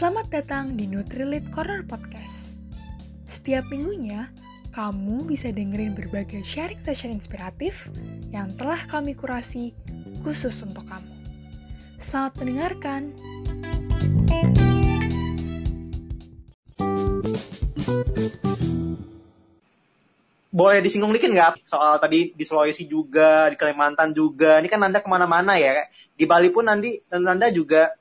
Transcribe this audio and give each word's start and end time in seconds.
Selamat 0.00 0.32
datang 0.32 0.80
di 0.80 0.88
Nutrilit 0.88 1.52
Corner 1.52 1.84
Podcast. 1.84 2.56
Setiap 3.28 3.68
minggunya, 3.68 4.32
kamu 4.72 5.28
bisa 5.28 5.52
dengerin 5.52 5.92
berbagai 5.92 6.40
sharing 6.40 6.80
session 6.80 7.12
inspiratif 7.12 7.92
yang 8.32 8.48
telah 8.56 8.80
kami 8.88 9.12
kurasi 9.12 9.76
khusus 10.24 10.56
untuk 10.64 10.88
kamu. 10.88 11.12
Selamat 12.00 12.32
mendengarkan. 12.40 13.12
boleh 20.50 20.84
disinggung 20.84 21.12
dikit 21.16 21.32
nggak 21.32 21.64
soal 21.64 21.96
tadi 21.96 22.36
di 22.36 22.44
Sulawesi 22.44 22.84
juga, 22.84 23.48
di 23.52 23.56
Kalimantan 23.56 24.16
juga. 24.16 24.60
Ini 24.60 24.68
kan 24.68 24.80
Anda 24.80 25.00
ke 25.00 25.08
mana-mana 25.08 25.56
ya. 25.60 25.88
Di 26.16 26.24
Bali 26.28 26.48
pun 26.52 26.68
nanti 26.68 27.00
dan 27.08 27.24
Anda 27.24 27.48
juga 27.48 27.99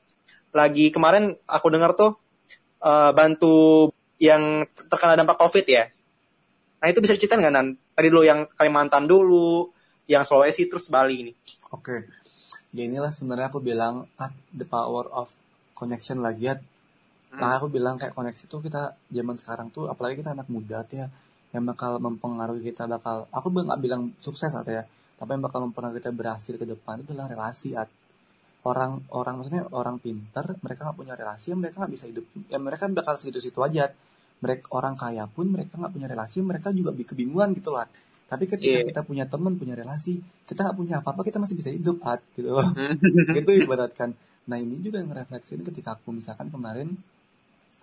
lagi 0.49 0.89
kemarin 0.89 1.37
aku 1.45 1.67
dengar 1.69 1.93
tuh 1.93 2.17
uh, 2.81 3.11
bantu 3.13 3.89
yang 4.19 4.65
terkena 4.89 5.15
dampak 5.15 5.39
COVID 5.39 5.65
ya. 5.69 5.87
Nah 6.79 6.87
itu 6.87 6.99
bisa 7.03 7.15
diceritain 7.15 7.43
nggak 7.43 7.53
Nan? 7.53 7.67
Tadi 7.75 8.07
dulu 8.07 8.23
yang 8.23 8.47
Kalimantan 8.55 9.07
dulu, 9.07 9.67
yang 10.07 10.23
Sulawesi 10.23 10.67
terus 10.71 10.87
Bali 10.87 11.15
ini. 11.27 11.33
Oke, 11.69 12.07
ya 12.73 12.83
inilah 12.87 13.13
sebenarnya 13.13 13.53
aku 13.53 13.61
bilang 13.61 14.09
at 14.17 14.33
the 14.55 14.65
power 14.65 15.05
of 15.11 15.29
connection 15.77 16.23
lagi 16.23 16.49
ya. 16.49 16.55
Nah 17.29 17.61
aku 17.61 17.69
bilang 17.69 17.93
kayak 17.99 18.17
koneksi 18.17 18.43
tuh 18.49 18.59
kita 18.65 18.97
zaman 19.13 19.37
sekarang 19.37 19.69
tuh, 19.69 19.85
apalagi 19.85 20.25
kita 20.25 20.33
anak 20.33 20.49
muda 20.49 20.81
tuh 20.81 21.05
ya, 21.05 21.07
yang 21.53 21.61
bakal 21.61 22.01
mempengaruhi 22.01 22.73
kita 22.73 22.89
bakal, 22.89 23.29
aku 23.29 23.53
nggak 23.53 23.79
bilang 23.79 24.17
sukses 24.17 24.49
atau 24.49 24.73
ya, 24.73 24.83
tapi 25.19 25.37
yang 25.37 25.45
bakal 25.45 25.61
mempengaruhi 25.69 26.01
kita 26.01 26.09
berhasil 26.09 26.57
ke 26.57 26.65
depan 26.65 27.05
itu 27.05 27.13
adalah 27.13 27.29
relasi 27.29 27.77
at 27.77 27.85
orang 28.69 28.91
orang 29.17 29.33
maksudnya 29.41 29.63
orang 29.73 29.97
pinter 29.97 30.45
mereka 30.61 30.79
nggak 30.85 30.97
punya 31.01 31.13
relasi 31.17 31.47
mereka 31.57 31.75
nggak 31.81 31.93
bisa 31.95 32.05
hidup 32.11 32.25
ya 32.53 32.57
mereka 32.61 32.83
bakal 32.93 33.15
situ 33.17 33.41
situ 33.41 33.59
aja. 33.65 33.89
Mereka 34.39 34.71
orang 34.71 34.95
kaya 34.95 35.27
pun 35.27 35.51
mereka 35.51 35.75
nggak 35.75 35.91
punya 35.91 36.07
relasi 36.07 36.39
mereka 36.39 36.71
juga 36.71 36.95
kebingungan 36.95 37.49
gitu 37.59 37.75
lah. 37.75 37.89
Tapi 38.29 38.45
ketika 38.45 38.79
Yeah. 38.79 38.87
kita 38.87 39.01
punya 39.03 39.25
teman 39.25 39.57
punya 39.59 39.75
relasi 39.75 40.21
kita 40.45 40.63
nggak 40.63 40.77
punya 40.79 40.95
apa 41.01 41.09
apa 41.11 41.21
kita 41.27 41.41
masih 41.43 41.55
bisa 41.59 41.69
hidup 41.73 41.97
at 42.05 42.21
gitu 42.37 42.53
loh. 42.55 42.69
Itu 43.41 43.51
ibaratkan. 43.51 44.15
Nah 44.47 44.57
ini 44.61 44.79
juga 44.79 45.03
ngerefleksiin 45.03 45.61
ketika 45.67 45.97
aku 45.99 46.15
misalkan 46.15 46.47
kemarin 46.53 46.93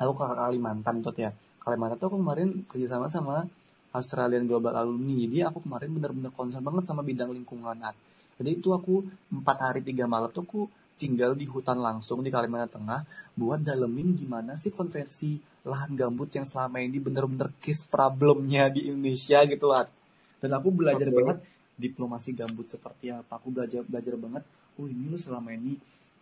aku 0.00 0.12
ke 0.16 0.24
Kalimantan 0.32 1.04
tuh 1.04 1.12
ya. 1.18 1.30
Kalimantan 1.60 1.96
tuh 2.00 2.08
aku 2.14 2.18
kemarin 2.22 2.48
kerjasama 2.70 3.10
sama 3.12 3.44
Australian 3.92 4.44
Global 4.48 4.76
Alumni. 4.76 5.28
Jadi 5.28 5.44
aku 5.44 5.58
kemarin 5.64 5.88
bener-bener 5.92 6.32
concern 6.32 6.64
banget 6.64 6.84
sama 6.88 7.02
bidang 7.04 7.32
lingkungan 7.36 7.76
At. 7.84 7.96
Jadi 8.36 8.50
itu 8.56 8.72
aku 8.72 9.04
empat 9.32 9.56
hari 9.60 9.80
tiga 9.84 10.04
malam 10.04 10.28
tuh 10.32 10.44
aku 10.44 10.60
tinggal 10.96 11.36
di 11.36 11.44
hutan 11.44 11.76
langsung 11.76 12.24
di 12.24 12.32
Kalimantan 12.32 12.80
Tengah 12.80 13.00
buat 13.36 13.60
dalemin 13.60 14.16
gimana 14.16 14.56
sih 14.56 14.72
konversi 14.72 15.36
lahan 15.68 15.92
gambut 15.92 16.32
yang 16.32 16.46
selama 16.48 16.80
ini 16.80 16.96
bener-bener 17.02 17.52
case 17.60 17.84
problemnya 17.90 18.72
di 18.72 18.88
Indonesia 18.88 19.44
gitu 19.44 19.76
At. 19.76 19.92
dan 20.40 20.56
aku 20.56 20.72
belajar 20.72 21.08
Oke. 21.12 21.16
banget 21.20 21.38
diplomasi 21.76 22.32
gambut 22.32 22.64
seperti 22.72 23.12
apa 23.12 23.36
aku 23.36 23.52
belajar 23.52 23.84
belajar 23.84 24.16
banget 24.16 24.44
oh 24.80 24.88
ini 24.88 25.12
lu 25.12 25.20
selama 25.20 25.52
ini 25.52 25.76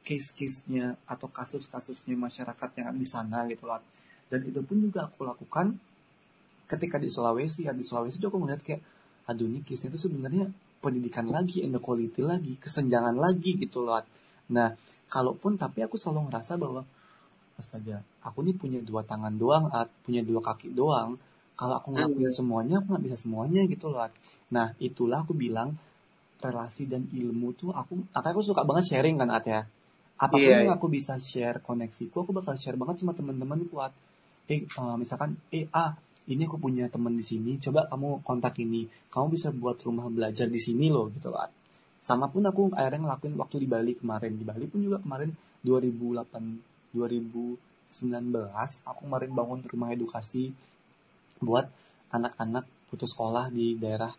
case-case-nya 0.05 1.01
atau 1.09 1.33
kasus-kasusnya 1.33 2.15
masyarakat 2.15 2.71
yang 2.77 2.95
di 2.95 3.09
sana 3.09 3.49
gitu 3.49 3.65
lah. 3.65 3.81
Dan 4.29 4.45
itu 4.45 4.61
pun 4.61 4.77
juga 4.85 5.09
aku 5.09 5.25
lakukan 5.25 5.73
ketika 6.69 7.01
di 7.01 7.09
Sulawesi. 7.09 7.67
Ya, 7.67 7.73
di 7.73 7.83
Sulawesi 7.83 8.21
itu 8.21 8.29
aku 8.29 8.37
ngeliat 8.37 8.61
kayak, 8.61 8.85
aduh 9.25 9.49
ini 9.49 9.65
case-nya 9.65 9.97
itu 9.97 10.01
sebenarnya 10.05 10.53
pendidikan 10.85 11.25
lagi, 11.33 11.65
inequality 11.65 12.21
lagi, 12.21 12.61
kesenjangan 12.61 13.17
lagi 13.17 13.57
gitu 13.57 13.81
loh. 13.81 14.05
Nah, 14.53 14.77
kalaupun 15.09 15.57
tapi 15.57 15.81
aku 15.81 15.97
selalu 15.97 16.29
ngerasa 16.29 16.61
bahwa 16.61 16.85
astaga, 17.57 18.05
aku 18.21 18.45
nih 18.45 18.53
punya 18.53 18.81
dua 18.85 19.01
tangan 19.01 19.33
doang, 19.33 19.73
At, 19.73 19.89
punya 20.05 20.21
dua 20.21 20.45
kaki 20.45 20.77
doang. 20.77 21.17
Kalau 21.57 21.81
aku 21.81 21.95
ngelakuin 21.95 22.35
semuanya, 22.35 22.83
aku 22.83 22.93
nggak 22.93 23.05
bisa 23.09 23.17
semuanya 23.25 23.65
gitu 23.65 23.89
loh. 23.89 24.05
At. 24.05 24.13
Nah, 24.53 24.77
itulah 24.77 25.25
aku 25.25 25.33
bilang 25.33 25.73
relasi 26.45 26.85
dan 26.85 27.09
ilmu 27.09 27.57
tuh 27.57 27.73
aku, 27.73 28.05
aku 28.13 28.41
suka 28.45 28.69
banget 28.69 28.93
sharing 28.93 29.17
kan 29.17 29.33
At 29.33 29.49
ya. 29.49 29.65
Apa 30.21 30.37
pun 30.37 30.45
Iya, 30.45 30.69
yang 30.69 30.77
aku 30.77 30.87
bisa 30.93 31.17
share 31.19 31.59
koneksiku, 31.65 32.23
aku 32.29 32.31
bakal 32.37 32.55
share 32.55 32.77
banget 32.77 33.03
sama 33.03 33.17
teman-teman 33.17 33.65
kuat. 33.67 33.91
Eh, 34.47 34.63
eh, 34.63 34.97
misalkan, 35.01 35.41
eh 35.51 35.67
ah, 35.73 35.97
ini 36.25 36.49
aku 36.49 36.57
punya 36.57 36.89
teman 36.89 37.13
di 37.13 37.25
sini, 37.25 37.61
coba 37.61 37.85
kamu 37.93 38.25
kontak 38.25 38.57
ini, 38.61 38.89
kamu 39.13 39.27
bisa 39.37 39.53
buat 39.53 39.77
rumah 39.85 40.09
belajar 40.09 40.49
di 40.49 40.57
sini 40.57 40.89
loh 40.89 41.13
gitu 41.13 41.29
loh. 41.29 41.45
At. 41.45 41.53
Sama 42.01 42.29
pun 42.33 42.45
aku 42.45 42.73
akhirnya 42.73 43.09
ngelakuin 43.09 43.37
waktu 43.37 43.57
di 43.65 43.69
Bali 43.69 43.93
kemarin. 43.97 44.37
Di 44.37 44.45
Bali 44.45 44.65
pun 44.69 44.81
juga 44.85 45.01
kemarin 45.01 45.33
2008 45.65 46.75
2019 46.95 47.59
aku 48.87 49.01
kemarin 49.03 49.31
bangun 49.35 49.61
rumah 49.67 49.91
edukasi 49.91 50.55
buat 51.43 51.67
anak-anak 52.15 52.65
putus 52.87 53.11
sekolah 53.11 53.51
di 53.51 53.75
daerah 53.75 54.15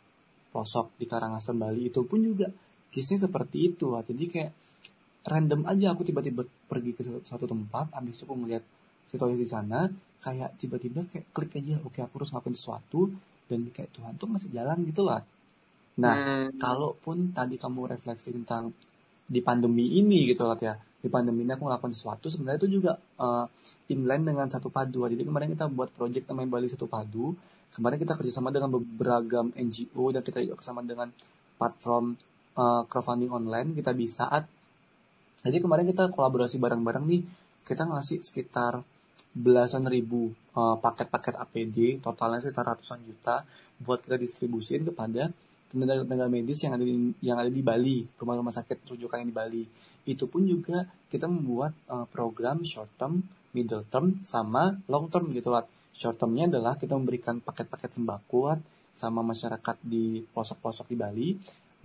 pelosok 0.52 1.00
di 1.00 1.08
Karangasem 1.08 1.56
Bali 1.56 1.88
itu 1.88 2.04
pun 2.04 2.20
juga 2.20 2.52
case-nya 2.92 3.32
seperti 3.32 3.72
itu 3.72 3.96
Wak. 3.96 4.12
jadi 4.12 4.24
kayak 4.28 4.52
random 5.26 5.64
aja 5.66 5.96
aku 5.96 6.04
tiba-tiba 6.04 6.44
pergi 6.68 6.92
ke 6.92 7.02
suatu 7.24 7.48
tempat 7.48 7.96
habis 7.96 8.20
itu 8.20 8.28
aku 8.28 8.36
ngeliat 8.36 8.64
situasi 9.08 9.36
di 9.40 9.48
sana 9.48 9.88
kayak 10.24 10.58
tiba-tiba 10.60 11.06
kayak 11.08 11.26
klik 11.32 11.54
aja 11.60 11.80
oke 11.84 12.00
aku 12.02 12.14
harus 12.22 12.32
ngapain 12.34 12.56
sesuatu 12.56 13.12
dan 13.46 13.70
kayak 13.70 13.90
Tuhan 13.94 14.14
tuh 14.18 14.28
masih 14.30 14.50
jalan 14.52 14.82
gitu 14.88 15.06
lah 15.06 15.22
nah 15.96 16.16
Hmm. 16.16 16.60
kalaupun 16.60 17.32
tadi 17.32 17.56
kamu 17.56 17.96
refleksi 17.96 18.36
tentang 18.36 18.76
di 19.26 19.40
pandemi 19.40 19.96
ini 19.96 20.28
gitu 20.28 20.44
lah 20.44 20.60
ya 20.60 20.76
di 21.06 21.14
pandemi 21.14 21.46
ini 21.46 21.54
aku 21.54 21.70
ngelakuin 21.70 21.94
sesuatu 21.94 22.34
sebenarnya 22.34 22.66
itu 22.66 22.82
juga 22.82 22.98
uh, 23.22 23.46
inline 23.94 24.26
dengan 24.26 24.50
satu 24.50 24.74
padu. 24.74 25.06
Jadi 25.06 25.22
kemarin 25.22 25.54
kita 25.54 25.70
buat 25.70 25.94
project 25.94 26.26
namanya 26.34 26.58
Bali 26.58 26.66
Satu 26.66 26.90
Padu. 26.90 27.38
Kemarin 27.70 28.02
kita 28.02 28.18
kerjasama 28.18 28.50
dengan 28.50 28.74
beberapa 28.74 29.46
NGO 29.54 30.04
dan 30.10 30.26
kita 30.26 30.42
juga 30.42 30.58
kerjasama 30.58 30.82
dengan 30.82 31.14
platform 31.62 32.18
uh, 32.58 32.82
crowdfunding 32.90 33.30
online. 33.30 33.78
Kita 33.78 33.94
bisa 33.94 34.26
at 34.34 34.50
jadi 35.46 35.62
kemarin 35.62 35.86
kita 35.86 36.10
kolaborasi 36.10 36.58
bareng-bareng 36.58 37.06
nih. 37.06 37.22
Kita 37.62 37.86
ngasih 37.86 38.26
sekitar 38.26 38.82
belasan 39.36 39.84
ribu 39.92 40.32
uh, 40.56 40.80
paket-paket 40.80 41.36
APD 41.36 42.00
totalnya 42.00 42.40
sekitar 42.40 42.72
ratusan 42.72 43.04
juta 43.04 43.44
buat 43.84 44.00
kita 44.00 44.16
distribusiin 44.16 44.88
kepada 44.88 45.28
tenaga-tenaga 45.68 46.32
medis 46.32 46.64
yang 46.64 46.80
ada 46.80 46.88
di 46.88 47.12
yang 47.20 47.36
ada 47.36 47.52
di 47.52 47.60
Bali 47.60 48.08
rumah-rumah 48.16 48.56
sakit 48.56 48.96
rujukan 48.96 49.20
yang 49.20 49.30
di 49.30 49.36
Bali. 49.36 49.64
Itu 50.08 50.32
pun 50.32 50.48
juga 50.48 50.88
kita 51.12 51.28
membuat 51.28 51.76
uh, 51.92 52.08
program 52.08 52.64
short 52.64 52.96
term 52.96 53.20
middle 53.52 53.84
term 53.92 54.24
sama 54.24 54.80
long 54.88 55.12
term 55.12 55.28
gitu 55.36 55.52
lah 55.52 55.68
short 55.92 56.16
termnya 56.16 56.48
adalah 56.48 56.80
kita 56.80 56.96
memberikan 56.96 57.44
paket-paket 57.44 58.00
sembako 58.00 58.56
sama 58.96 59.20
masyarakat 59.20 59.76
di 59.84 60.24
pelosok-pelosok 60.32 60.88
di 60.88 60.96
Bali. 60.96 61.30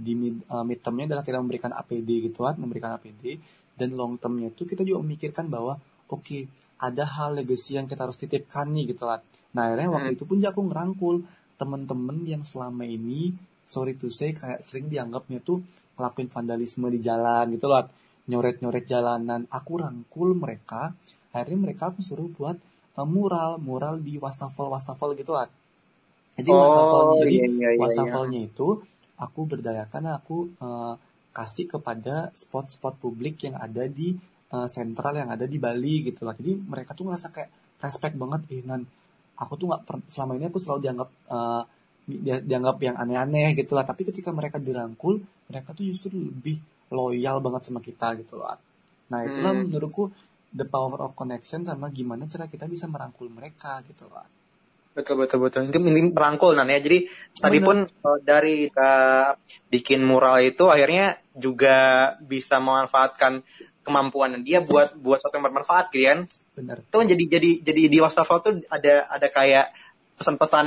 Di 0.00 0.16
mid, 0.16 0.46
uh, 0.48 0.62
mid 0.62 0.80
termnya 0.80 1.12
adalah 1.12 1.24
kita 1.26 1.42
memberikan 1.42 1.74
APD 1.74 2.30
gitu 2.30 2.46
kan 2.46 2.56
memberikan 2.56 2.96
APD 2.96 3.36
dan 3.76 3.96
long 3.96 4.16
termnya 4.16 4.48
itu 4.48 4.64
kita 4.64 4.80
juga 4.80 5.04
memikirkan 5.04 5.48
bahwa 5.48 5.76
oke 6.10 6.38
ada 6.82 7.04
hal 7.06 7.38
legacy 7.38 7.78
yang 7.78 7.86
kita 7.86 8.04
harus 8.04 8.18
titipkan 8.18 8.66
nih 8.74 8.92
gitu 8.92 9.06
kan 9.06 9.22
nah 9.50 9.66
akhirnya 9.66 9.90
waktu 9.90 10.14
itu 10.14 10.24
pun 10.26 10.38
aku 10.42 10.62
ngerangkul. 10.70 11.16
Temen-temen 11.60 12.24
yang 12.24 12.40
selama 12.40 12.88
ini 12.88 13.36
sorry 13.68 13.92
to 13.92 14.08
say 14.08 14.32
kayak 14.32 14.64
sering 14.64 14.88
dianggapnya 14.88 15.44
tuh 15.44 15.60
ngelakuin 16.00 16.32
vandalisme 16.32 16.88
di 16.88 17.04
jalan 17.04 17.52
gitu 17.52 17.68
loh 17.68 17.84
nyoret-nyoret 18.30 18.86
jalanan. 18.86 19.44
Aku 19.50 19.82
rangkul 19.82 20.32
mereka. 20.38 20.94
Akhirnya 21.34 21.68
mereka 21.68 21.90
aku 21.92 22.00
suruh 22.00 22.30
buat 22.32 22.56
uh, 22.96 23.04
mural. 23.04 23.58
Mural 23.58 24.00
di 24.00 24.16
wastafel 24.16 24.70
wastafel 24.70 25.12
gitu 25.18 25.34
lah. 25.34 25.50
Jadi 26.38 26.48
Oh, 26.48 26.62
wastafelnya 26.64 27.14
jadi 27.20 27.34
iya, 27.34 27.46
iya, 27.50 27.70
iya, 27.74 27.80
wastafelnya 27.82 28.40
itu 28.46 28.68
aku 29.20 29.40
berdayakan 29.44 30.16
aku 30.16 30.36
uh, 30.62 30.94
kasih 31.36 31.68
kepada 31.68 32.32
spot-spot 32.32 32.96
publik 33.02 33.44
yang 33.44 33.60
ada 33.60 33.84
di 33.84 34.16
uh, 34.54 34.68
sentral 34.70 35.14
yang 35.16 35.30
ada 35.30 35.46
di 35.46 35.58
Bali 35.58 36.06
gitu 36.06 36.26
lah 36.26 36.34
jadi 36.34 36.58
mereka 36.58 36.94
tuh 36.94 37.08
ngerasa 37.10 37.28
kayak 37.30 37.50
respect 37.80 38.14
banget 38.18 38.40
eh 38.52 38.62
nan 38.66 38.82
aku 39.40 39.52
tuh 39.56 39.66
nggak 39.72 39.82
selama 40.10 40.36
ini 40.36 40.46
aku 40.52 40.58
selalu 40.60 40.80
dianggap 40.84 41.08
uh, 41.32 41.62
dia- 42.04 42.42
dianggap 42.44 42.76
yang 42.82 42.96
aneh-aneh 42.98 43.54
gitu 43.56 43.72
lah 43.78 43.86
tapi 43.86 44.04
ketika 44.04 44.30
mereka 44.34 44.58
dirangkul 44.60 45.18
mereka 45.48 45.72
tuh 45.72 45.84
justru 45.88 46.12
lebih 46.12 46.58
loyal 46.90 47.38
banget 47.40 47.70
sama 47.70 47.80
kita 47.80 48.18
gitu 48.20 48.42
lah 48.42 48.58
nah 49.10 49.24
itulah 49.24 49.54
Hmm. 49.56 49.66
menurutku 49.66 50.10
the 50.50 50.66
power 50.66 50.98
of 51.06 51.14
connection 51.14 51.62
sama 51.62 51.88
gimana 51.90 52.26
cara 52.26 52.50
kita 52.50 52.66
bisa 52.66 52.86
merangkul 52.90 53.30
mereka 53.30 53.80
gitu 53.86 54.06
lah 54.10 54.26
Betul 54.90 55.22
betul 55.22 55.38
betul. 55.46 55.70
Itu 55.70 55.78
ini 55.78 56.10
merangkul 56.10 56.58
nan 56.58 56.66
ya. 56.66 56.82
Jadi 56.82 57.06
tadi 57.38 57.62
Bener. 57.62 57.66
pun 57.66 57.78
uh, 57.86 58.18
dari 58.26 58.66
uh, 58.66 59.30
bikin 59.70 60.02
mural 60.02 60.42
itu 60.42 60.66
akhirnya 60.66 61.14
juga 61.30 61.78
bisa 62.18 62.58
memanfaatkan 62.58 63.38
kemampuan 63.80 64.40
dia 64.44 64.60
buat 64.60 64.96
buat 64.96 65.18
sesuatu 65.20 65.40
yang 65.40 65.46
bermanfaat 65.50 65.92
gitu 65.92 66.06
kan. 66.06 66.20
benar 66.56 66.76
Itu 66.84 66.96
kan 67.00 67.06
jadi 67.08 67.24
jadi 67.26 67.50
jadi 67.64 67.82
di 67.88 67.98
wastafel 68.02 68.38
tuh 68.44 68.52
ada 68.68 69.08
ada 69.08 69.28
kayak 69.32 69.72
pesan-pesan 70.20 70.66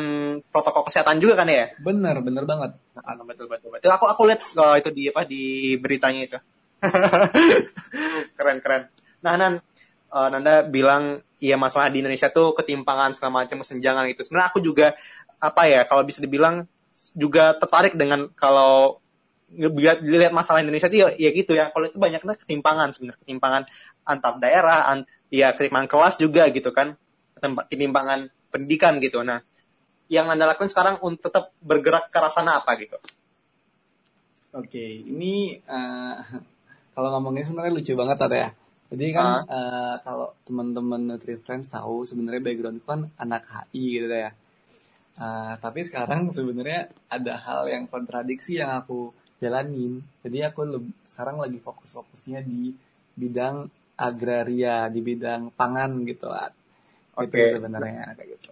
protokol 0.49 0.89
kesehatan 0.89 1.21
juga 1.21 1.37
kan 1.37 1.47
ya? 1.49 1.69
benar 1.77 2.25
benar 2.25 2.49
banget 2.49 2.73
Nah, 2.93 3.25
betul 3.25 3.49
betul 3.49 3.73
betul. 3.73 3.89
Aku 3.89 4.05
aku 4.05 4.21
lihat 4.29 4.41
uh, 4.53 4.77
itu 4.77 4.89
di 4.93 5.09
apa 5.09 5.25
di 5.25 5.73
beritanya 5.81 6.21
itu. 6.29 6.37
keren 8.37 8.57
keren. 8.61 8.83
Nah 9.25 9.33
Nan, 9.33 9.53
uh, 10.13 10.27
Nanda 10.29 10.61
bilang 10.61 11.25
ya 11.41 11.57
masalah 11.57 11.89
di 11.89 12.05
Indonesia 12.05 12.29
tuh 12.29 12.53
ketimpangan 12.53 13.17
segala 13.17 13.43
macam 13.43 13.65
kesenjangan 13.65 14.05
gitu. 14.13 14.21
Sebenarnya 14.29 14.49
aku 14.53 14.59
juga 14.61 14.93
apa 15.41 15.65
ya 15.65 15.81
kalau 15.89 16.05
bisa 16.05 16.21
dibilang 16.21 16.69
juga 17.17 17.57
tertarik 17.57 17.97
dengan 17.97 18.29
kalau 18.37 19.01
dilihat 19.53 20.33
masalah 20.33 20.65
Indonesia 20.65 20.89
itu 20.89 21.05
ya, 21.05 21.09
ya 21.13 21.29
gitu 21.31 21.53
ya. 21.53 21.69
Kalau 21.69 21.85
itu 21.87 21.97
banyaknya 22.01 22.35
ketimpangan 22.35 22.89
sebenarnya 22.91 23.21
ketimpangan 23.21 23.63
antar 24.03 24.33
daerah, 24.41 24.89
an, 24.89 25.05
ya 25.29 25.53
ketimpangan 25.53 25.87
kelas 25.87 26.15
juga 26.19 26.49
gitu 26.49 26.73
kan, 26.73 26.97
ketimpangan 27.69 28.33
pendidikan 28.49 28.97
gitu. 28.99 29.21
Nah, 29.21 29.41
yang 30.11 30.29
anda 30.29 30.45
lakukan 30.49 30.69
sekarang 30.69 30.99
untuk 31.01 31.31
tetap 31.31 31.53
bergerak 31.63 32.11
ke 32.11 32.17
arah 32.17 32.33
sana 32.33 32.59
apa 32.59 32.75
gitu? 32.77 32.97
Oke, 34.53 35.01
ini 35.01 35.57
uh, 35.65 36.21
kalau 36.93 37.09
ngomongnya 37.17 37.41
sebenarnya 37.41 37.73
lucu 37.73 37.93
banget 37.97 38.17
ada 38.21 38.37
ya. 38.37 38.49
Jadi 38.93 39.05
kan 39.09 39.25
uh. 39.25 39.49
Uh, 39.49 39.95
kalau 40.05 40.27
teman-teman 40.45 41.01
Nutri 41.01 41.41
Friends 41.41 41.73
tahu 41.73 42.05
sebenarnya 42.05 42.41
background 42.45 42.79
kan 42.85 43.09
anak 43.17 43.49
HI 43.49 43.97
gitu 43.97 44.13
ya. 44.13 44.29
Uh, 45.17 45.57
tapi 45.57 45.81
sekarang 45.81 46.29
sebenarnya 46.29 46.93
ada 47.09 47.33
hal 47.41 47.65
yang 47.69 47.89
kontradiksi 47.89 48.61
yang 48.61 48.77
aku 48.81 49.09
jalanin. 49.43 49.99
Jadi 50.23 50.37
aku 50.47 50.63
lebih, 50.63 50.95
sekarang 51.03 51.43
lagi 51.43 51.59
fokus-fokusnya 51.59 52.39
di 52.47 52.71
bidang 53.13 53.67
agraria, 53.99 54.87
di 54.87 55.03
bidang 55.03 55.51
pangan 55.51 55.91
gitu 56.07 56.31
lah. 56.31 56.47
Gitu 57.19 57.35
okay. 57.35 57.59
sebenarnya 57.59 58.15
kayak 58.15 58.39
gitu. 58.39 58.49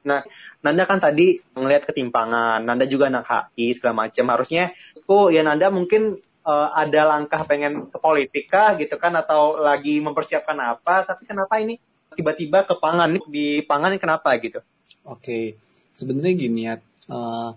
Nah, 0.00 0.24
Nanda 0.64 0.88
kan 0.88 0.96
tadi 0.96 1.36
ngelihat 1.52 1.84
ketimpangan, 1.92 2.64
Nanda 2.64 2.88
juga 2.88 3.12
anak 3.12 3.52
HI 3.54 3.76
segala 3.76 4.08
macam. 4.08 4.24
Harusnya, 4.32 4.72
oh 5.04 5.28
ya 5.28 5.44
Nanda 5.44 5.68
mungkin 5.68 6.16
uh, 6.44 6.68
ada 6.72 7.16
langkah 7.16 7.44
pengen 7.44 7.92
ke 7.92 7.98
politik 8.00 8.48
kah 8.48 8.76
gitu 8.80 8.96
kan 8.96 9.12
atau 9.16 9.60
lagi 9.60 10.00
mempersiapkan 10.00 10.56
apa? 10.56 11.04
Tapi 11.04 11.28
kenapa 11.28 11.60
ini 11.60 11.76
tiba-tiba 12.16 12.64
ke 12.64 12.74
pangan 12.80 13.20
di 13.28 13.60
pangan 13.64 13.96
kenapa 14.00 14.32
gitu? 14.40 14.64
Oke, 15.04 15.20
okay. 15.20 15.44
sebenarnya 15.92 16.32
gini 16.36 16.60
ya. 16.68 16.74
Uh, 17.10 17.52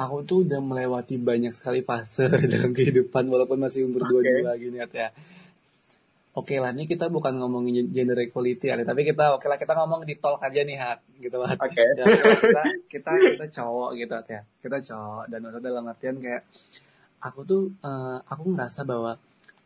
aku 0.00 0.16
tuh 0.24 0.38
udah 0.48 0.60
melewati 0.64 1.20
banyak 1.20 1.52
sekali 1.52 1.84
fase 1.84 2.24
dalam 2.52 2.72
kehidupan 2.72 3.28
walaupun 3.28 3.60
masih 3.60 3.84
umur 3.84 4.08
dua 4.08 4.20
okay. 4.24 4.40
dua 4.40 4.52
gini 4.56 4.78
ya 4.80 4.86
oke 4.88 6.48
okay 6.48 6.56
lah 6.56 6.72
ini 6.72 6.88
kita 6.88 7.12
bukan 7.12 7.36
ngomongin 7.36 7.92
gender 7.92 8.16
equality 8.24 8.72
ya 8.72 8.80
tapi 8.80 9.04
kita 9.04 9.36
oke 9.36 9.44
okay 9.44 9.48
lah 9.52 9.58
kita 9.60 9.72
ngomong 9.76 10.08
di 10.08 10.16
talk 10.16 10.40
aja 10.40 10.60
nih 10.64 10.78
hat 10.80 11.04
gitu 11.20 11.36
lah 11.36 11.52
oke 11.52 11.68
okay. 11.68 11.84
kita, 12.00 12.62
kita 12.88 13.10
kita 13.36 13.46
cowok 13.60 13.90
gitu 14.00 14.14
ya 14.32 14.40
kita 14.56 14.78
cowok 14.80 15.24
dan 15.28 15.38
maksudnya 15.44 15.68
dalam 15.68 15.84
artian 15.92 16.16
kayak 16.16 16.42
aku 17.20 17.40
tuh 17.44 17.62
uh, 17.84 18.18
aku 18.24 18.56
ngerasa 18.56 18.80
bahwa 18.88 19.12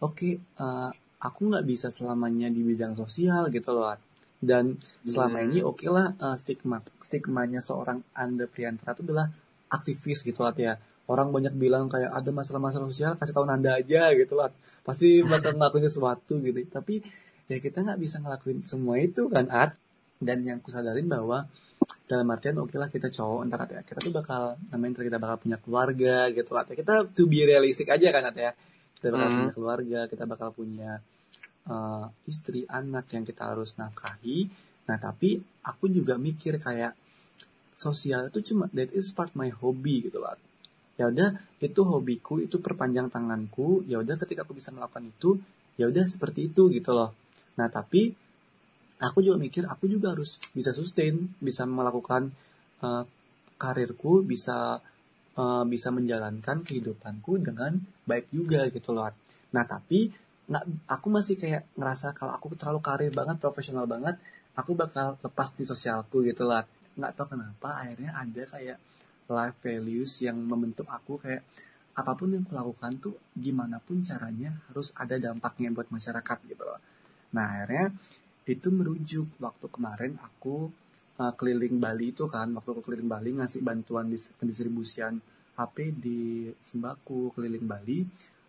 oke 0.02 0.18
okay, 0.18 0.32
uh, 0.58 0.90
eh, 0.90 0.90
aku 1.22 1.40
nggak 1.54 1.64
bisa 1.64 1.88
selamanya 1.94 2.50
di 2.50 2.66
bidang 2.66 2.98
sosial 2.98 3.46
gitu 3.54 3.70
loh 3.70 3.94
dan 4.44 4.76
selama 5.06 5.40
ini 5.46 5.62
hmm. 5.62 5.70
oke 5.70 5.78
okay 5.80 5.88
lah 5.88 6.12
uh, 6.20 6.36
stigma 6.36 6.82
stigmanya 7.00 7.62
seorang 7.62 8.02
anda 8.12 8.44
Priantara 8.44 8.92
itu 8.98 9.06
adalah 9.06 9.30
aktivis 9.74 10.22
gitu 10.22 10.46
lah 10.46 10.54
ya 10.54 10.78
orang 11.04 11.28
banyak 11.32 11.54
bilang 11.56 11.92
kayak 11.92 12.10
ada 12.12 12.30
masalah-masalah 12.32 12.88
sosial 12.88 13.12
kasih 13.20 13.36
tahu 13.36 13.44
Nanda 13.44 13.76
aja 13.76 14.12
gitu 14.16 14.34
lah. 14.36 14.48
Pasti 14.84 15.20
bakal 15.24 15.56
ngelakuin 15.56 15.84
sesuatu 15.84 16.40
gitu. 16.40 16.58
Tapi 16.68 17.04
ya 17.48 17.60
kita 17.60 17.84
nggak 17.84 18.00
bisa 18.00 18.24
ngelakuin 18.24 18.64
semua 18.64 18.96
itu 18.96 19.28
kan 19.28 19.48
At 19.52 19.76
dan 20.20 20.40
yang 20.40 20.64
kusadarin 20.64 21.04
bahwa 21.04 21.44
dalam 22.08 22.24
artian 22.32 22.56
oke 22.56 22.72
okay 22.72 22.78
lah 22.80 22.88
kita 22.88 23.12
cowok 23.12 23.40
ntar 23.52 23.68
ya 23.68 23.84
kita 23.84 24.00
tuh 24.00 24.12
bakal 24.12 24.56
namanya 24.72 25.04
kita 25.04 25.20
bakal 25.20 25.36
punya 25.36 25.58
keluarga 25.60 26.32
gitu 26.32 26.50
lah. 26.56 26.64
Kita 26.64 27.04
to 27.12 27.28
be 27.28 27.44
realistic 27.44 27.88
aja 27.92 28.08
kan 28.08 28.32
At 28.32 28.36
ya. 28.36 28.52
Kita 28.96 29.12
bakal 29.12 29.28
hmm. 29.28 29.36
punya 29.36 29.52
keluarga 29.52 30.00
kita 30.08 30.24
bakal 30.24 30.48
punya 30.56 31.04
uh, 31.68 32.08
istri 32.24 32.64
anak 32.64 33.12
yang 33.12 33.28
kita 33.28 33.52
harus 33.52 33.76
nafkahi. 33.76 34.48
Nah 34.88 34.96
tapi 34.96 35.36
aku 35.68 35.92
juga 35.92 36.16
mikir 36.16 36.56
kayak 36.56 36.96
sosial 37.74 38.30
itu 38.30 38.54
cuma 38.54 38.70
that 38.70 38.90
is 38.94 39.10
part 39.10 39.34
my 39.34 39.50
hobby 39.50 40.06
gitu 40.06 40.22
lah 40.22 40.38
ya 40.94 41.10
udah 41.10 41.42
itu 41.58 41.80
hobiku 41.82 42.38
itu 42.38 42.62
perpanjang 42.62 43.10
tanganku 43.10 43.82
ya 43.90 43.98
udah 43.98 44.14
ketika 44.14 44.46
aku 44.46 44.54
bisa 44.54 44.70
melakukan 44.70 45.10
itu 45.10 45.38
ya 45.74 45.90
udah 45.90 46.06
seperti 46.06 46.54
itu 46.54 46.70
gitu 46.70 46.94
loh. 46.94 47.10
Nah 47.58 47.66
tapi 47.66 48.14
aku 49.02 49.18
juga 49.18 49.36
mikir 49.42 49.66
aku 49.66 49.90
juga 49.90 50.14
harus 50.14 50.38
bisa 50.54 50.70
sustain 50.70 51.34
bisa 51.42 51.66
melakukan 51.66 52.30
uh, 52.82 53.02
karirku 53.58 54.22
bisa 54.22 54.78
uh, 55.34 55.64
bisa 55.66 55.90
menjalankan 55.90 56.62
kehidupanku 56.62 57.42
dengan 57.42 57.74
baik 58.06 58.30
juga 58.30 58.70
gitu 58.70 58.94
loh. 58.94 59.10
Nah 59.50 59.64
tapi 59.66 60.14
nggak 60.44 60.64
aku 60.86 61.06
masih 61.10 61.40
kayak 61.40 61.66
ngerasa 61.74 62.14
kalau 62.14 62.36
aku 62.36 62.54
terlalu 62.54 62.80
karir 62.84 63.10
banget 63.10 63.40
profesional 63.40 63.88
banget 63.88 64.20
aku 64.54 64.76
bakal 64.76 65.16
lepas 65.24 65.56
di 65.56 65.64
sosialku 65.64 66.20
gitu 66.22 66.44
lah 66.44 66.62
nggak 66.94 67.12
tahu 67.14 67.36
kenapa 67.36 67.82
akhirnya 67.82 68.14
ada 68.14 68.42
kayak 68.46 68.78
life 69.30 69.58
values 69.64 70.12
yang 70.20 70.36
membentuk 70.36 70.86
aku 70.88 71.18
kayak 71.20 71.42
apa 71.94 72.12
pun 72.18 72.34
yang 72.34 72.42
aku 72.42 72.54
lakukan 72.58 72.92
tuh 72.98 73.14
gimana 73.38 73.78
pun 73.78 74.02
caranya 74.02 74.50
harus 74.70 74.90
ada 74.98 75.14
dampaknya 75.14 75.70
buat 75.70 75.88
masyarakat 75.94 76.38
gitu 76.50 76.62
loh. 76.66 76.80
Nah 77.34 77.46
akhirnya 77.46 77.94
itu 78.44 78.68
merujuk 78.68 79.38
waktu 79.38 79.66
kemarin 79.70 80.18
aku 80.20 80.68
uh, 81.22 81.32
keliling 81.38 81.78
Bali 81.78 82.10
itu 82.12 82.26
kan 82.26 82.50
waktu 82.52 82.68
aku 82.74 82.82
keliling 82.90 83.08
Bali 83.08 83.30
ngasih 83.38 83.62
bantuan 83.62 84.10
di 84.10 84.18
pendistribusian 84.18 85.22
HP 85.54 85.94
di 85.94 86.50
sembako 86.66 87.32
keliling 87.38 87.64
Bali 87.64 88.02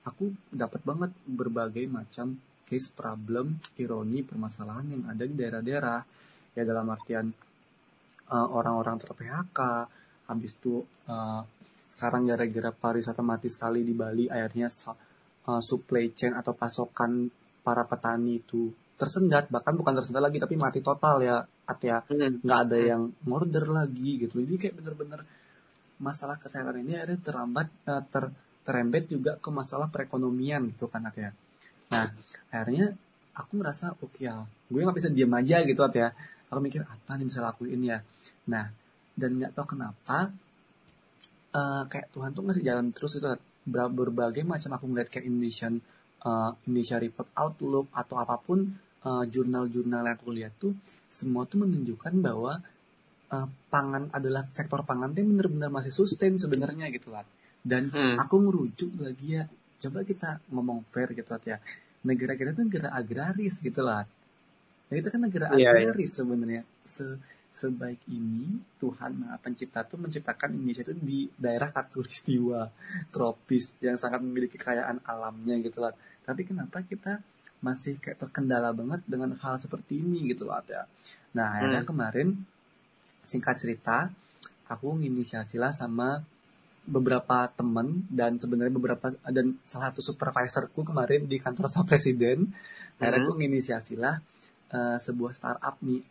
aku 0.05 0.33
dapat 0.49 0.81
banget 0.81 1.11
berbagai 1.25 1.85
macam 1.85 2.37
case 2.65 2.89
problem 2.89 3.61
ironi 3.77 4.25
permasalahan 4.25 4.97
yang 4.97 5.03
ada 5.05 5.23
di 5.23 5.35
daerah-daerah 5.37 6.01
ya 6.57 6.63
dalam 6.65 6.89
artian 6.89 7.29
uh, 8.31 8.47
orang-orang 8.49 8.95
ter 8.97 9.11
PHK 9.13 9.59
habis 10.25 10.51
itu 10.57 10.81
uh, 11.09 11.41
sekarang 11.85 12.25
gara-gara 12.25 12.73
pariwisata 12.73 13.21
mati 13.21 13.47
sekali 13.47 13.85
di 13.85 13.93
Bali 13.93 14.25
akhirnya 14.25 14.67
uh, 15.47 15.61
supply 15.61 16.11
chain 16.17 16.33
atau 16.33 16.57
pasokan 16.57 17.29
para 17.61 17.85
petani 17.85 18.41
itu 18.41 18.69
tersendat 18.95 19.51
bahkan 19.51 19.75
bukan 19.75 19.99
tersendat 19.99 20.23
lagi 20.23 20.39
tapi 20.39 20.55
mati 20.55 20.79
total 20.81 21.21
ya 21.21 21.37
ya. 21.81 21.97
Nggak 22.41 22.59
ada 22.69 22.77
yang 22.77 23.01
order 23.27 23.65
lagi 23.69 24.21
gitu. 24.21 24.41
Jadi 24.41 24.55
kayak 24.57 24.75
bener-bener 24.81 25.21
masalah 26.01 26.35
kesehatan 26.35 26.83
ini 26.83 26.99
ada 26.99 27.15
terlambat 27.15 27.67
uh, 27.87 28.03
ter 28.05 28.31
terembet 28.65 29.05
juga 29.05 29.37
ke 29.37 29.49
masalah 29.53 29.87
perekonomian 29.93 30.65
gitu 30.73 30.89
kan 30.89 31.05
ya. 31.13 31.31
Nah 31.93 32.09
akhirnya 32.49 32.97
aku 33.35 33.61
ngerasa 33.61 33.99
oke 33.99 34.15
okay, 34.15 34.31
ya 34.31 34.41
gue 34.71 34.79
nggak 34.81 34.97
bisa 34.97 35.09
diam 35.11 35.31
aja 35.35 35.61
gitu 35.61 35.81
ya 35.93 36.09
aku 36.49 36.59
mikir 36.61 36.81
apa 36.85 37.17
nih 37.17 37.25
bisa 37.27 37.39
lakuin 37.41 37.81
ya. 37.81 37.99
Nah 38.49 38.65
dan 39.15 39.31
nggak 39.39 39.55
tahu 39.55 39.77
kenapa 39.77 40.29
uh, 41.55 41.83
kayak 41.87 42.11
Tuhan 42.11 42.35
tuh 42.35 42.43
ngasih 42.43 42.63
jalan 42.67 42.91
terus 42.91 43.15
itu 43.15 43.27
berbagai 43.65 44.43
macam 44.45 44.77
aku 44.77 44.85
ngeliat 44.91 45.09
kayak 45.09 45.25
Indonesian 45.25 45.79
uh, 46.27 46.51
Indonesia 46.67 46.99
Report 47.01 47.29
Outlook 47.33 47.87
atau 47.95 48.15
apa 48.19 48.35
pun 48.37 48.61
uh, 49.07 49.23
jurnal-jurnal 49.25 50.05
yang 50.05 50.15
aku 50.19 50.29
lihat 50.35 50.53
tuh 50.59 50.75
semua 51.09 51.47
tuh 51.49 51.65
menunjukkan 51.65 52.13
bahwa 52.21 52.61
uh, 53.33 53.47
pangan 53.71 54.11
adalah 54.13 54.45
sektor 54.53 54.85
pangan 54.85 55.15
tuh 55.15 55.25
benar-benar 55.25 55.71
masih 55.73 55.95
sustain 55.95 56.37
sebenarnya 56.37 56.91
gitu 56.93 57.09
lah 57.09 57.25
dan 57.65 57.89
hmm. 57.89 58.21
aku 58.21 58.35
ngerujuk 58.45 59.01
lagi 59.01 59.41
ya 59.41 59.43
coba 59.81 60.05
kita 60.05 60.29
ngomong 60.53 60.85
fair 60.93 61.09
gitu 61.15 61.29
lah 61.33 61.41
ya. 61.41 61.57
Negara 62.05 62.37
kita 62.37 62.53
tuh 62.53 62.69
negara 62.69 62.93
agraris 62.93 63.57
gitu 63.57 63.81
lah 63.81 64.05
nah 64.85 64.95
itu 64.95 65.07
kan 65.09 65.21
negara 65.21 65.45
yeah, 65.57 65.73
iya. 65.73 65.89
agraris 65.89 66.13
yeah. 66.13 66.15
sebenarnya 66.21 66.61
se 66.85 67.05
sebaik 67.55 68.03
ini 68.11 68.59
Tuhan 68.83 69.15
Maha 69.15 69.39
Pencipta 69.39 69.87
tuh 69.87 69.95
menciptakan 69.95 70.51
Indonesia 70.59 70.83
itu 70.83 70.91
di 70.91 71.31
daerah 71.39 71.71
katulistiwa 71.71 72.67
tropis 73.15 73.79
yang 73.79 73.95
sangat 73.95 74.19
memiliki 74.19 74.59
kekayaan 74.59 74.99
alamnya 75.07 75.55
gitu 75.63 75.79
lah. 75.79 75.95
Tapi 76.27 76.43
kenapa 76.43 76.83
kita 76.83 77.23
masih 77.63 77.95
kayak 78.03 78.19
terkendala 78.27 78.75
banget 78.75 78.99
dengan 79.07 79.31
hal 79.39 79.55
seperti 79.55 80.03
ini 80.03 80.35
gitu 80.35 80.43
loh 80.43 80.59
ya. 80.67 80.83
Nah 81.31 81.55
akhirnya 81.55 81.87
hmm. 81.87 81.89
kemarin 81.89 82.27
singkat 83.23 83.55
cerita 83.55 84.11
aku 84.67 84.99
nginisiasi 84.99 85.55
lah 85.55 85.71
sama 85.71 86.19
beberapa 86.85 87.49
temen 87.55 88.05
dan 88.11 88.37
sebenarnya 88.37 88.73
beberapa 88.75 89.09
dan 89.31 89.57
salah 89.65 89.89
satu 89.89 90.05
supervisorku 90.05 90.85
kemarin 90.85 91.25
di 91.25 91.41
kantor 91.41 91.65
staf 91.65 91.87
presiden 91.89 92.51
akhirnya 93.01 93.25
hmm. 93.25 93.25
aku 93.25 93.33
nginisiasi 93.41 93.95
lah 93.97 94.21
uh, 94.73 94.97
sebuah 94.97 95.35
startup 95.35 95.75
nih 95.83 96.01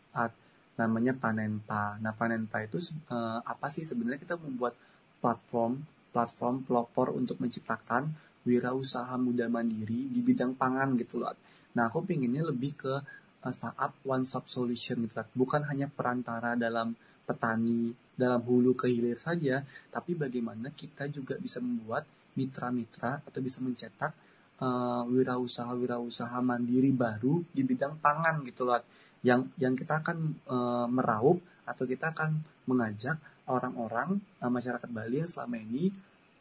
namanya 0.74 1.14
Panenpa. 1.14 1.98
Nah, 2.02 2.12
Panenpa 2.14 2.62
itu 2.62 2.82
uh, 3.10 3.38
apa 3.42 3.70
sih 3.70 3.86
sebenarnya 3.86 4.20
kita 4.22 4.34
membuat 4.38 4.74
platform 5.22 5.86
platform 6.10 6.62
pelopor 6.62 7.10
untuk 7.14 7.42
menciptakan 7.42 8.14
wirausaha 8.46 9.14
muda 9.18 9.50
mandiri 9.50 10.06
di 10.10 10.20
bidang 10.22 10.54
pangan 10.54 10.94
gitu 10.98 11.22
loh. 11.22 11.34
Nah, 11.74 11.90
aku 11.90 12.06
pinginnya 12.06 12.46
lebih 12.46 12.74
ke 12.74 12.94
uh, 13.42 13.52
startup 13.54 13.94
one 14.06 14.26
stop 14.26 14.50
solution 14.50 15.02
gitu 15.06 15.18
loh. 15.18 15.26
Bukan 15.34 15.66
hanya 15.70 15.86
perantara 15.90 16.58
dalam 16.58 16.94
petani, 17.24 17.94
dalam 18.14 18.42
hulu 18.44 18.76
ke 18.76 18.86
hilir 18.90 19.16
saja, 19.16 19.64
tapi 19.90 20.14
bagaimana 20.14 20.70
kita 20.70 21.08
juga 21.08 21.40
bisa 21.40 21.58
membuat 21.58 22.04
mitra-mitra 22.34 23.22
atau 23.22 23.40
bisa 23.40 23.62
mencetak 23.62 24.12
uh, 24.60 25.02
wirausaha-wirausaha 25.08 26.38
mandiri 26.44 26.94
baru 26.94 27.42
di 27.50 27.62
bidang 27.66 27.98
pangan 27.98 28.44
gitu 28.46 28.68
loh 28.68 28.82
yang 29.24 29.48
yang 29.56 29.72
kita 29.72 30.04
akan 30.04 30.18
uh, 30.46 30.86
meraup 30.86 31.40
atau 31.64 31.84
kita 31.88 32.12
akan 32.12 32.44
mengajak 32.68 33.16
orang-orang 33.48 34.20
uh, 34.44 34.52
masyarakat 34.52 34.88
Bali 34.92 35.24
yang 35.24 35.30
selama 35.30 35.56
ini 35.56 35.88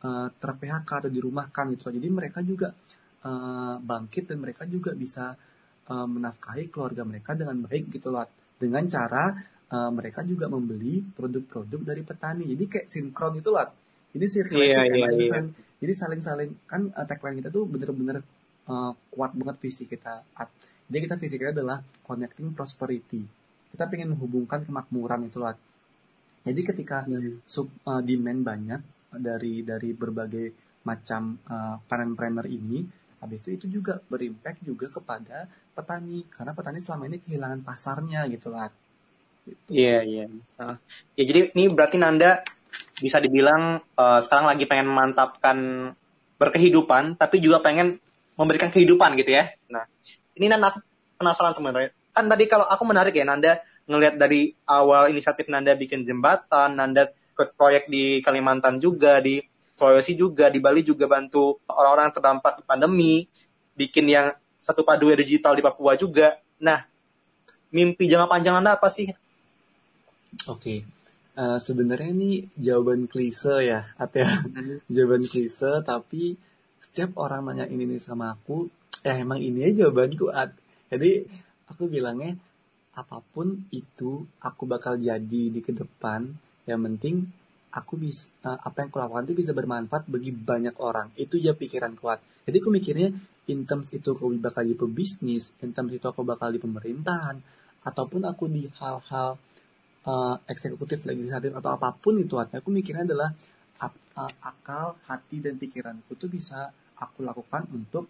uh, 0.04 0.28
ter-PHK 0.36 1.08
atau 1.08 1.12
dirumahkan 1.12 1.66
gitu 1.74 1.90
loh. 1.90 1.96
jadi 1.96 2.08
mereka 2.12 2.40
juga 2.44 2.76
uh, 3.24 3.80
bangkit 3.80 4.30
dan 4.30 4.38
mereka 4.44 4.68
juga 4.68 4.92
bisa 4.94 5.34
uh, 5.88 6.08
menafkahi 6.08 6.68
keluarga 6.68 7.08
mereka 7.08 7.34
dengan 7.34 7.64
baik 7.64 7.88
gitu 7.90 8.12
loh 8.12 8.28
dengan 8.60 8.84
cara 8.88 9.32
uh, 9.72 9.92
mereka 9.92 10.22
juga 10.28 10.52
membeli 10.52 11.04
produk-produk 11.04 11.82
dari 11.82 12.02
petani 12.04 12.44
jadi 12.52 12.64
kayak 12.68 12.88
sinkron 12.88 13.40
itu 13.40 13.50
loh 13.52 13.70
ini 14.14 14.26
circle 14.30 14.62
itu 14.62 14.70
iya, 14.70 14.82
kan, 14.86 15.46
iya. 15.50 15.73
Jadi 15.84 15.94
saling-saling 15.94 16.56
kan 16.64 16.88
uh, 16.96 17.04
tagline 17.04 17.44
kita 17.44 17.52
tuh 17.52 17.68
bener-bener 17.68 18.24
uh, 18.72 18.96
kuat 19.12 19.36
banget 19.36 19.60
visi 19.60 19.84
kita 19.84 20.24
jadi 20.88 21.00
kita 21.04 21.16
visi 21.20 21.36
kita 21.40 21.56
adalah 21.56 21.80
connecting 22.04 22.52
prosperity. 22.52 23.24
Kita 23.72 23.90
pengen 23.90 24.14
menghubungkan 24.14 24.68
kemakmuran 24.68 25.26
itu 25.26 25.42
loh 25.42 25.56
jadi 26.44 26.62
ketika 26.62 27.08
sub 27.48 27.72
uh, 27.88 28.04
demand 28.04 28.44
banyak 28.44 28.82
dari 29.16 29.64
dari 29.64 29.96
berbagai 29.96 30.52
macam 30.84 31.40
uh, 31.48 31.80
panenpreneur 31.88 32.44
ini 32.52 32.84
habis 33.24 33.40
itu 33.40 33.56
itu 33.56 33.66
juga 33.80 34.04
berimpact 34.04 34.60
juga 34.68 34.92
kepada 34.92 35.48
petani. 35.72 36.28
Karena 36.28 36.52
petani 36.52 36.84
selama 36.84 37.08
ini 37.08 37.24
kehilangan 37.24 37.64
pasarnya 37.64 38.28
gitu 38.28 38.52
lah. 38.52 38.68
Gitu. 39.48 39.72
Iya, 39.72 40.04
iya. 40.04 40.26
Nah, 40.60 40.76
ya 41.16 41.24
jadi 41.24 41.56
ini 41.56 41.72
berarti 41.72 41.96
Nanda 41.96 42.44
bisa 43.00 43.18
dibilang 43.20 43.82
eh, 43.82 44.20
sekarang 44.24 44.50
lagi 44.50 44.66
pengen 44.70 44.90
memantapkan 44.90 45.58
berkehidupan, 46.38 47.16
tapi 47.16 47.40
juga 47.40 47.64
pengen 47.64 48.02
memberikan 48.36 48.74
kehidupan 48.74 49.14
gitu 49.16 49.38
ya. 49.38 49.54
Nah, 49.70 49.86
ini 50.36 50.50
Nanda 50.50 50.74
penasaran 51.18 51.54
sebenarnya. 51.54 51.94
Kan 52.14 52.30
tadi 52.30 52.46
kalau 52.50 52.66
aku 52.66 52.84
menarik 52.86 53.14
ya 53.14 53.26
Nanda 53.26 53.62
ngelihat 53.86 54.16
dari 54.18 54.54
awal 54.66 55.14
inisiatif 55.14 55.48
Nanda 55.50 55.78
bikin 55.78 56.04
jembatan, 56.04 56.78
Nanda 56.78 57.10
ikut 57.10 57.58
proyek 57.58 57.90
di 57.90 58.22
Kalimantan 58.22 58.78
juga, 58.78 59.22
di 59.22 59.42
Sulawesi 59.74 60.14
juga, 60.14 60.54
di 60.54 60.62
Bali 60.62 60.86
juga 60.86 61.10
bantu 61.10 61.58
orang-orang 61.66 62.14
terdampak 62.14 62.62
di 62.62 62.64
pandemi, 62.64 63.14
bikin 63.74 64.06
yang 64.06 64.30
satu 64.62 64.86
padu 64.86 65.10
digital 65.18 65.58
di 65.58 65.66
Papua 65.66 65.98
juga. 65.98 66.38
Nah, 66.62 66.86
mimpi 67.74 68.06
jangka 68.06 68.30
panjang 68.30 68.62
Anda 68.62 68.78
apa 68.78 68.88
sih? 68.88 69.10
Oke. 70.46 70.93
Eh, 71.34 71.58
sebenarnya 71.58 72.14
ini 72.14 72.46
jawaban 72.54 73.10
klise 73.10 73.66
ya, 73.66 73.90
Atia. 73.98 74.30
jawaban 74.94 75.26
klise 75.26 75.82
tapi 75.82 76.38
setiap 76.78 77.18
orang 77.18 77.50
nanya 77.50 77.66
ini 77.66 77.90
nih 77.90 77.98
sama 77.98 78.38
aku, 78.38 78.70
ya 79.02 79.18
emang 79.18 79.42
ini 79.42 79.66
aja 79.66 79.90
jawabanku 79.90 80.30
At. 80.30 80.54
Jadi 80.94 81.26
aku 81.66 81.90
bilangnya 81.90 82.38
apa 82.94 83.18
pun 83.34 83.66
itu 83.74 84.30
aku 84.38 84.70
bakal 84.70 84.94
jadi 85.02 85.44
di 85.50 85.58
ke 85.66 85.74
depan, 85.74 86.30
yang 86.70 86.86
penting 86.86 87.26
aku 87.74 87.98
bisa 87.98 88.30
apa 88.46 88.86
yang 88.86 88.94
aku 88.94 89.02
lakukan 89.02 89.26
itu 89.26 89.34
bisa 89.42 89.58
bermanfaat 89.58 90.06
bagi 90.06 90.30
banyak 90.30 90.78
orang. 90.78 91.10
Itu 91.18 91.42
ya 91.42 91.58
pikiran 91.58 91.98
kuat. 91.98 92.22
Jadi 92.46 92.62
aku 92.62 92.70
mikirnya 92.70 93.10
in 93.50 93.66
terms 93.66 93.90
itu 93.90 94.14
aku 94.14 94.30
bakal 94.38 94.62
di 94.62 94.78
pebisnis, 94.78 95.50
in 95.66 95.74
terms 95.74 95.90
itu 95.98 96.06
aku 96.06 96.22
bakal 96.22 96.54
di 96.54 96.62
pemerintahan, 96.62 97.42
ataupun 97.82 98.22
aku 98.30 98.46
di 98.54 98.70
hal-hal 98.78 99.42
uh, 100.08 100.36
eksekutif 100.48 101.04
legislatif 101.04 101.52
atau 101.56 101.76
apa 101.76 101.94
pun 101.96 102.18
itu 102.20 102.36
artinya 102.40 102.60
aku 102.60 102.72
mikirnya 102.72 103.04
adalah 103.08 103.30
uh, 103.84 104.34
akal 104.44 104.96
hati 105.08 105.44
dan 105.44 105.60
pikiranku 105.60 106.16
tuh 106.16 106.30
bisa 106.32 106.72
aku 107.00 107.26
lakukan 107.26 107.68
untuk 107.74 108.08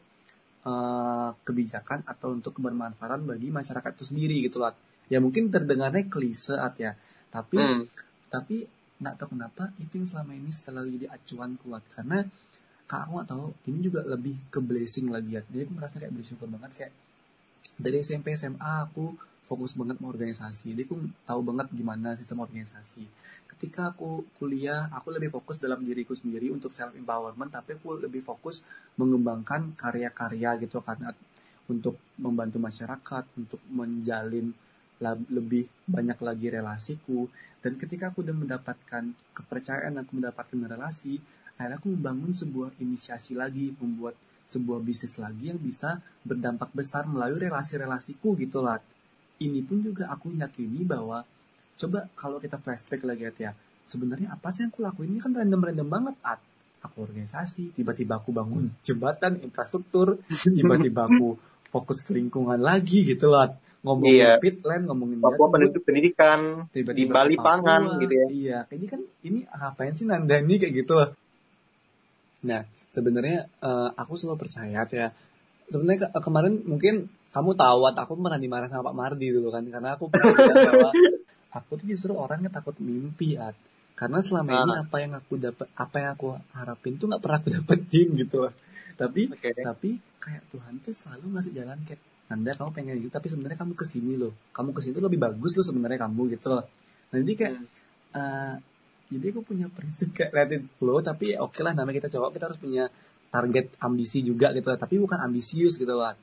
uh, 0.67 1.31
kebijakan 1.41 2.05
atau 2.05 2.35
untuk 2.35 2.57
kebermanfaatan 2.57 3.25
bagi 3.25 3.50
masyarakat 3.50 3.91
itu 3.97 4.05
sendiri 4.13 4.35
gitu 4.45 4.62
lah 4.62 4.73
ya 5.12 5.19
mungkin 5.19 5.50
terdengarnya 5.51 6.07
klise 6.07 6.55
at 6.57 6.75
ya. 6.79 6.93
Tapi 7.33 7.57
Hmm. 7.57 7.85
tapi 8.29 8.65
nggak 9.01 9.15
tahu 9.19 9.35
kenapa 9.35 9.73
itu 9.81 10.00
yang 10.00 10.07
selama 10.07 10.31
ini 10.38 10.53
selalu 10.53 11.01
jadi 11.01 11.07
acuan 11.17 11.57
kuat. 11.57 11.81
Karena 11.89 12.21
kak 12.93 13.09
aku 13.09 13.12
nggak 13.17 13.29
tahu 13.33 13.45
ini 13.71 13.79
juga 13.81 14.01
lebih 14.03 14.35
ke 14.51 14.59
blessing 14.59 15.07
lagi 15.09 15.39
ya 15.39 15.41
jadi 15.47 15.65
aku 15.65 15.73
merasa 15.73 15.97
kayak 15.97 16.13
bersyukur 16.13 16.47
banget 16.51 16.71
kayak 16.77 16.93
dari 17.79 17.97
SMP 18.03 18.35
SMA 18.35 18.73
aku 18.85 19.15
fokus 19.53 19.77
banget 19.77 20.01
mau 20.01 20.10
organisasi. 20.10 20.74
Jadi 20.74 20.89
aku 20.89 20.98
tahu 21.29 21.45
banget 21.45 21.69
gimana 21.77 22.17
sistem 22.17 22.41
organisasi. 22.41 23.05
Ketika 23.45 23.93
aku 23.93 24.25
kuliah 24.41 24.89
aku 24.89 25.13
lebih 25.13 25.29
fokus 25.29 25.62
dalam 25.62 25.86
diriku 25.86 26.17
sendiri 26.17 26.50
untuk 26.50 26.74
self 26.74 26.98
empowerment 26.98 27.53
tapi 27.53 27.77
aku 27.77 28.01
lebih 28.01 28.25
fokus 28.25 28.65
mengembangkan 28.98 29.77
karya-karya 29.77 30.57
gitu 30.65 30.81
karena 30.81 31.13
untuk 31.69 32.01
membantu 32.17 32.57
masyarakat 32.57 33.24
untuk 33.38 33.62
menjalin 33.69 34.50
lebih 35.29 35.69
banyak 35.86 36.17
lagi 36.17 36.48
relasiku. 36.50 37.29
Dan 37.62 37.77
ketika 37.77 38.10
aku 38.10 38.25
udah 38.25 38.33
mendapatkan 38.36 39.03
kepercayaan 39.38 40.01
aku 40.01 40.17
mendapatkan 40.17 40.57
relasi 40.65 41.22
akhirnya 41.53 41.77
aku 41.77 41.93
membangun 41.93 42.33
sebuah 42.33 42.74
inisiasi 42.81 43.38
lagi 43.38 43.77
membuat 43.77 44.17
sebuah 44.50 44.83
bisnis 44.83 45.15
lagi 45.22 45.53
yang 45.53 45.62
bisa 45.62 46.01
berdampak 46.25 46.74
besar 46.75 47.07
melalui 47.07 47.48
relasi-relasiku 47.48 48.36
gitu 48.41 48.60
lah 48.60 48.81
ini 49.41 49.65
pun 49.65 49.81
juga 49.81 50.11
aku 50.13 50.35
yakini 50.35 50.85
bahwa 50.85 51.25
coba 51.73 52.05
kalau 52.13 52.37
kita 52.37 52.61
flashback 52.61 53.01
lagi 53.01 53.25
ya 53.41 53.51
sebenarnya 53.89 54.35
apa 54.35 54.47
sih 54.53 54.63
yang 54.67 54.71
aku 54.71 54.81
lakuin 54.85 55.17
ini 55.17 55.19
kan 55.19 55.33
random-random 55.33 55.87
banget 55.89 56.15
at 56.21 56.39
aku 56.83 57.07
organisasi 57.07 57.73
tiba-tiba 57.73 58.19
aku 58.21 58.29
bangun 58.35 58.69
jembatan 58.85 59.41
infrastruktur 59.41 60.21
tiba-tiba 60.53 61.09
aku 61.09 61.35
fokus 61.73 62.05
ke 62.05 62.13
lingkungan 62.13 62.61
lagi 62.61 63.01
gitu 63.03 63.27
loh 63.31 63.49
ngomongin 63.83 64.15
Iya. 64.15 64.31
pitland 64.39 64.83
ngomongin 64.87 65.17
Papua 65.19 65.47
pendidikan 65.51 66.39
tiba-tiba 66.71 66.95
di 66.95 67.03
Bali 67.11 67.35
Papua. 67.35 67.45
pangan 67.51 67.81
gitu 67.99 68.13
ya. 68.15 68.27
Iya, 68.31 68.59
ini 68.71 68.85
kan 68.87 69.01
ini 69.27 69.39
ngapain 69.43 69.91
sih 69.91 70.07
Nanda 70.07 70.39
ini 70.39 70.55
kayak 70.55 70.73
gitu 70.83 70.95
loh. 70.95 71.11
Nah, 72.47 72.63
sebenarnya 72.87 73.43
eh, 73.43 73.89
aku 73.99 74.13
selalu 74.15 74.39
percaya 74.39 74.83
ya. 74.87 75.07
Sebenarnya 75.67 76.07
ke- 76.11 76.21
kemarin 76.23 76.63
mungkin 76.63 77.07
kamu 77.33 77.51
tahu 77.53 77.79
aku 77.89 78.13
pernah 78.15 78.37
dimarah 78.37 78.69
sama 78.69 78.87
Pak 78.87 78.95
Mardi 78.95 79.27
dulu 79.33 79.49
kan 79.49 79.65
karena 79.65 79.89
aku 79.97 80.05
pernah 80.07 80.29
bilang 80.31 80.57
bahwa 80.69 80.91
aku 81.51 81.71
tuh 81.75 81.87
justru 81.87 82.11
orangnya 82.13 82.49
takut 82.49 82.77
mimpi 82.77 83.33
at 83.35 83.57
karena 83.93 84.21
selama 84.21 84.51
ini 84.55 84.71
Ah. 84.71 84.81
apa 84.85 84.97
yang 84.97 85.13
aku 85.13 85.33
dapat 85.37 85.67
apa 85.73 85.95
yang 85.97 86.11
aku 86.13 86.27
harapin 86.51 86.93
tuh 86.95 87.05
nggak 87.09 87.21
pernah 87.21 87.37
aku 87.37 87.49
dapetin 87.57 88.07
gitu 88.15 88.37
loh 88.41 88.53
tapi 88.93 89.25
Oke. 89.27 89.49
tapi 89.51 89.89
kayak 90.17 90.43
Tuhan 90.47 90.73
tuh 90.79 90.93
selalu 90.93 91.25
ngasih 91.33 91.53
jalan 91.53 91.77
kayak 91.83 92.01
Nanda 92.23 92.53
kamu 92.53 92.69
pengen 92.71 92.95
gitu 93.01 93.11
tapi 93.11 93.27
sebenarnya 93.27 93.59
kamu 93.59 93.73
ke 93.73 93.85
sini 93.85 94.13
loh 94.15 94.33
kamu 94.49 94.69
ke 94.71 94.79
sini 94.81 94.91
tuh 94.93 95.03
lebih 95.03 95.19
bagus 95.19 95.51
loh 95.53 95.65
sebenarnya 95.65 95.99
kamu 95.99 96.21
gitu 96.33 96.47
loh 96.49 96.63
nah 97.09 97.17
jadi 97.17 97.33
kayak 97.35 97.53
Hmm. 97.53 97.67
eh, 98.13 98.55
jadi 99.09 99.25
aku 99.29 99.41
punya 99.43 99.67
prinsip 99.69 100.09
kayak 100.09 100.31
let 100.31 100.49
it 100.53 100.63
flow 100.77 100.97
tapi 100.99 101.33
ya 101.33 101.41
oke 101.41 101.57
lah 101.59 101.73
namanya 101.73 101.97
kita 101.99 102.09
coba 102.13 102.29
kita 102.29 102.45
harus 102.49 102.57
punya 102.57 102.89
target 103.29 103.73
ambisi 103.77 104.21
juga 104.21 104.53
gitu 104.53 104.69
lah 104.69 104.77
tapi 104.77 104.97
bukan 104.97 105.17
ambisius 105.19 105.77
gitu 105.77 105.89
loh 105.89 106.13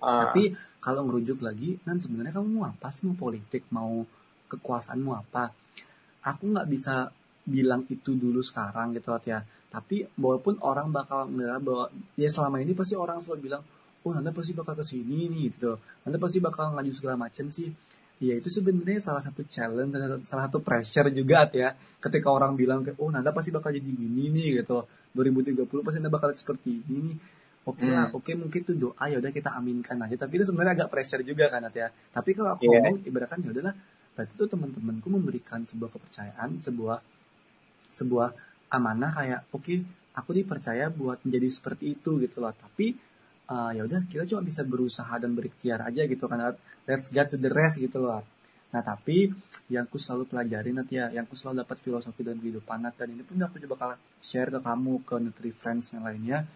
Ah, 0.00 0.28
tapi 0.28 0.56
kalau 0.80 1.04
ngerujuk 1.04 1.44
lagi, 1.44 1.76
nan 1.84 2.00
sebenarnya 2.00 2.40
kamu 2.40 2.48
mau 2.56 2.64
apa 2.64 2.88
sih? 2.88 3.04
Mau 3.04 3.16
politik, 3.16 3.68
mau 3.68 4.00
kekuasaan, 4.48 4.98
mau 5.04 5.20
apa? 5.20 5.52
Aku 6.24 6.48
nggak 6.50 6.68
bisa 6.68 7.12
bilang 7.44 7.84
itu 7.88 8.16
dulu 8.16 8.40
sekarang 8.40 8.96
gitu 8.96 9.12
ya. 9.28 9.44
Tapi 9.70 10.02
walaupun 10.18 10.58
orang 10.66 10.90
bakal 10.90 11.30
ngira 11.30 11.62
bahwa 11.62 11.92
ya 12.18 12.26
selama 12.26 12.58
ini 12.58 12.74
pasti 12.74 12.98
orang 12.98 13.22
selalu 13.22 13.40
bilang, 13.46 13.62
oh 14.02 14.12
Anda 14.16 14.32
pasti 14.32 14.56
bakal 14.56 14.74
ke 14.74 14.84
sini 14.84 15.30
nih 15.30 15.54
gitu. 15.54 15.78
Anda 16.02 16.16
pasti 16.16 16.40
bakal 16.40 16.74
ngaju 16.74 16.92
segala 16.96 17.16
macam 17.20 17.52
sih. 17.52 17.70
Ya 18.20 18.36
itu 18.36 18.52
sebenarnya 18.52 19.00
salah 19.00 19.24
satu 19.24 19.48
challenge, 19.48 19.96
salah 20.28 20.44
satu 20.48 20.60
pressure 20.60 21.08
juga 21.12 21.48
ya. 21.52 21.76
Ketika 22.00 22.28
orang 22.32 22.56
bilang 22.56 22.82
oh 22.98 23.08
Anda 23.12 23.30
pasti 23.30 23.52
bakal 23.52 23.76
jadi 23.76 23.84
gini 23.84 24.32
nih 24.32 24.64
gitu. 24.64 24.84
2030 25.12 25.68
pasti 25.84 25.98
Anda 26.00 26.12
bakal 26.12 26.32
seperti 26.34 26.84
ini 26.88 26.98
nih 27.12 27.16
oke 27.66 27.84
lah, 27.86 28.08
Hmm. 28.08 28.18
oke 28.18 28.32
mungkin 28.36 28.60
itu 28.64 28.72
doa 28.76 29.04
ya 29.08 29.20
udah 29.20 29.32
kita 29.32 29.50
aminkan 29.52 29.98
aja. 30.00 30.16
Tapi 30.16 30.32
itu 30.40 30.44
sebenarnya 30.48 30.84
agak 30.84 30.88
pressure 30.92 31.22
juga 31.24 31.48
kan 31.52 31.64
Nat, 31.64 31.74
ya. 31.76 31.88
Tapi 31.88 32.30
kalau 32.32 32.56
aku 32.56 32.64
ngomong 32.66 33.04
ibaratkan 33.04 33.38
ya 33.44 33.50
udahlah, 33.52 33.74
berarti 34.16 34.32
itu 34.36 34.44
teman-temanku 34.48 35.08
memberikan 35.08 35.60
sebuah 35.64 35.90
kepercayaan, 35.92 36.60
sebuah 36.64 36.98
sebuah 37.90 38.28
amanah 38.70 39.10
kayak 39.10 39.40
oke 39.50 39.74
aku 40.14 40.30
dipercaya 40.34 40.86
buat 40.90 41.22
menjadi 41.26 41.48
seperti 41.50 41.98
itu 41.98 42.20
gitu 42.22 42.38
loh. 42.42 42.54
Tapi 42.54 42.94
uh, 43.50 43.70
ya 43.74 43.82
udah 43.86 44.06
kita 44.06 44.26
cuma 44.30 44.42
bisa 44.46 44.62
berusaha 44.62 45.10
dan 45.18 45.34
berikhtiar 45.34 45.82
aja 45.86 46.06
gitu 46.06 46.24
kan. 46.26 46.54
Let's 46.86 47.10
get 47.10 47.30
to 47.30 47.38
the 47.38 47.50
rest 47.50 47.78
gitu 47.78 48.02
loh. 48.02 48.22
Nah 48.70 48.82
tapi 48.86 49.30
yang 49.66 49.86
ku 49.90 49.98
selalu 49.98 50.30
pelajari 50.30 50.70
nanti 50.70 50.94
ya, 50.98 51.10
yang 51.10 51.26
ku 51.26 51.34
selalu 51.34 51.66
dapat 51.66 51.82
filosofi 51.82 52.22
dan 52.22 52.38
kehidupan 52.38 52.78
Nat, 52.86 52.94
dan 52.94 53.10
ini 53.10 53.26
pun 53.26 53.34
aku 53.42 53.58
juga 53.58 53.74
bakal 53.74 53.90
share 54.22 54.50
ke 54.50 54.60
kamu, 54.62 54.94
ke 55.02 55.14
Nutri 55.18 55.50
Friends 55.50 55.90
yang 55.90 56.06
lainnya, 56.06 56.46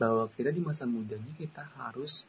bahwa 0.00 0.28
kita 0.32 0.50
di 0.50 0.60
masa 0.64 0.84
muda 0.88 1.16
ini 1.16 1.32
kita 1.36 1.62
harus 1.78 2.24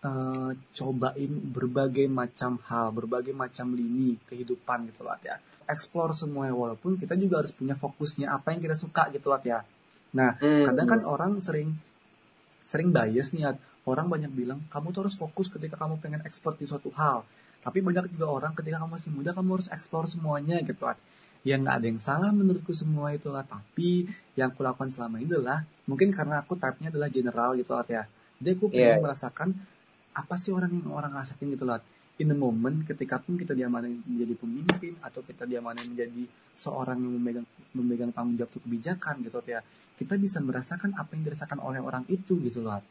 eh, 0.00 0.52
cobain 0.72 1.32
berbagai 1.52 2.08
macam 2.08 2.56
hal, 2.68 2.88
berbagai 2.94 3.36
macam 3.36 3.76
lini 3.76 4.16
kehidupan 4.24 4.88
gitu 4.88 5.04
loh 5.04 5.16
ya. 5.20 5.36
Explore 5.68 6.16
semuanya 6.16 6.56
walaupun 6.56 6.96
kita 6.96 7.14
juga 7.20 7.44
harus 7.44 7.52
punya 7.52 7.76
fokusnya 7.76 8.32
apa 8.32 8.56
yang 8.56 8.60
kita 8.64 8.74
suka 8.74 9.12
gitu 9.12 9.28
loh 9.28 9.38
ya. 9.44 9.60
Nah, 10.16 10.34
Hmm. 10.40 10.66
kadang 10.66 10.86
kan 10.88 11.00
orang 11.04 11.32
sering 11.38 11.76
sering 12.64 12.92
bias 12.92 13.32
nih 13.32 13.56
orang 13.88 14.06
banyak 14.06 14.32
bilang 14.32 14.60
kamu 14.68 14.92
tuh 14.92 15.00
harus 15.08 15.16
fokus 15.16 15.48
ketika 15.48 15.80
kamu 15.80 15.96
pengen 15.98 16.20
expert 16.28 16.60
di 16.60 16.68
suatu 16.68 16.92
hal 16.94 17.24
tapi 17.60 17.84
banyak 17.84 18.12
juga 18.16 18.28
orang 18.28 18.52
ketika 18.56 18.80
kamu 18.80 18.96
masih 18.96 19.10
muda 19.12 19.30
kamu 19.36 19.60
harus 19.60 19.68
explore 19.72 20.08
semuanya 20.08 20.60
gitu 20.64 20.84
Ad. 20.84 20.96
Ya 21.40 21.56
nggak 21.56 21.74
ada 21.80 21.86
yang 21.88 22.00
salah 22.00 22.30
menurutku 22.30 22.76
semua 22.76 23.16
itu 23.16 23.32
lah 23.32 23.40
tapi 23.48 24.04
yang 24.36 24.52
aku 24.52 24.60
lakukan 24.60 24.92
selama 24.92 25.16
ini 25.24 25.32
adalah 25.32 25.64
mungkin 25.88 26.12
karena 26.12 26.44
aku 26.44 26.52
type-nya 26.60 26.92
adalah 26.92 27.08
general 27.08 27.56
gitu 27.56 27.72
Ad 27.72 27.88
ya 27.88 28.04
jadi 28.36 28.56
aku 28.56 28.68
pengen 28.68 29.00
Iya. 29.00 29.02
merasakan 29.04 29.48
apa 30.10 30.34
sih 30.36 30.52
orang 30.52 30.84
orang 30.92 31.12
rasain 31.16 31.48
gitu 31.48 31.64
Ad. 31.64 31.80
in 32.20 32.28
the 32.28 32.36
moment 32.36 32.84
ketika 32.84 33.16
pun 33.16 33.40
kita 33.40 33.56
diamanain 33.56 34.04
menjadi 34.04 34.36
pemimpin 34.36 34.92
atau 35.00 35.24
kita 35.24 35.48
diamanain 35.48 35.88
menjadi 35.88 36.28
seorang 36.52 37.00
yang 37.00 37.16
memegang 37.16 37.46
memegang 37.72 38.12
tanggung 38.12 38.36
jawab 38.36 38.52
untuk 38.52 38.68
kebijakan 38.68 39.24
gitu 39.24 39.40
ya 39.48 39.64
kita 39.96 40.20
bisa 40.20 40.44
merasakan 40.44 40.92
apa 41.00 41.16
yang 41.16 41.24
dirasakan 41.32 41.64
oleh 41.64 41.80
orang 41.80 42.04
itu 42.12 42.36
gitu 42.44 42.60
loh 42.60 42.84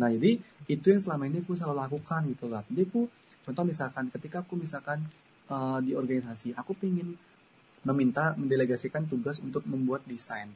nah 0.00 0.08
jadi 0.08 0.40
itu 0.72 0.86
yang 0.88 0.96
selama 1.04 1.28
ini 1.28 1.44
aku 1.44 1.52
selalu 1.52 1.76
lakukan 1.84 2.24
gitu 2.32 2.48
loh 2.48 2.64
jadi 2.72 2.88
aku 2.88 3.00
contoh 3.44 3.64
misalkan 3.68 4.08
ketika 4.08 4.40
aku 4.40 4.56
misalkan 4.56 5.04
eh, 5.52 5.78
di 5.84 5.92
organisasi 5.92 6.56
aku 6.56 6.72
pengen 6.72 7.12
meminta 7.84 8.32
mendelegasikan 8.34 9.04
tugas 9.04 9.38
untuk 9.38 9.62
membuat 9.64 10.02
desain 10.04 10.50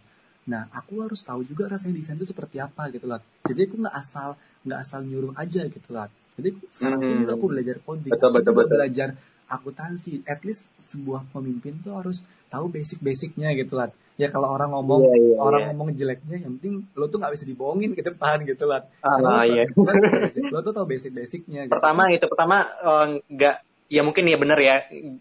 nah 0.44 0.70
aku 0.70 1.02
harus 1.02 1.20
tahu 1.20 1.42
juga 1.42 1.66
rasanya 1.66 1.98
desain 1.98 2.14
itu 2.14 2.26
seperti 2.26 2.56
apa 2.58 2.86
gitu 2.88 3.06
loh 3.06 3.18
jadi 3.42 3.66
aku 3.66 3.82
nggak 3.82 3.96
asal 3.96 4.38
nggak 4.62 4.78
asal 4.78 5.00
nyuruh 5.02 5.34
aja 5.34 5.66
gitu 5.66 5.88
loh 5.90 6.06
jadi 6.36 6.50
sekarang 6.68 7.00
ini 7.00 7.12
Hmm. 7.12 7.20
juga 7.22 7.32
aku 7.34 7.46
belajar 7.48 7.76
coding 7.80 8.12
Betul, 8.12 8.28
aku 8.28 8.36
betul, 8.36 8.46
juga 8.48 8.62
betul. 8.62 8.72
belajar 8.72 9.08
akuntansi 9.46 10.12
at 10.24 10.42
least 10.42 10.66
sebuah 10.82 11.26
pemimpin 11.30 11.78
tuh 11.78 11.94
harus 11.94 12.20
tahu 12.46 12.66
basic-basicnya 12.68 13.54
gitu 13.54 13.74
lah 13.74 13.88
ya 14.14 14.26
kalau 14.26 14.48
orang 14.48 14.70
ngomong 14.70 15.02
Iya, 15.02 15.14
iya, 15.14 15.36
orang 15.36 15.60
iya. 15.60 15.68
ngomong 15.70 15.88
jeleknya 15.92 16.36
yang 16.40 16.52
penting 16.56 16.74
lo 16.92 17.06
tuh 17.06 17.18
nggak 17.18 17.32
bisa 17.32 17.44
dibohongin 17.44 17.90
ke 17.92 18.02
depan 18.02 18.42
gitu 18.42 18.64
lah 18.64 18.80
Ah, 19.00 19.16
lo, 19.16 19.28
iya. 19.44 19.64
lo, 19.68 19.82
tuh 19.92 20.10
basic- 20.20 20.48
lo 20.48 20.58
tuh 20.60 20.72
tahu 20.72 20.86
basic-basicnya 20.88 21.60
gitu. 21.64 21.72
pertama 21.72 22.02
itu 22.08 22.26
pertama 22.26 22.56
eh, 22.64 23.06
nggak 23.28 23.56
ya 23.86 24.02
mungkin 24.02 24.24
ya 24.24 24.36
bener 24.36 24.58
ya 24.58 24.76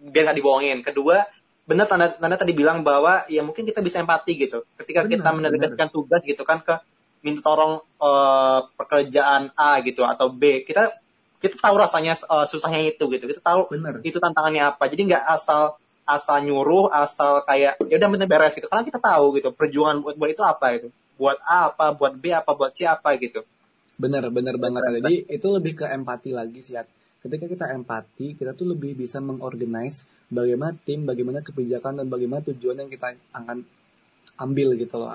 biar 0.05 0.23
nggak 0.25 0.37
dibohongin 0.37 0.79
kedua 0.81 1.21
bener 1.65 1.89
tanda 1.89 2.13
tanda 2.13 2.37
tadi 2.37 2.53
bilang 2.53 2.85
bahwa 2.85 3.25
ya 3.25 3.41
mungkin 3.41 3.65
kita 3.65 3.81
bisa 3.81 3.97
empati 3.97 4.37
gitu. 4.37 4.61
Ketika 4.77 5.05
Bener, 5.05 5.17
kita 5.17 5.29
mendelegasikan 5.33 5.89
tugas 5.89 6.21
gitu 6.21 6.45
kan 6.45 6.61
ke 6.61 6.77
minta 7.25 7.41
tolong 7.41 7.81
eh, 7.81 8.59
pekerjaan 8.77 9.49
A 9.57 9.81
gitu 9.81 10.05
atau 10.05 10.29
B 10.29 10.61
kita 10.61 10.93
kita 11.41 11.57
tahu 11.57 11.75
rasanya 11.81 12.13
eh, 12.13 12.45
susahnya 12.45 12.85
itu 12.85 13.09
gitu. 13.09 13.25
Kita 13.25 13.41
tahu 13.41 13.73
bener 13.73 13.99
itu 14.05 14.21
tantangannya 14.21 14.77
apa. 14.77 14.85
Jadi 14.85 15.09
nggak 15.09 15.25
asal 15.25 15.81
asal 16.05 16.37
nyuruh 16.45 16.93
asal 16.93 17.41
kayak 17.49 17.81
ya 17.89 17.97
udah 17.97 18.09
penting 18.13 18.29
beres 18.29 18.53
gitu. 18.53 18.69
Karena 18.69 18.85
kita 18.85 19.01
tahu 19.01 19.41
gitu 19.41 19.49
perjuangan 19.49 20.05
buat 20.05 20.15
buat 20.21 20.29
itu 20.29 20.45
apa 20.45 20.67
itu 20.77 20.87
buat 21.17 21.41
A 21.41 21.73
apa 21.73 21.97
buat 21.97 22.13
B 22.13 22.29
apa 22.29 22.53
buat 22.53 22.77
C 22.77 22.85
apa 22.85 23.17
gitu. 23.17 23.41
Bener 23.97 24.27
bener 24.29 24.61
banget. 24.61 25.01
Jadi 25.01 25.33
itu 25.33 25.47
lebih 25.49 25.81
ke 25.81 25.85
empati 25.89 26.29
lagi 26.29 26.61
sih. 26.61 26.77
Ketika 27.25 27.45
kita 27.49 27.65
empati 27.73 28.37
kita 28.37 28.53
tuh 28.53 28.69
lebih 28.69 28.93
bisa 28.93 29.17
mengorganize 29.17 30.05
bagaimana 30.29 30.77
tim 30.85 31.03
bagaimana 31.09 31.41
kebijakan 31.41 31.99
dan 31.99 32.07
bagaimana 32.07 32.45
tujuan 32.45 32.85
yang 32.85 32.89
kita 32.93 33.17
akan 33.33 33.65
ambil 34.37 34.77
gitu 34.77 34.95
loh. 35.01 35.09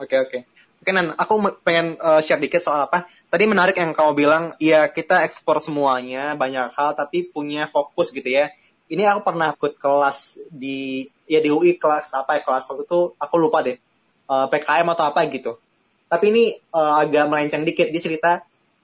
Oke 0.00 0.16
oke. 0.16 0.38
Oke 0.80 0.90
Nan, 0.96 1.12
aku 1.12 1.60
pengen 1.60 2.00
uh, 2.00 2.24
share 2.24 2.40
dikit 2.40 2.64
soal 2.64 2.88
apa. 2.88 3.04
Tadi 3.28 3.44
menarik 3.44 3.76
yang 3.76 3.92
kamu 3.92 4.16
bilang, 4.16 4.44
ya 4.56 4.88
kita 4.88 5.20
ekspor 5.28 5.60
semuanya 5.60 6.32
banyak 6.40 6.72
hal, 6.72 6.96
tapi 6.96 7.28
punya 7.28 7.68
fokus 7.68 8.08
gitu 8.16 8.24
ya. 8.24 8.48
Ini 8.88 9.04
aku 9.12 9.20
pernah 9.20 9.52
ikut 9.52 9.76
kelas 9.76 10.40
di 10.48 11.04
ya 11.28 11.44
di 11.44 11.52
UI 11.52 11.76
kelas 11.76 12.16
apa 12.16 12.40
ya 12.40 12.42
kelas 12.42 12.64
waktu 12.72 12.88
itu 12.88 13.12
aku 13.20 13.34
lupa 13.36 13.60
deh 13.60 13.76
Eh, 14.30 14.46
PKM 14.46 14.86
atau 14.94 15.04
apa 15.10 15.26
gitu. 15.26 15.58
Tapi 16.06 16.24
ini 16.30 16.54
eh, 16.54 16.92
agak 17.02 17.26
melenceng 17.26 17.66
dikit. 17.66 17.90
Dia 17.90 18.02
cerita, 18.02 18.32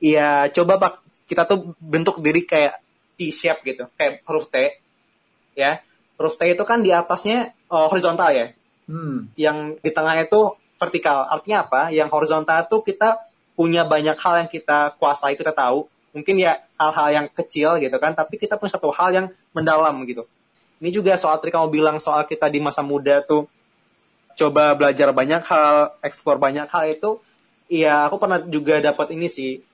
ya 0.02 0.50
coba 0.50 0.82
pak 0.82 0.92
kita 1.26 1.46
tuh 1.46 1.74
bentuk 1.82 2.22
diri 2.22 2.46
kayak 2.46 2.78
T-shape 3.16 3.62
gitu, 3.66 3.84
kayak 3.98 4.22
huruf 4.26 4.48
T, 4.50 4.56
ya. 5.58 5.82
Huruf 6.16 6.40
T 6.40 6.48
itu 6.48 6.64
kan 6.64 6.80
di 6.80 6.90
atasnya 6.94 7.52
eh, 7.52 7.86
horizontal 7.90 8.32
ya 8.32 8.46
hmm 8.86 9.34
yang 9.34 9.76
di 9.82 9.90
tengah 9.90 10.14
itu 10.22 10.54
vertikal. 10.78 11.26
Artinya 11.28 11.66
apa? 11.66 11.80
Yang 11.90 12.08
horizontal 12.14 12.64
itu 12.64 12.76
kita 12.86 13.20
punya 13.56 13.82
banyak 13.88 14.16
hal 14.20 14.44
yang 14.44 14.50
kita 14.50 14.94
kuasai, 15.00 15.34
kita 15.34 15.52
tahu. 15.52 15.88
Mungkin 16.12 16.40
ya 16.40 16.64
hal-hal 16.80 17.08
yang 17.12 17.26
kecil 17.28 17.76
gitu 17.80 17.96
kan, 18.00 18.16
tapi 18.16 18.40
kita 18.40 18.56
punya 18.56 18.76
satu 18.76 18.88
hal 18.92 19.12
yang 19.12 19.26
mendalam 19.52 19.96
gitu. 20.08 20.24
Ini 20.80 20.92
juga 20.92 21.16
soal 21.16 21.40
tadi 21.40 21.52
kamu 21.52 21.72
bilang 21.72 21.96
soal 22.00 22.24
kita 22.28 22.52
di 22.52 22.60
masa 22.60 22.84
muda 22.84 23.24
tuh 23.24 23.48
coba 24.36 24.76
belajar 24.76 25.12
banyak 25.16 25.40
hal, 25.44 25.96
eksplor 26.04 26.36
banyak 26.36 26.68
hal 26.68 26.84
itu. 26.92 27.20
Iya, 27.66 28.06
aku 28.06 28.20
pernah 28.20 28.38
juga 28.44 28.78
dapat 28.78 29.16
ini 29.16 29.26
sih. 29.26 29.64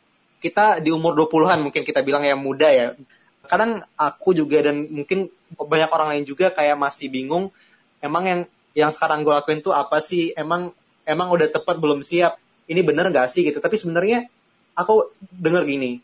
Kita 0.42 0.83
di 0.83 0.90
umur 0.90 1.14
20-an 1.14 1.70
mungkin 1.70 1.87
kita 1.87 2.02
bilang 2.02 2.26
ya 2.26 2.35
muda 2.35 2.66
ya. 2.66 2.98
Kadang 3.46 3.87
aku 3.94 4.35
juga 4.35 4.59
dan 4.59 4.90
mungkin 4.90 5.31
banyak 5.55 5.90
orang 5.90 6.09
lain 6.18 6.24
juga 6.26 6.50
kayak 6.50 6.74
masih 6.74 7.07
bingung 7.07 7.55
emang 8.02 8.24
yang 8.26 8.40
yang 8.74 8.90
sekarang 8.90 9.22
gue 9.22 9.31
lakuin 9.31 9.62
tuh 9.62 9.70
apa 9.70 10.02
sih? 10.02 10.35
Emang 10.35 10.74
emang 11.07 11.31
udah 11.31 11.46
tepat 11.46 11.78
belum 11.78 12.02
siap? 12.02 12.42
Ini 12.66 12.83
bener 12.83 13.14
gak 13.14 13.31
sih 13.31 13.46
gitu? 13.46 13.62
Tapi 13.62 13.78
sebenarnya 13.78 14.26
aku 14.74 15.14
denger 15.31 15.62
gini 15.68 16.02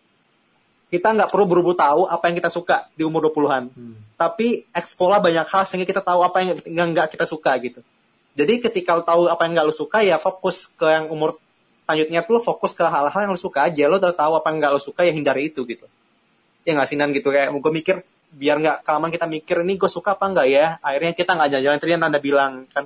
kita 0.89 1.13
nggak 1.13 1.29
perlu 1.29 1.45
buru-buru 1.45 1.77
tahu 1.77 2.09
apa 2.09 2.33
yang 2.33 2.37
kita 2.41 2.49
suka 2.49 2.89
di 2.97 3.05
umur 3.05 3.29
20-an 3.29 3.69
hmm. 3.69 4.17
tapi 4.17 4.65
eksplor 4.73 5.21
banyak 5.21 5.45
hal 5.45 5.63
sehingga 5.69 5.85
kita 5.85 6.01
tahu 6.01 6.25
apa 6.25 6.41
yang 6.41 6.57
yang 6.65 6.89
nggak 6.97 7.13
kita 7.13 7.29
suka 7.29 7.53
gitu. 7.61 7.85
Jadi 8.39 8.63
ketika 8.63 8.95
lo 8.95 9.03
tahu 9.03 9.27
apa 9.27 9.45
yang 9.45 9.59
nggak 9.59 9.67
lo 9.67 9.75
suka 9.75 9.99
ya 10.07 10.17
fokus 10.17 10.71
ke 10.71 10.87
yang 10.87 11.11
umur 11.11 11.35
selanjutnya 11.89 12.21
tuh 12.21 12.37
lo 12.37 12.41
fokus 12.45 12.77
ke 12.77 12.85
hal-hal 12.85 13.17
yang 13.17 13.33
lo 13.33 13.41
suka 13.41 13.65
aja. 13.65 13.89
Lo 13.89 13.97
udah 13.97 14.13
tahu 14.13 14.37
apa 14.37 14.53
yang 14.53 14.61
nggak 14.61 14.73
lo 14.77 14.81
suka 14.81 15.09
ya 15.09 15.13
hindari 15.17 15.49
itu 15.49 15.65
gitu. 15.65 15.89
Ya 16.69 16.77
nggak 16.77 16.85
sih 16.85 17.01
Nan 17.01 17.17
gitu. 17.17 17.33
Kayak 17.33 17.57
gue 17.57 17.73
mikir 17.73 18.05
biar 18.29 18.61
nggak 18.61 18.77
kelamaan 18.85 19.09
kita 19.09 19.25
mikir 19.25 19.57
ini 19.65 19.81
gue 19.81 19.89
suka 19.89 20.21
apa 20.21 20.29
enggak 20.29 20.47
ya? 20.53 20.77
Akhirnya 20.85 21.17
kita 21.17 21.33
nggak 21.33 21.49
jalan-jalan. 21.49 21.79
Tadi 21.81 21.93
yang 21.97 22.05
anda 22.05 22.21
bilang 22.21 22.53
kan. 22.69 22.85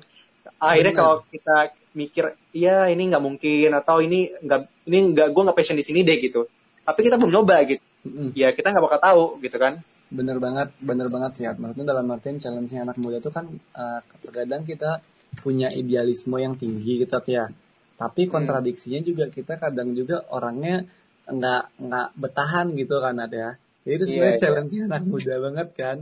Akhirnya 0.62 0.94
Benar. 0.94 1.02
kalau 1.02 1.14
kita 1.26 1.56
mikir 1.98 2.24
iya 2.54 2.86
ini 2.94 3.10
nggak 3.10 3.22
mungkin 3.26 3.70
atau 3.74 3.98
ini 3.98 4.30
nggak 4.38 4.86
ini 4.86 4.98
nggak 5.18 5.28
gue 5.34 5.42
nggak 5.50 5.56
passion 5.58 5.74
di 5.74 5.82
sini 5.82 6.06
deh 6.06 6.22
gitu. 6.22 6.46
Tapi 6.86 7.00
kita 7.02 7.18
belum 7.18 7.42
nyoba 7.42 7.58
gitu. 7.66 7.82
Mm-mm. 8.02 8.34
ya 8.34 8.50
kita 8.50 8.70
nggak 8.70 8.84
bakal 8.86 9.00
tahu 9.02 9.22
gitu 9.42 9.58
kan. 9.58 9.82
Bener 10.14 10.38
banget 10.38 10.70
bener 10.78 11.10
banget 11.10 11.32
sih 11.42 11.46
maksudnya 11.50 11.90
dalam 11.90 12.06
artian 12.14 12.38
challenge 12.38 12.70
anak 12.74 12.98
muda 13.02 13.18
itu 13.18 13.30
kan 13.34 13.50
eh, 13.50 14.00
terkadang 14.22 14.62
kita 14.62 15.02
punya 15.40 15.72
idealisme 15.72 16.36
yang 16.36 16.54
tinggi 16.58 17.00
gitu 17.02 17.16
ya 17.30 17.48
tapi 17.94 18.26
kontradiksinya 18.26 19.00
juga 19.00 19.28
kita 19.28 19.56
kadang 19.56 19.92
juga 19.92 20.24
orangnya 20.30 20.84
nggak 21.22 21.62
nggak 21.78 22.08
bertahan 22.18 22.66
gitu 22.74 22.98
kan 22.98 23.14
Ad, 23.16 23.32
ya 23.32 23.50
jadi 23.82 23.94
itu 23.94 24.04
sebenarnya 24.10 24.26
Iya, 24.26 24.34
iya. 24.34 24.42
challenge 24.42 24.74
anak 24.84 25.02
muda 25.06 25.34
banget 25.38 25.68
kan 25.74 25.98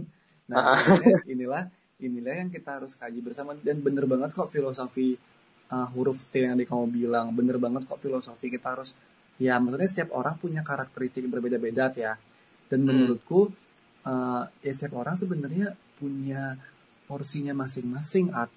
nah 0.48 0.74
Ah. 0.74 0.78
inilah 1.32 1.68
inilah 1.98 2.34
yang 2.40 2.48
kita 2.48 2.80
harus 2.80 2.96
kaji 2.96 3.20
bersama 3.20 3.52
dan 3.60 3.78
bener 3.78 4.08
banget 4.08 4.32
kok 4.32 4.48
filosofi 4.48 5.14
eh, 5.68 5.86
huruf 5.92 6.26
T 6.26 6.40
yang 6.40 6.56
tadi 6.56 6.64
kamu 6.64 6.86
bilang 6.88 7.30
bener 7.30 7.60
banget 7.60 7.84
kok 7.84 8.00
filosofi 8.00 8.48
kita 8.48 8.74
harus 8.74 8.96
ya 9.36 9.56
maksudnya 9.56 9.88
setiap 9.88 10.10
orang 10.12 10.36
punya 10.36 10.60
karakteristik 10.60 11.24
yang 11.24 11.32
berbeda-beda 11.32 11.92
ya 11.94 12.16
dan 12.66 12.78
Hmm. 12.80 12.88
menurutku 12.88 13.52
eh, 14.02 14.42
ya 14.64 14.72
setiap 14.72 14.96
orang 14.96 15.14
sebenarnya 15.14 15.76
punya 16.00 16.56
porsinya 17.04 17.52
masing-masing 17.52 18.32
At. 18.32 18.48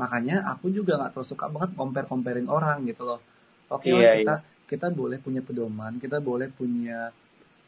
Makanya 0.00 0.36
aku 0.48 0.72
juga 0.72 0.96
nggak 0.96 1.12
terlalu 1.12 1.28
suka 1.28 1.46
banget 1.52 1.70
compare 1.76 2.08
comparein 2.08 2.48
orang 2.48 2.88
gitu 2.88 3.04
loh 3.04 3.20
oke 3.68 3.84
lah, 3.92 4.00
Iya, 4.00 4.12
kita 4.24 4.34
kita 4.64 4.86
boleh 4.88 5.18
punya 5.20 5.44
pedoman 5.44 6.00
kita 6.00 6.24
boleh 6.24 6.48
punya 6.48 7.12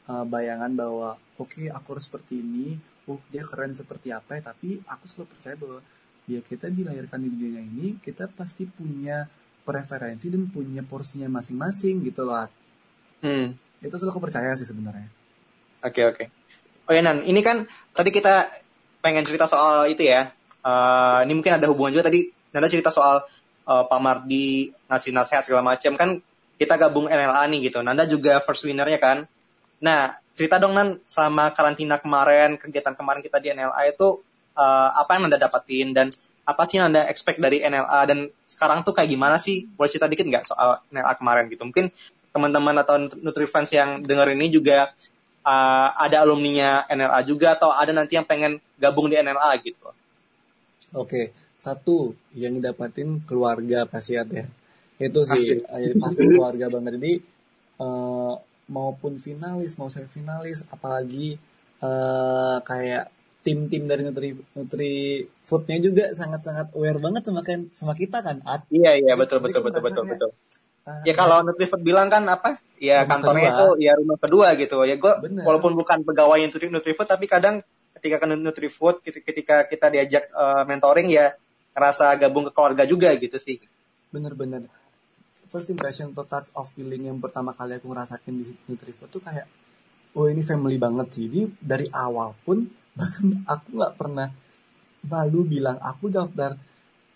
eh, 0.08 0.24
bayangan 0.24 0.72
bahwa 0.72 1.08
oke 1.36 1.68
aku 1.68 1.86
harus 1.92 2.04
seperti 2.08 2.40
ini 2.40 2.80
oh 3.10 3.20
dia 3.28 3.44
keren 3.44 3.76
seperti 3.76 4.08
apa 4.14 4.40
ya 4.40 4.52
tapi 4.54 4.80
aku 4.88 5.04
selalu 5.04 5.28
percaya 5.36 5.54
bahwa 5.60 5.80
ya 6.24 6.40
kita 6.40 6.72
dilahirkan 6.72 7.20
di 7.20 7.28
dunia 7.28 7.60
ini 7.60 7.98
kita 8.00 8.30
pasti 8.32 8.64
punya 8.64 9.28
preferensi 9.62 10.32
dan 10.32 10.48
punya 10.48 10.80
porsinya 10.86 11.28
masing-masing 11.28 12.00
gitu 12.08 12.24
loh 12.24 12.48
hmm. 13.20 13.46
itu 13.82 13.94
selalu 13.98 14.12
aku 14.16 14.22
percaya 14.30 14.54
sih 14.54 14.66
sebenarnya 14.66 15.22
Oke 15.82 16.00
oke. 16.06 16.24
Oh 16.86 16.94
ya 16.94 17.02
Nan, 17.02 17.26
ini 17.26 17.42
kan 17.42 17.66
tadi 17.90 18.14
kita 18.14 18.46
pengen 19.02 19.26
cerita 19.26 19.50
soal 19.50 19.90
itu 19.90 20.06
ya. 20.06 20.30
Eh, 20.62 21.18
ini 21.26 21.32
mungkin 21.34 21.58
ada 21.58 21.66
hubungan 21.66 21.90
juga 21.90 22.06
tadi 22.06 22.30
Nanda 22.54 22.70
cerita 22.70 22.94
soal 22.94 23.26
eh, 23.66 23.84
Pak 23.90 24.00
Mardi 24.00 24.70
ngasih 24.86 25.10
nasihat 25.10 25.42
segala 25.42 25.74
macam 25.74 25.98
kan 25.98 26.22
kita 26.56 26.78
gabung 26.78 27.10
NLA 27.10 27.42
nih 27.50 27.70
gitu. 27.70 27.82
Nanda 27.82 28.06
juga 28.06 28.38
first 28.38 28.62
winnernya 28.62 29.02
kan. 29.02 29.26
Nah 29.82 30.14
cerita 30.32 30.62
dong 30.62 30.78
Nan 30.78 31.02
sama 31.10 31.50
karantina 31.50 31.98
kemarin 31.98 32.56
kegiatan 32.56 32.94
kemarin 32.94 33.20
kita 33.20 33.42
di 33.42 33.50
NLA 33.50 33.90
itu 33.90 34.22
eh, 34.54 34.90
apa 34.94 35.18
yang 35.18 35.26
Nanda 35.26 35.38
dapatin 35.42 35.90
dan 35.90 36.06
apa 36.42 36.66
sih 36.66 36.78
yang 36.78 36.94
Anda 36.94 37.06
expect 37.10 37.38
dari 37.42 37.62
NLA 37.62 38.00
dan 38.06 38.18
sekarang 38.46 38.86
tuh 38.86 38.94
kayak 38.94 39.10
gimana 39.10 39.42
sih? 39.42 39.66
Boleh 39.66 39.90
cerita 39.90 40.06
dikit 40.06 40.26
nggak 40.30 40.46
soal 40.46 40.78
NLA 40.94 41.12
kemarin 41.18 41.50
gitu? 41.50 41.66
Mungkin 41.66 41.90
teman-teman 42.32 42.74
atau 42.80 42.96
Nutrifans 43.18 43.70
yang 43.74 44.00
denger 44.02 44.32
ini 44.34 44.48
juga 44.48 44.90
uh, 45.44 45.88
ada 45.94 46.22
alumninya 46.22 46.86
NLA 46.88 47.20
juga 47.28 47.54
atau 47.54 47.70
ada 47.70 47.92
nanti 47.92 48.16
yang 48.16 48.26
pengen 48.26 48.58
gabung 48.78 49.10
di 49.10 49.18
NLA 49.18 49.58
gitu. 49.62 49.90
Oke, 50.92 51.30
satu 51.54 52.18
yang 52.34 52.58
didapatin 52.58 53.22
keluarga 53.22 53.86
pasti 53.86 54.18
ada 54.18 54.42
ya. 54.42 54.46
itu 55.02 55.20
sih 55.26 55.62
eh, 55.62 55.94
pasti 55.98 56.22
keluarga 56.26 56.66
banget 56.70 56.98
jadi 56.98 57.12
eh, 57.82 58.34
maupun 58.70 59.18
finalis 59.18 59.78
mau 59.78 59.90
semi 59.90 60.10
finalis 60.10 60.62
apalagi 60.70 61.38
eh, 61.82 62.56
kayak 62.62 63.10
tim-tim 63.42 63.90
dari 63.90 64.02
Nutri 64.06 64.28
Nutri 64.54 64.94
Foodnya 65.42 65.78
juga 65.82 66.14
sangat-sangat 66.14 66.70
aware 66.78 67.02
banget 67.02 67.22
sama 67.26 67.42
kan 67.42 67.66
sama 67.74 67.92
kita 67.98 68.22
kan. 68.22 68.38
Iya 68.70 69.02
iya 69.02 69.14
betul 69.18 69.42
Jadi 69.42 69.50
betul 69.50 69.60
betul 69.66 69.82
betul 69.82 70.04
betul. 70.06 70.30
Ah, 70.82 70.98
Ya 71.06 71.14
kalau 71.14 71.46
Nutrifood 71.46 71.82
bilang 71.82 72.10
kan 72.10 72.26
apa? 72.26 72.58
Ya 72.78 73.02
Rumah 73.02 73.10
kantornya 73.10 73.50
kedua. 73.50 73.58
itu 73.58 73.66
ya 73.82 73.92
rumah 73.98 74.18
kedua 74.18 74.46
gitu. 74.58 74.76
Ya 74.86 74.94
gue 74.98 75.12
walaupun 75.42 75.74
bukan 75.74 76.06
pegawai 76.06 76.38
Nutri 76.46 76.70
Nutrifood 76.70 77.10
tapi 77.10 77.26
kadang 77.26 77.66
ketika 78.02 78.18
ke 78.18 78.26
Nutrifood 78.34 78.98
ketika 79.06 79.22
ketika 79.30 79.56
kita 79.70 79.86
diajak 79.94 80.24
eh, 80.26 80.62
mentoring 80.66 81.06
ya 81.06 81.30
ngerasa 81.72 82.18
gabung 82.18 82.50
ke 82.50 82.52
keluarga 82.52 82.84
juga 82.84 83.14
gitu 83.14 83.38
sih. 83.38 83.62
bener-bener 84.12 84.68
first 85.48 85.70
impression 85.70 86.10
atau 86.10 86.26
touch 86.26 86.50
of 86.58 86.66
feeling 86.74 87.06
yang 87.06 87.16
pertama 87.22 87.54
kali 87.54 87.78
aku 87.78 87.86
ngerasain 87.88 88.28
di 88.28 88.50
Nutrifood 88.66 89.08
tuh 89.08 89.22
kayak 89.22 89.46
oh 90.18 90.26
ini 90.28 90.42
family 90.42 90.76
banget 90.76 91.06
sih 91.14 91.30
ini 91.30 91.48
dari 91.62 91.86
awal 91.94 92.34
pun 92.42 92.66
bahkan 92.98 93.46
aku 93.46 93.68
nggak 93.78 93.94
pernah 93.96 94.28
malu 95.06 95.46
bilang 95.46 95.78
aku 95.80 96.10
daftar 96.10 96.58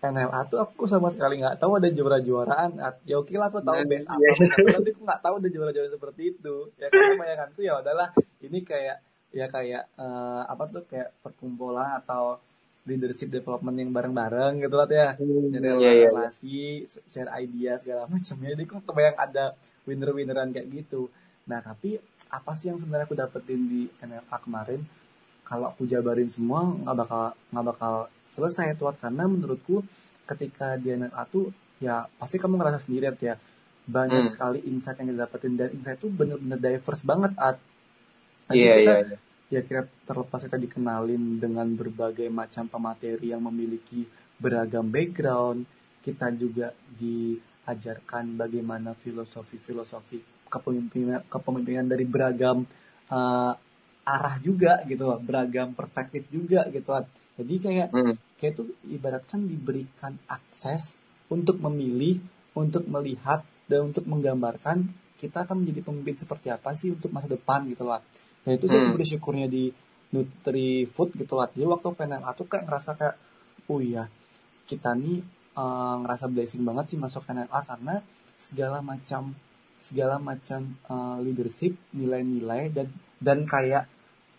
NLA 0.00 0.40
tuh 0.52 0.60
aku 0.60 0.84
sama 0.84 1.08
sekali 1.08 1.40
nggak 1.40 1.56
tahu 1.58 1.80
ada 1.80 1.88
juara-juaraan 1.88 2.78
At. 2.78 3.00
ya 3.08 3.16
oke 3.18 3.32
lah 3.34 3.48
aku 3.48 3.64
tahu 3.64 3.76
Nah, 3.82 3.88
base 3.88 4.06
apa 4.06 4.20
iya. 4.22 4.32
base 4.36 4.52
apa 4.52 4.68
tapi 4.78 4.88
aku 4.92 5.02
nggak 5.02 5.20
tahu 5.24 5.34
ada 5.40 5.48
juara-juara 5.48 5.88
seperti 5.90 6.22
itu 6.36 6.56
ya 6.76 6.86
karena 6.92 7.14
bayanganku 7.16 7.60
ya 7.64 7.72
udahlah 7.80 8.08
ini 8.44 8.58
kayak 8.62 8.96
ya 9.36 9.46
kayak 9.46 9.84
eh, 9.94 10.42
apa 10.46 10.64
tuh 10.66 10.82
kayak 10.84 11.12
perkumpulan 11.20 12.00
atau 12.00 12.40
leadership 12.82 13.28
development 13.28 13.76
yang 13.76 13.90
bareng-bareng 13.90 14.58
gitu 14.58 14.74
lah 14.74 14.88
ya 14.88 15.08
jadi 15.52 15.68
Iya, 15.74 15.90
iya. 15.92 16.08
relasi 16.08 16.82
share 17.04 17.28
idea 17.36 17.76
segala 17.76 18.06
macamnya 18.08 18.54
jadi 18.54 18.64
kok 18.64 18.82
kebayang 18.82 19.18
ada 19.18 19.44
winner-winneran 19.84 20.50
kayak 20.50 20.68
gitu 20.72 21.12
nah 21.44 21.60
tapi 21.60 22.00
apa 22.26 22.50
sih 22.52 22.68
yang 22.68 22.78
sebenarnya 22.78 23.04
aku 23.04 23.14
dapetin 23.14 23.60
di 23.64 23.86
NLA 24.00 24.36
kemarin 24.40 24.80
kalau 25.42 25.68
aku 25.68 25.84
jabarin 25.84 26.26
semua 26.26 26.64
nggak 26.64 26.96
bakal 26.96 27.22
nggak 27.48 27.66
bakal 27.66 27.94
selesai 28.24 28.74
tuh 28.74 28.90
karena 28.92 29.24
menurutku 29.24 29.84
ketika 30.24 30.74
di 30.74 30.90
NLA 30.92 31.22
tuh 31.26 31.50
ya 31.76 32.08
pasti 32.12 32.34
kamu 32.36 32.56
ngerasa 32.56 32.82
sendiri 32.82 33.12
ya 33.20 33.36
banyak 33.84 34.18
Hmm. 34.20 34.26
sekali 34.28 34.58
insight 34.64 34.98
yang 34.98 35.12
didapetin 35.12 35.54
dan 35.54 35.70
insight 35.70 35.94
tuh 35.96 36.10
bener-bener 36.10 36.56
diverse 36.56 37.04
banget 37.04 37.30
at 37.36 37.58
Jadi 38.46 38.58
Iya 38.58 38.74
kita- 38.76 38.94
iya. 38.96 39.06
iya. 39.06 39.18
Ya 39.46 39.62
kira 39.62 39.86
terlepas 40.04 40.42
kita 40.42 40.58
dikenalin 40.58 41.38
dengan 41.38 41.70
berbagai 41.78 42.26
macam 42.26 42.66
pemateri 42.66 43.30
yang 43.30 43.46
memiliki 43.46 44.02
beragam 44.36 44.90
background 44.90 45.62
kita 46.02 46.34
juga 46.34 46.74
diajarkan 46.98 48.34
bagaimana 48.34 48.94
filosofi-filosofi 48.98 50.50
kepemimpinan 50.50 51.26
kepemimpinan 51.30 51.86
dari 51.86 52.06
beragam 52.06 52.66
uh, 53.10 53.52
arah 54.06 54.36
juga 54.38 54.86
gitu 54.86 55.02
loh, 55.02 55.18
beragam 55.18 55.74
perspektif 55.74 56.26
juga 56.30 56.66
gitu 56.70 56.90
kan 56.90 57.06
jadi 57.36 57.54
kayak 57.58 57.88
Hmm. 57.94 58.14
kayak 58.38 58.52
itu 58.54 58.64
ibaratkan 58.90 59.46
diberikan 59.46 60.14
akses 60.26 60.94
untuk 61.30 61.58
memilih 61.62 62.22
untuk 62.54 62.86
melihat 62.86 63.42
dan 63.66 63.90
untuk 63.90 64.06
menggambarkan 64.06 64.90
kita 65.18 65.42
akan 65.48 65.64
menjadi 65.64 65.80
pemimpin 65.86 66.16
seperti 66.18 66.48
apa 66.54 66.70
sih 66.76 66.94
untuk 66.94 67.10
masa 67.10 67.26
depan 67.26 67.66
gitu 67.66 67.82
lah 67.82 68.02
Nah 68.46 68.52
itu 68.56 68.66
sih 68.70 68.80
Hmm. 68.80 68.94
bersyukurnya 68.94 69.46
di 69.50 69.64
Nutri 70.14 70.86
Food 70.94 71.18
gitu 71.18 71.34
lah. 71.38 71.50
Jadi 71.50 71.66
waktu 71.66 71.88
PNLA 71.98 72.30
tuh 72.38 72.46
kayak 72.46 72.64
ngerasa 72.70 72.90
kayak, 72.98 73.16
oh 73.70 73.80
iya 73.82 74.06
kita 74.70 74.94
nih 74.98 75.18
eh, 75.56 75.94
ngerasa 76.02 76.26
blessing 76.30 76.62
banget 76.68 76.94
sih 76.94 76.98
masuk 77.00 77.22
PNLA 77.26 77.60
karena 77.66 77.94
segala 78.38 78.78
macam 78.84 79.34
segala 79.82 80.16
macam 80.22 80.60
eh, 80.92 81.16
leadership, 81.24 81.74
nilai-nilai 81.94 82.70
dan 82.72 82.88
dan 83.20 83.38
kayak 83.44 83.84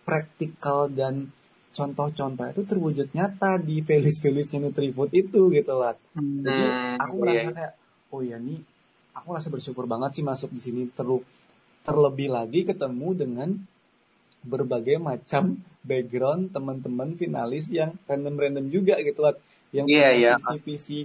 praktikal 0.08 0.88
dan 0.88 1.30
contoh-contoh 1.76 2.48
itu 2.50 2.62
terwujud 2.66 3.08
nyata 3.14 3.60
di 3.62 3.84
values-valuesnya 3.86 4.60
Nutri 4.64 4.90
Food 4.96 5.12
itu 5.14 5.52
gitu 5.54 5.74
lah. 5.78 5.94
Jadi 6.42 6.64
Hmm, 6.64 6.98
aku 6.98 7.14
iya, 7.22 7.22
merasa 7.22 7.50
iya. 7.52 7.54
kayak, 7.54 7.74
oh 8.14 8.22
ya 8.24 8.38
nih, 8.40 8.60
aku 9.14 9.28
rasa 9.36 9.52
bersyukur 9.54 9.86
banget 9.86 10.18
sih 10.18 10.26
masuk 10.26 10.50
di 10.56 10.62
sini 10.64 10.82
terlebih 11.86 12.30
lagi 12.34 12.66
ketemu 12.66 13.10
dengan 13.14 13.50
berbagai 14.52 14.98
macam 15.10 15.44
background 15.90 16.44
teman-teman 16.56 17.10
finalis 17.22 17.66
yang 17.80 17.92
random-random 18.10 18.66
juga 18.76 18.96
gitu 19.08 19.20
lah, 19.26 19.36
yang 19.78 19.88
Iya, 19.88 20.08
punya 20.08 20.18
iya. 20.20 20.34
visi-visi 20.36 21.00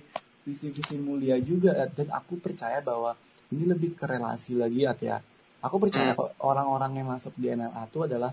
visi-visi 0.47 0.97
mulia 1.07 1.37
juga 1.51 1.73
dan 1.97 2.09
aku 2.19 2.35
percaya 2.45 2.79
bahwa 2.83 3.15
ini 3.55 3.65
lebih 3.73 3.91
ke 3.99 4.05
relasi 4.13 4.53
lagi 4.63 4.81
At, 4.91 5.01
ya. 5.11 5.19
Aku 5.67 5.77
percaya 5.79 6.11
kok 6.19 6.35
orang-orang 6.43 6.93
yang 6.99 7.09
masuk 7.15 7.35
di 7.39 7.47
NLA 7.55 7.83
itu 7.87 7.99
adalah 8.09 8.33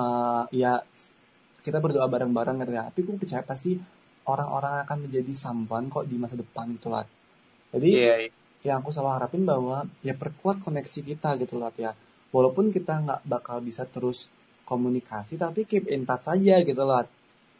eh, 0.00 0.42
ya 0.62 0.72
kita 1.64 1.78
berdoa 1.84 2.06
bareng-bareng 2.14 2.56
gitu 2.62 2.72
ya. 2.78 2.82
Tapi 2.88 2.98
aku 3.04 3.12
percaya 3.22 3.42
pasti 3.44 3.72
orang-orang 4.32 4.74
akan 4.86 4.98
menjadi 5.08 5.32
sampan 5.44 5.82
kok 5.92 6.06
di 6.10 6.16
masa 6.22 6.34
depan 6.42 6.66
itu 6.72 6.88
lah. 6.94 7.04
Jadi 7.74 7.92
Iya, 7.92 8.14
iya. 8.22 8.30
yang 8.66 8.76
aku 8.82 8.90
selalu 8.94 9.10
harapin 9.16 9.42
bahwa 9.46 9.86
ya 10.02 10.14
perkuat 10.16 10.56
koneksi 10.64 11.00
kita 11.10 11.30
gitu 11.42 11.56
lah 11.62 11.70
ya. 11.78 11.92
Walaupun 12.36 12.64
kita 12.76 12.92
nggak 13.04 13.20
bakal 13.34 13.56
bisa 13.68 13.82
terus 13.94 14.18
komunikasi, 14.70 15.34
tapi 15.44 15.60
keep 15.70 15.84
in 15.94 16.02
touch 16.08 16.24
saja 16.28 16.54
gitu 16.68 16.82
lah. 16.90 17.02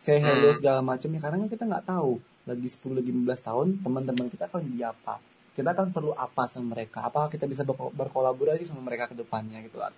Say 0.05 0.19
hello 0.27 0.49
Hmm. 0.49 0.59
segala 0.59 0.81
macam 0.91 1.09
ya 1.17 1.21
karena 1.25 1.37
kan 1.43 1.51
kita 1.55 1.65
nggak 1.71 1.85
tahu 1.93 2.13
lagi 2.51 2.69
10 2.75 2.95
lagi 2.99 3.11
15 3.17 3.41
tahun 3.49 3.67
teman-teman 3.85 4.27
kita 4.33 4.45
akan 4.51 4.61
jadi 4.71 4.81
apa. 4.93 5.15
Kita 5.57 5.69
akan 5.75 5.87
perlu 5.97 6.13
apa 6.27 6.43
sama 6.53 6.67
mereka? 6.77 6.99
Apakah 7.09 7.29
kita 7.33 7.45
bisa 7.53 7.63
berko- 7.65 7.95
berkolaborasi 7.97 8.63
sama 8.69 8.85
mereka 8.85 9.05
ke 9.11 9.17
depannya 9.17 9.59
gitu 9.67 9.79
lah. 9.83 9.91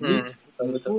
Jadi 0.00 0.16
Hmm, 0.20 0.30
menurutku 0.60 0.94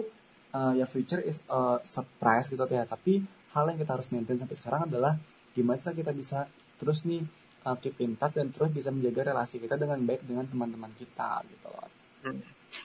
uh, 0.58 0.74
ya 0.74 0.86
future 0.94 1.22
is 1.24 1.38
a 1.50 1.82
surprise 1.86 2.48
gitu 2.52 2.64
ya 2.70 2.84
tapi 2.86 3.14
hal 3.54 3.64
yang 3.70 3.78
kita 3.82 3.92
harus 3.98 4.08
maintain 4.14 4.38
sampai 4.42 4.58
sekarang 4.58 4.82
adalah 4.90 5.14
gimana 5.54 5.78
cara 5.82 5.94
kita 5.94 6.12
bisa 6.14 6.40
terus 6.78 7.02
nih 7.10 7.24
uh, 7.66 7.78
keep 7.82 7.96
in 8.04 8.14
touch 8.20 8.38
dan 8.38 8.48
terus 8.54 8.70
bisa 8.70 8.90
menjaga 8.94 9.34
relasi 9.34 9.58
kita 9.58 9.76
dengan 9.78 9.98
baik 10.06 10.22
dengan 10.26 10.46
teman-teman 10.46 10.92
kita 10.98 11.42
gitu 11.50 11.68
loh 11.74 11.90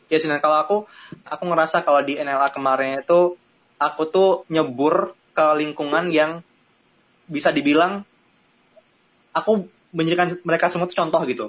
Ya 0.09 0.17
sih, 0.21 0.29
kalau 0.41 0.57
aku 0.61 0.77
aku 1.25 1.43
ngerasa 1.49 1.83
kalau 1.83 2.05
di 2.05 2.21
NLA 2.21 2.53
kemarin 2.53 3.01
itu 3.03 3.37
aku 3.81 4.03
tuh 4.07 4.31
nyebur 4.53 5.17
ke 5.33 5.47
lingkungan 5.59 6.13
yang 6.13 6.45
bisa 7.27 7.49
dibilang 7.49 8.05
aku 9.33 9.67
menjadikan 9.93 10.37
mereka 10.45 10.69
semua 10.69 10.89
tuh 10.89 10.97
contoh 10.97 11.21
gitu. 11.25 11.47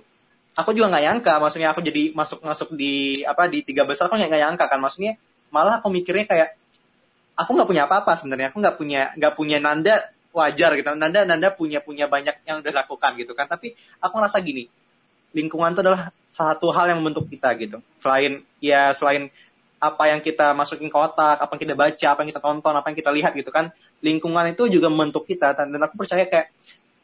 Aku 0.53 0.69
juga 0.71 0.93
nggak 0.93 1.03
nyangka, 1.03 1.33
maksudnya 1.41 1.73
aku 1.73 1.81
jadi 1.81 2.13
masuk 2.13 2.45
masuk 2.45 2.77
di 2.77 3.25
apa 3.25 3.49
di 3.49 3.65
tiga 3.65 3.89
besar 3.89 4.07
aku 4.07 4.21
nggak 4.21 4.37
nyangka 4.37 4.65
kan, 4.69 4.77
maksudnya 4.77 5.17
malah 5.49 5.81
aku 5.81 5.89
mikirnya 5.89 6.29
kayak 6.29 6.49
aku 7.33 7.57
nggak 7.57 7.69
punya 7.69 7.83
apa-apa 7.89 8.13
sebenarnya, 8.21 8.53
aku 8.53 8.61
nggak 8.61 8.77
punya 8.77 9.01
nggak 9.17 9.33
punya 9.33 9.57
nanda 9.57 10.13
wajar 10.29 10.77
gitu, 10.77 10.93
nanda 10.93 11.25
nanda 11.25 11.49
punya 11.49 11.81
punya 11.81 12.05
banyak 12.05 12.45
yang 12.45 12.61
udah 12.61 12.73
lakukan 12.85 13.17
gitu 13.17 13.33
kan, 13.33 13.49
tapi 13.49 13.73
aku 13.97 14.13
ngerasa 14.13 14.45
gini, 14.45 14.69
lingkungan 15.33 15.73
itu 15.73 15.81
adalah 15.81 16.13
satu 16.33 16.73
hal 16.73 16.89
yang 16.89 16.99
membentuk 16.99 17.29
kita 17.29 17.53
gitu. 17.61 17.77
Selain 18.01 18.41
ya 18.57 18.89
selain 18.97 19.29
apa 19.77 20.03
yang 20.09 20.23
kita 20.23 20.55
masukin 20.57 20.87
ke 20.87 20.97
otak, 20.97 21.43
apa 21.43 21.51
yang 21.53 21.61
kita 21.61 21.75
baca, 21.75 22.07
apa 22.09 22.19
yang 22.23 22.29
kita 22.31 22.41
tonton, 22.41 22.73
apa 22.73 22.87
yang 22.89 22.97
kita 22.97 23.11
lihat 23.11 23.31
gitu 23.35 23.51
kan, 23.51 23.69
lingkungan 23.99 24.55
itu 24.55 24.71
juga 24.71 24.87
membentuk 24.87 25.27
kita 25.27 25.51
dan, 25.53 25.75
aku 25.75 25.99
percaya 25.99 26.23
kayak 26.23 26.55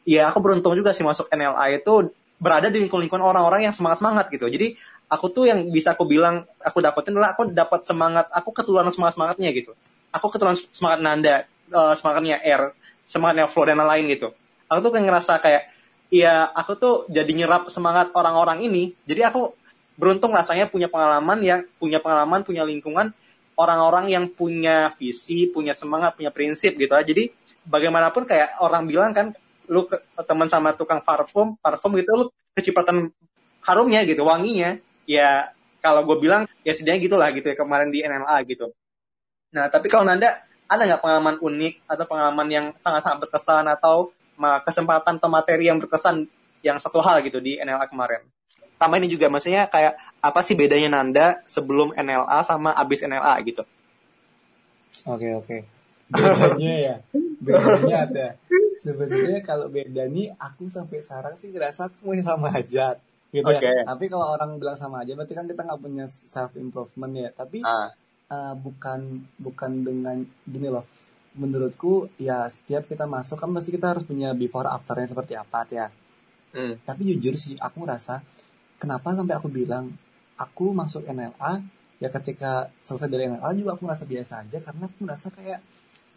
ya 0.08 0.32
aku 0.32 0.40
beruntung 0.40 0.72
juga 0.74 0.96
sih 0.96 1.04
masuk 1.04 1.28
NLA 1.28 1.84
itu 1.84 2.08
berada 2.40 2.72
di 2.72 2.80
lingkungan-lingkungan 2.80 3.20
orang-orang 3.20 3.68
yang 3.68 3.74
semangat-semangat 3.76 4.32
gitu. 4.32 4.48
Jadi 4.48 4.80
aku 5.12 5.28
tuh 5.28 5.44
yang 5.52 5.68
bisa 5.68 5.92
aku 5.92 6.08
bilang 6.08 6.48
aku 6.64 6.80
dapetin 6.80 7.14
adalah 7.20 7.36
aku 7.36 7.52
dapat 7.52 7.84
semangat, 7.84 8.26
aku 8.32 8.50
ketularan 8.56 8.88
semangat-semangatnya 8.88 9.48
gitu. 9.52 9.76
Aku 10.10 10.32
ketularan 10.32 10.56
semangat 10.72 10.98
Nanda, 11.04 11.36
eh, 11.68 11.94
semangatnya 12.00 12.40
R, 12.40 12.72
semangatnya 13.04 13.46
Flo 13.46 13.68
dan 13.68 13.76
lain-lain 13.76 14.08
gitu. 14.16 14.32
Aku 14.72 14.80
tuh 14.80 14.90
kayak 14.96 15.04
ngerasa 15.04 15.36
kayak 15.36 15.62
ya 16.10 16.50
aku 16.50 16.72
tuh 16.76 16.94
jadi 17.06 17.30
nyerap 17.30 17.70
semangat 17.70 18.10
orang-orang 18.12 18.66
ini. 18.66 18.92
Jadi 19.06 19.22
aku 19.24 19.54
beruntung 19.94 20.34
rasanya 20.34 20.66
punya 20.66 20.90
pengalaman 20.90 21.38
yang 21.40 21.60
punya 21.78 22.02
pengalaman, 22.02 22.42
punya 22.42 22.66
lingkungan 22.66 23.14
orang-orang 23.54 24.08
yang 24.08 24.24
punya 24.32 24.92
visi, 24.96 25.48
punya 25.48 25.72
semangat, 25.72 26.18
punya 26.18 26.34
prinsip 26.34 26.74
gitu. 26.76 26.90
aja. 26.92 27.06
Jadi 27.06 27.30
bagaimanapun 27.64 28.26
kayak 28.26 28.58
orang 28.60 28.88
bilang 28.90 29.14
kan 29.14 29.32
lu 29.70 29.86
teman 30.26 30.50
sama 30.50 30.74
tukang 30.74 30.98
parfum, 31.04 31.54
parfum 31.62 31.94
gitu 31.94 32.10
lu 32.16 32.26
kecipratan 32.58 33.14
harumnya 33.62 34.02
gitu, 34.02 34.26
wanginya. 34.26 34.80
Ya 35.06 35.54
kalau 35.84 36.04
gue 36.04 36.16
bilang 36.20 36.44
ya 36.66 36.72
setidaknya 36.74 37.00
gitulah 37.06 37.28
gitu 37.32 37.46
ya 37.52 37.56
kemarin 37.56 37.88
di 37.92 38.02
NLA 38.02 38.36
gitu. 38.48 38.72
Nah 39.52 39.68
tapi 39.68 39.86
kalau 39.92 40.08
Nanda 40.08 40.42
ada 40.70 40.82
nggak 40.86 41.02
pengalaman 41.02 41.36
unik 41.42 41.74
atau 41.90 42.04
pengalaman 42.06 42.48
yang 42.48 42.66
sangat-sangat 42.78 43.26
berkesan 43.26 43.66
atau 43.66 44.14
kesempatan 44.64 45.20
atau 45.20 45.28
materi 45.28 45.68
yang 45.68 45.76
berkesan 45.76 46.24
yang 46.64 46.76
satu 46.80 47.00
hal 47.04 47.20
gitu 47.20 47.40
di 47.40 47.60
NLA 47.60 47.88
kemarin? 47.88 48.24
Sama 48.80 48.96
ini 48.96 49.12
juga 49.12 49.28
maksudnya 49.28 49.68
kayak 49.68 49.96
apa 50.20 50.40
sih 50.40 50.56
bedanya 50.56 50.88
Nanda 50.88 51.40
sebelum 51.44 51.92
NLA 51.92 52.40
sama 52.44 52.72
abis 52.72 53.04
NLA 53.04 53.34
gitu? 53.44 53.64
oke 55.04 55.28
oke. 55.44 55.58
Bedanya 56.10 56.74
ya 56.76 56.96
bedanya 57.40 57.96
ada. 58.08 58.26
Sebenarnya 58.80 59.44
kalau 59.44 59.68
beda 59.68 60.08
nih 60.08 60.32
aku 60.40 60.72
sampai 60.72 61.04
sekarang 61.04 61.36
sih 61.36 61.52
ngerasa 61.52 61.92
semuanya 62.00 62.24
sama 62.24 62.48
aja. 62.52 62.96
Gitu 63.30 63.46
Oke. 63.46 63.62
ya 63.62 63.86
tapi 63.86 64.10
kalau 64.10 64.34
orang 64.34 64.58
bilang 64.58 64.74
sama 64.74 65.04
aja 65.06 65.14
berarti 65.14 65.36
kan 65.38 65.46
kita 65.46 65.62
nggak 65.62 65.80
punya 65.80 66.08
self 66.08 66.56
improvement 66.56 67.12
ya. 67.12 67.30
Tapi 67.30 67.60
Ah, 67.62 67.92
uh, 68.32 68.54
bukan 68.56 69.22
bukan 69.36 69.70
dengan 69.84 70.24
gini 70.48 70.68
loh 70.72 70.84
menurutku 71.34 72.10
ya 72.18 72.50
setiap 72.50 72.90
kita 72.90 73.06
masuk 73.06 73.38
kan 73.38 73.50
pasti 73.54 73.70
kita 73.70 73.94
harus 73.94 74.02
punya 74.02 74.34
before 74.34 74.66
afternya 74.66 75.06
seperti 75.06 75.38
apa 75.38 75.62
ya 75.70 75.86
hmm. 76.54 76.82
tapi 76.82 77.06
jujur 77.06 77.38
sih 77.38 77.54
aku 77.54 77.86
ngerasa 77.86 78.18
kenapa 78.82 79.14
sampai 79.14 79.34
aku 79.38 79.46
bilang 79.46 79.94
aku 80.34 80.74
masuk 80.74 81.06
NLA 81.06 81.62
ya 82.00 82.08
ketika 82.10 82.72
selesai 82.82 83.06
dari 83.06 83.30
NLA 83.30 83.50
juga 83.54 83.78
aku 83.78 83.86
ngerasa 83.86 84.04
biasa 84.08 84.32
aja 84.42 84.58
karena 84.58 84.82
aku 84.90 84.96
ngerasa 85.06 85.26
kayak 85.30 85.60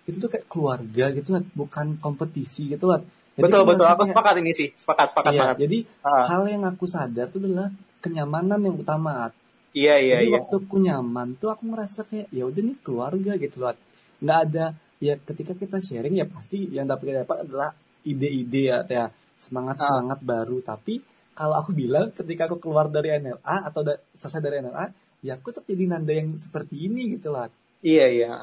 itu 0.04 0.18
tuh 0.20 0.30
kayak 0.32 0.46
keluarga 0.50 1.06
gitu 1.16 1.30
lah 1.38 1.44
bukan 1.54 1.96
kompetisi 2.02 2.72
gitu 2.74 2.90
lah 2.90 3.00
Jadi 3.34 3.44
betul 3.50 3.62
betul. 3.66 3.88
aku 3.90 4.06
kayak- 4.06 4.12
sepakat 4.14 4.36
ini 4.46 4.52
sih. 4.54 4.70
Sepakat 4.78 5.08
sepakat 5.10 5.32
iya, 5.34 5.42
banget. 5.42 5.58
jadi 5.66 5.78
Ah, 6.06 6.24
hal 6.30 6.44
yang 6.54 6.64
aku 6.70 6.86
sadar 6.86 7.34
tuh 7.34 7.42
adalah 7.42 7.74
kenyamanan 7.98 8.62
yang 8.62 8.76
utama 8.78 9.34
iya 9.74 9.98
iya 9.98 10.22
jadi 10.22 10.28
iya. 10.30 10.36
waktu 10.38 10.56
aku 10.62 10.78
nyaman 10.78 11.28
tuh 11.42 11.50
aku 11.50 11.64
ngerasa 11.66 12.06
kayak 12.06 12.28
ya 12.30 12.44
udah 12.46 12.62
nih 12.62 12.78
keluarga 12.86 13.32
gitu 13.42 13.58
loh 13.58 13.74
nggak 14.22 14.40
ada 14.50 14.66
ya 15.04 15.20
ketika 15.20 15.52
kita 15.52 15.84
sharing 15.84 16.16
ya 16.16 16.24
pasti 16.24 16.72
yang 16.72 16.88
dapat 16.88 17.12
kita 17.12 17.20
dapat 17.28 17.38
adalah 17.44 17.70
ide-ide 18.08 18.64
ya 18.72 18.78
ya. 18.88 19.06
Semangat 19.36 19.84
semangat 19.84 20.24
baru. 20.24 20.64
Tapi 20.64 21.04
kalau 21.34 21.58
aku 21.58 21.74
bilang 21.74 22.14
ketika 22.14 22.46
aku 22.46 22.62
keluar 22.62 22.88
dari 22.88 23.18
NLA 23.18 23.58
atau 23.68 23.82
da- 23.82 24.00
selesai 24.14 24.40
dari 24.40 24.62
NLA 24.62 24.86
ya 25.26 25.40
aku 25.40 25.50
tetap 25.50 25.66
jadi 25.66 25.84
nanda 25.90 26.14
yang 26.14 26.36
seperti 26.38 26.88
ini 26.88 27.18
gitu 27.18 27.34
loh 27.34 27.50
iya 27.82 28.06
iya. 28.12 28.34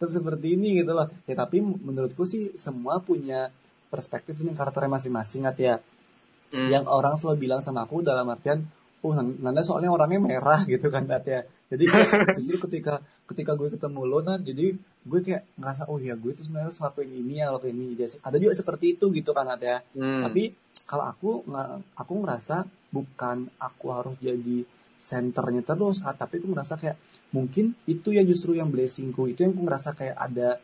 Tetap 0.00 0.10
seperti 0.16 0.56
ini 0.56 0.80
gitu 0.80 0.96
loh 0.96 1.06
ya 1.28 1.36
tapi 1.36 1.60
menurutku 1.60 2.24
sih 2.24 2.56
semua 2.56 2.98
punya 3.04 3.52
perspektif 3.92 4.38
dan 4.40 4.56
karakternya 4.56 4.90
masing-masing 4.96 5.44
ya. 5.58 5.76
Hmm. 6.50 6.66
yang 6.66 6.82
orang 6.90 7.14
selalu 7.14 7.46
bilang 7.46 7.62
sama 7.62 7.86
aku 7.86 8.02
dalam 8.02 8.26
artian 8.26 8.66
oh 9.00 9.12
Nan- 9.12 9.38
Nanda 9.40 9.62
soalnya 9.64 9.88
orangnya 9.88 10.20
merah 10.20 10.60
gitu 10.64 10.88
kan 10.88 11.08
Nat 11.08 11.24
ya. 11.24 11.40
Jadi 11.70 11.84
justru 12.38 12.56
ketika 12.68 13.00
ketika 13.24 13.52
gue 13.54 13.72
ketemu 13.72 14.00
lo 14.04 14.18
Nat 14.20 14.40
jadi 14.40 14.76
gue 14.78 15.20
kayak 15.20 15.56
ngerasa 15.56 15.88
oh 15.88 15.96
ya 15.96 16.12
gue 16.14 16.32
tuh 16.32 16.44
sebenarnya 16.44 16.68
harus 16.68 16.78
ngelakuin 16.78 17.10
ini 17.10 17.32
ya 17.40 17.44
ngelakuin 17.48 17.76
ini 17.76 17.92
Dia- 17.96 18.20
ada 18.20 18.36
juga 18.36 18.52
seperti 18.52 18.86
itu 18.94 19.04
gitu 19.10 19.30
kan 19.32 19.48
Nat 19.48 19.62
ya. 19.62 19.78
Hmm. 19.96 20.22
tapi 20.24 20.52
kalau 20.84 21.04
aku 21.06 21.30
aku 21.94 22.12
ngerasa 22.20 22.56
bukan 22.90 23.46
aku 23.56 23.86
harus 23.94 24.14
jadi 24.18 24.66
senternya 25.00 25.64
terus 25.64 26.04
ah, 26.04 26.12
tapi 26.12 26.42
aku 26.42 26.52
ngerasa 26.52 26.76
kayak 26.76 26.96
mungkin 27.32 27.72
itu 27.86 28.10
yang 28.12 28.26
justru 28.26 28.58
yang 28.58 28.68
blessingku. 28.68 29.30
Itu 29.30 29.46
yang 29.46 29.54
aku 29.56 29.62
ngerasa 29.64 29.96
kayak 29.96 30.16
ada 30.18 30.58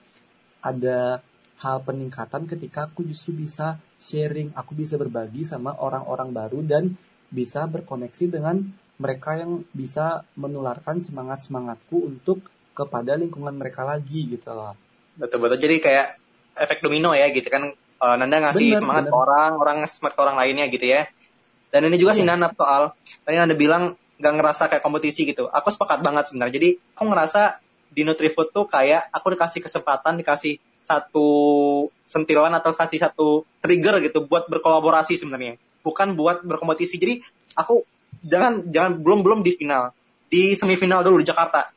ada 0.61 1.23
hal 1.57 1.77
peningkatan 1.81 2.45
ketika 2.45 2.91
aku 2.91 3.07
justru 3.07 3.33
bisa 3.33 3.81
sharing 3.97 4.53
aku 4.53 4.77
bisa 4.77 5.01
berbagi 5.01 5.41
sama 5.41 5.73
orang-orang 5.73 6.29
baru 6.29 6.61
dan 6.61 6.93
bisa 7.37 7.69
berkoneksi 7.69 8.33
dengan 8.33 8.65
mereka 8.97 9.37
yang 9.37 9.61
bisa 9.77 10.25
menularkan 10.41 11.05
semangat 11.05 11.45
semangatku 11.45 12.09
untuk 12.17 12.41
kepada 12.73 13.13
lingkungan 13.13 13.53
mereka 13.53 13.85
lagi 13.85 14.25
gitu 14.33 14.57
loh. 14.57 14.73
Betul 15.21 15.45
betul 15.45 15.61
jadi 15.61 15.77
kayak 15.81 16.07
efek 16.57 16.81
domino 16.81 17.13
ya 17.13 17.29
gitu 17.29 17.49
kan. 17.53 17.77
Eh, 17.77 18.17
Nanda 18.17 18.41
ngasih 18.41 18.77
Bener, 18.77 18.81
semangat 18.81 19.05
bener. 19.09 19.13
ke 19.13 19.17
orang 19.21 19.51
orang 19.61 19.77
ngasih 19.85 19.97
semangat 20.01 20.15
ke 20.17 20.23
orang 20.25 20.37
lainnya 20.41 20.67
gitu 20.73 20.87
ya. 20.89 21.03
Dan 21.69 21.93
ini 21.93 21.97
juga 22.01 22.17
sih 22.17 22.25
Iya. 22.25 22.33
Nanda 22.33 22.49
soal 22.57 22.97
tadi 23.25 23.37
Nanda 23.37 23.57
bilang 23.57 23.97
nggak 24.17 24.33
ngerasa 24.41 24.63
kayak 24.73 24.81
kompetisi 24.85 25.29
gitu. 25.29 25.49
Aku 25.53 25.69
sepakat 25.69 26.01
banget 26.01 26.33
sebenarnya. 26.33 26.57
Jadi 26.57 26.69
aku 26.97 27.05
ngerasa 27.13 27.61
di 27.93 28.01
Nutrifood 28.05 28.53
tuh 28.53 28.65
kayak 28.69 29.13
aku 29.13 29.37
dikasih 29.37 29.61
kesempatan 29.65 30.21
dikasih 30.21 30.57
satu 30.85 31.29
sentilan 32.07 32.53
atau 32.55 32.71
kasih 32.73 33.01
satu 33.03 33.43
trigger 33.59 33.99
gitu 34.05 34.25
buat 34.25 34.47
berkolaborasi 34.47 35.19
sebenarnya 35.19 35.59
bukan 35.87 36.19
buat 36.19 36.43
berkompetisi. 36.43 36.99
Jadi 36.99 37.23
aku 37.55 37.87
jangan 38.27 38.67
jangan 38.75 38.99
belum 38.99 39.23
belum 39.23 39.41
di 39.47 39.55
final. 39.55 39.95
Di 40.27 40.59
semifinal 40.59 41.07
dulu 41.07 41.23
di 41.23 41.27
Jakarta. 41.31 41.71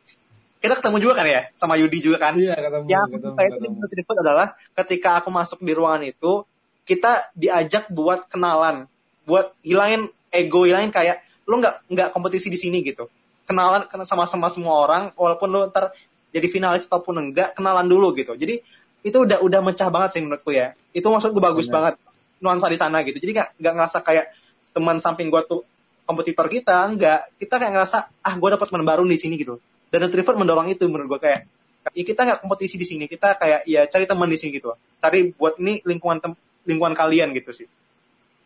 Kita 0.59 0.75
ketemu 0.75 0.97
juga 0.99 1.21
kan 1.21 1.27
ya 1.29 1.47
sama 1.53 1.77
Yudi 1.77 2.01
juga 2.01 2.17
kan? 2.19 2.33
Iya 2.35 2.57
ketemu 2.57 2.85
yang 2.89 3.07
ketemu, 3.07 3.37
ketemu. 3.37 3.77
Nutrifood 3.79 4.17
adalah 4.25 4.47
ketika 4.75 5.21
aku 5.21 5.29
masuk 5.31 5.61
di 5.61 5.71
ruangan 5.77 6.03
itu 6.03 6.43
kita 6.83 7.31
diajak 7.37 7.87
buat 7.93 8.25
kenalan. 8.27 8.89
Buat 9.23 9.53
hilangin 9.61 10.09
ego 10.33 10.65
hilangin 10.65 10.89
kayak 10.89 11.21
lu 11.45 11.61
nggak 11.61 11.85
nggak 11.87 12.09
kompetisi 12.11 12.49
di 12.49 12.59
sini 12.59 12.81
gitu. 12.81 13.07
Kenalan 13.45 13.85
kena 13.87 14.03
sama-sama 14.03 14.49
semua 14.49 14.83
orang 14.83 15.13
walaupun 15.15 15.47
lu 15.47 15.59
ntar 15.69 15.93
jadi 16.29 16.45
finalis 16.49 16.85
ataupun 16.89 17.29
enggak 17.29 17.55
kenalan 17.55 17.87
dulu 17.87 18.11
gitu. 18.17 18.35
Jadi 18.35 18.59
itu 18.99 19.15
udah 19.15 19.39
udah 19.39 19.59
mecah 19.63 19.87
banget 19.87 20.19
sih 20.19 20.21
menurutku 20.25 20.51
ya. 20.51 20.75
Itu 20.91 21.07
maksud 21.07 21.31
gue 21.31 21.39
bagus 21.39 21.71
Benar. 21.71 21.75
banget 21.77 21.93
nuansa 22.39 22.67
di 22.71 22.77
sana 22.79 23.03
gitu. 23.03 23.19
Jadi 23.19 23.31
nggak 23.35 23.49
nggak 23.59 23.73
ngerasa 23.75 23.97
kayak 24.03 24.25
teman 24.71 24.99
samping 25.03 25.27
gue 25.27 25.41
tuh 25.47 25.61
kompetitor 26.07 26.49
kita 26.49 26.89
enggak 26.89 27.29
kita 27.37 27.61
kayak 27.61 27.73
ngerasa 27.77 27.97
ah 28.25 28.33
gue 28.33 28.49
dapat 28.49 28.67
teman 28.71 28.83
baru 28.87 29.03
di 29.05 29.19
sini 29.19 29.37
gitu. 29.37 29.61
Dan 29.89 30.05
Nutrifood 30.05 30.37
mendorong 30.37 30.69
itu 30.69 30.85
menurut 30.89 31.17
gue 31.17 31.19
kayak 31.29 31.41
ya 31.93 32.03
kita 32.05 32.21
nggak 32.25 32.39
kompetisi 32.41 32.75
di 32.79 32.87
sini. 32.87 33.05
Kita 33.05 33.37
kayak 33.37 33.67
ya 33.69 33.85
cari 33.85 34.05
teman 34.09 34.27
di 34.29 34.37
sini 34.39 34.57
gitu. 34.57 34.73
Cari 34.97 35.35
buat 35.35 35.59
ini 35.61 35.83
lingkungan 35.85 36.17
tem- 36.23 36.39
lingkungan 36.65 36.93
kalian 36.97 37.33
gitu 37.35 37.51
sih. 37.53 37.67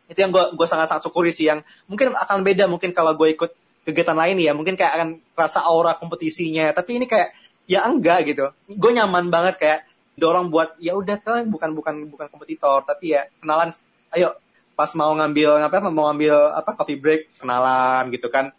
Itu 0.10 0.20
yang 0.20 0.32
gue 0.36 0.44
gue 0.56 0.68
sangat 0.68 0.92
sangat 0.92 1.08
syukuri 1.08 1.32
sih 1.32 1.48
yang 1.48 1.64
mungkin 1.88 2.12
akan 2.14 2.44
beda 2.44 2.68
mungkin 2.68 2.92
kalau 2.92 3.16
gue 3.16 3.32
ikut 3.36 3.52
kegiatan 3.88 4.16
lain 4.16 4.40
ya. 4.40 4.52
Mungkin 4.56 4.76
kayak 4.76 4.92
akan 5.00 5.10
rasa 5.36 5.64
aura 5.64 5.96
kompetisinya. 6.00 6.72
Tapi 6.72 7.00
ini 7.00 7.06
kayak 7.08 7.36
ya 7.68 7.88
enggak 7.88 8.28
gitu. 8.28 8.52
Gue 8.68 8.92
nyaman 8.96 9.32
banget 9.32 9.56
kayak 9.60 9.80
dorong 10.14 10.54
buat 10.54 10.78
ya 10.78 10.94
udah 10.94 11.18
kalian 11.22 11.50
bukan 11.50 11.74
bukan 11.74 11.96
bukan 12.10 12.28
kompetitor 12.30 12.86
tapi 12.86 13.18
ya 13.18 13.26
kenalan. 13.42 13.74
Ayo 14.14 14.38
pas 14.74 14.90
mau 14.98 15.14
ngambil 15.14 15.62
apa 15.62 15.78
mau 15.90 16.10
ngambil 16.10 16.36
apa 16.54 16.70
coffee 16.78 16.98
break 16.98 17.22
kenalan 17.42 18.10
gitu 18.14 18.30
kan. 18.30 18.54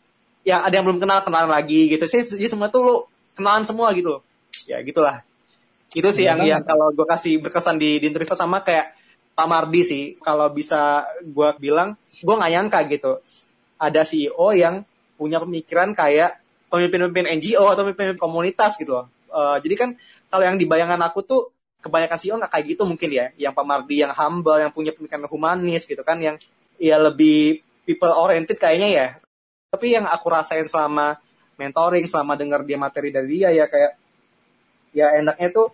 Ya 0.44 0.60
ada 0.60 0.74
yang 0.74 0.84
belum 0.86 1.00
kenal 1.00 1.22
kenalan 1.22 1.50
lagi 1.50 1.90
gitu. 1.90 2.04
Sih 2.06 2.26
jadi 2.26 2.50
semua 2.50 2.68
tuh 2.70 2.82
lo 2.82 2.94
kenalan 3.38 3.64
semua 3.66 3.90
gitu. 3.94 4.22
Ya 4.66 4.82
gitulah. 4.82 5.22
Itu 5.94 6.10
sih 6.10 6.26
Iya 6.26 6.34
yang 6.34 6.38
banget. 6.42 6.52
yang 6.52 6.62
kalau 6.66 6.86
gue 6.90 7.06
kasih 7.06 7.34
berkesan 7.38 7.76
di 7.78 8.02
di 8.02 8.10
interview 8.10 8.34
sama 8.34 8.62
kayak 8.66 8.94
Pak 9.34 9.46
Mardi 9.46 9.82
sih. 9.86 10.04
Kalau 10.18 10.50
bisa 10.50 11.06
gue 11.22 11.48
bilang 11.62 11.94
gue 12.22 12.34
nggak 12.34 12.52
nyangka 12.52 12.80
gitu. 12.90 13.12
Ada 13.78 14.02
CEO 14.02 14.50
yang 14.54 14.82
punya 15.14 15.38
pemikiran 15.38 15.94
kayak 15.94 16.42
pemimpin-pemimpin 16.66 17.30
NGO 17.38 17.70
atau 17.70 17.86
pemimpin 17.86 18.18
komunitas 18.18 18.74
gitu 18.74 18.98
loh. 18.98 19.06
Eh, 19.34 19.56
jadi 19.66 19.74
kan 19.74 19.90
kalau 20.34 20.50
yang 20.50 20.58
di 20.58 20.66
bayangan 20.66 20.98
aku 21.06 21.22
tuh 21.22 21.54
kebanyakan 21.78 22.18
CEO 22.18 22.34
nggak 22.42 22.50
kayak 22.50 22.66
gitu 22.74 22.82
mungkin 22.82 23.06
ya. 23.14 23.30
Yang 23.38 23.54
Pak 23.54 23.66
Mardi 23.70 24.02
yang 24.02 24.10
humble, 24.10 24.58
yang 24.58 24.74
punya 24.74 24.90
pemikiran 24.90 25.30
humanis 25.30 25.86
gitu 25.86 26.02
kan, 26.02 26.18
yang 26.18 26.42
ya 26.74 26.98
lebih 26.98 27.62
people 27.86 28.10
oriented 28.10 28.58
kayaknya 28.58 28.88
ya. 28.90 29.06
Tapi 29.70 29.94
yang 29.94 30.10
aku 30.10 30.26
rasain 30.26 30.66
selama 30.66 31.22
mentoring, 31.54 32.02
selama 32.10 32.34
dengar 32.34 32.66
dia 32.66 32.74
materi 32.74 33.14
dari 33.14 33.38
dia 33.38 33.54
ya 33.54 33.70
kayak 33.70 33.94
ya 34.90 35.22
enaknya 35.22 35.54
tuh 35.54 35.70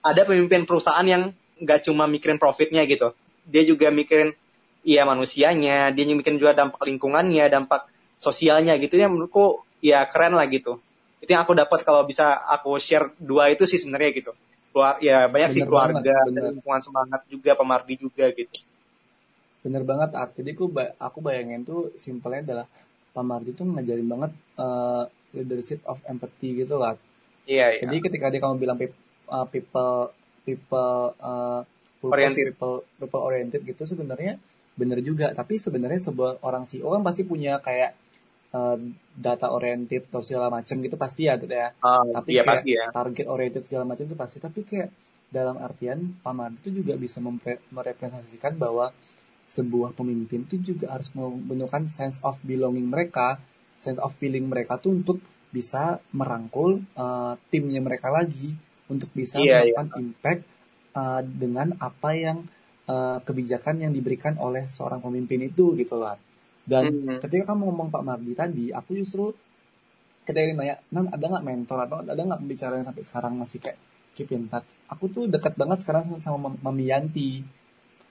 ada 0.00 0.24
pemimpin 0.24 0.64
perusahaan 0.64 1.04
yang 1.04 1.36
nggak 1.60 1.84
cuma 1.84 2.08
mikirin 2.08 2.40
profitnya 2.40 2.88
gitu. 2.88 3.12
Dia 3.44 3.68
juga 3.68 3.92
mikirin 3.92 4.32
ya 4.88 5.04
manusianya, 5.04 5.92
dia 5.92 6.04
mikirin 6.16 6.40
juga 6.40 6.56
dampak 6.56 6.80
lingkungannya, 6.80 7.44
dampak 7.52 7.92
sosialnya 8.16 8.72
gitu 8.80 8.96
ya 8.96 9.12
menurutku 9.12 9.68
ya 9.84 10.08
keren 10.08 10.32
lah 10.32 10.48
gitu. 10.48 10.80
Itu 11.18 11.30
yang 11.34 11.42
aku 11.42 11.54
dapat 11.54 11.82
kalau 11.82 12.06
bisa 12.06 12.38
aku 12.46 12.78
share 12.78 13.10
dua 13.18 13.50
itu 13.50 13.66
sih 13.66 13.78
sebenarnya 13.78 14.10
gitu. 14.14 14.32
Keluar, 14.70 15.00
ya 15.02 15.26
banyak 15.26 15.50
sih 15.50 15.62
Bener 15.64 15.70
keluarga 15.70 16.14
banget, 16.28 16.54
lingkungan 16.54 16.80
semangat 16.84 17.20
juga 17.26 17.50
pemardi 17.58 17.94
juga 17.98 18.30
gitu. 18.30 18.62
Bener 19.66 19.82
banget 19.82 20.10
Art. 20.14 20.32
Jadi 20.38 20.54
aku 20.54 20.70
aku 20.96 21.18
bayangin 21.18 21.66
tuh 21.66 21.90
simpelnya 21.98 22.42
adalah 22.46 22.66
Pak 23.10 23.24
Mardi 23.26 23.50
tuh 23.56 23.66
ngajarin 23.66 24.06
banget 24.06 24.32
eh, 24.60 25.04
leadership 25.34 25.82
of 25.88 25.98
empathy 26.06 26.62
gitu 26.62 26.78
lah. 26.78 26.94
Iya, 27.48 27.66
iya. 27.74 27.80
Jadi 27.82 27.96
ketika 28.04 28.30
dia 28.30 28.40
kamu 28.44 28.60
bilang 28.60 28.76
peop- 28.76 29.00
uh, 29.28 29.46
people 29.48 30.12
people 30.44 31.16
uh, 31.20 31.64
purpose, 31.98 32.14
Oriented. 32.14 32.44
people 32.54 32.74
people 33.00 33.22
oriented 33.24 33.60
gitu 33.64 33.82
sebenarnya 33.88 34.36
bener 34.76 35.00
juga. 35.00 35.32
Tapi 35.32 35.56
sebenarnya 35.56 35.98
sebuah 35.98 36.44
orang 36.44 36.68
CEO 36.68 36.92
kan 36.92 37.02
pasti 37.02 37.24
punya 37.24 37.58
kayak 37.58 37.96
uh, 38.54 38.78
data 39.12 39.50
oriented 39.50 40.06
atau 40.08 40.22
segala 40.22 40.48
macam 40.48 40.78
gitu 40.78 40.96
pasti 40.96 41.26
ya, 41.26 41.34
gitu 41.36 41.52
ya. 41.52 41.74
Ah, 41.82 42.04
Tapi 42.06 42.30
iya 42.32 42.42
kayak 42.44 42.50
pasti 42.52 42.70
ya. 42.74 42.86
target 42.94 43.26
oriented 43.26 43.62
segala 43.66 43.84
macam 43.84 44.04
itu 44.06 44.16
pasti. 44.16 44.36
Tapi 44.38 44.60
kayak 44.64 44.88
dalam 45.28 45.60
artian 45.60 46.16
Pak 46.24 46.32
Mardi 46.32 46.56
itu 46.64 46.80
juga 46.80 46.96
bisa 46.96 47.20
merepresentasikan 47.20 48.56
bahwa 48.56 48.88
sebuah 49.48 49.96
pemimpin 49.96 50.44
itu 50.44 50.76
juga 50.76 50.92
harus 50.92 51.08
menunjukkan 51.16 51.88
sense 51.88 52.20
of 52.20 52.36
belonging 52.44 52.88
mereka, 52.88 53.40
sense 53.80 53.96
of 54.00 54.12
feeling 54.20 54.48
mereka 54.48 54.76
tuh 54.76 54.92
untuk 54.92 55.20
bisa 55.48 55.96
merangkul 56.12 56.84
uh, 56.92 57.32
timnya 57.48 57.80
mereka 57.80 58.12
lagi 58.12 58.52
untuk 58.92 59.08
bisa 59.16 59.40
Iya, 59.40 59.64
melakukan 59.64 59.88
impact 59.96 60.42
uh, 60.92 61.24
dengan 61.24 61.72
apa 61.80 62.10
yang 62.12 62.44
uh, 62.84 63.20
kebijakan 63.24 63.88
yang 63.88 63.92
diberikan 63.92 64.36
oleh 64.36 64.68
seorang 64.68 65.00
pemimpin 65.00 65.48
itu 65.48 65.72
gitu 65.76 65.96
lah. 65.96 66.16
Dan 66.68 66.84
Mhm. 66.92 67.18
ketika 67.18 67.50
kamu 67.50 67.62
ngomong 67.66 67.88
Pak 67.88 68.04
Mardi 68.04 68.32
tadi, 68.32 68.68
aku 68.70 68.92
justru 68.92 69.32
ketika 70.22 70.52
nanya, 70.52 70.76
Nan 70.88 71.08
ada 71.08 71.24
nggak 71.26 71.42
mentor 71.42 71.78
atau 71.82 71.96
ada 71.98 72.12
nggak 72.14 72.38
pembicara 72.38 72.76
yang 72.76 72.84
sampai 72.84 73.00
sekarang 73.02 73.32
masih 73.34 73.58
kayak 73.58 73.78
keep 74.12 74.28
in 74.28 74.44
touch? 74.46 74.76
Aku 74.86 75.08
tuh 75.08 75.24
dekat 75.24 75.56
banget 75.56 75.80
sekarang 75.80 76.04
sama 76.20 76.38
Mam- 76.44 76.60
Mami 76.60 76.84
Yanti. 76.86 77.40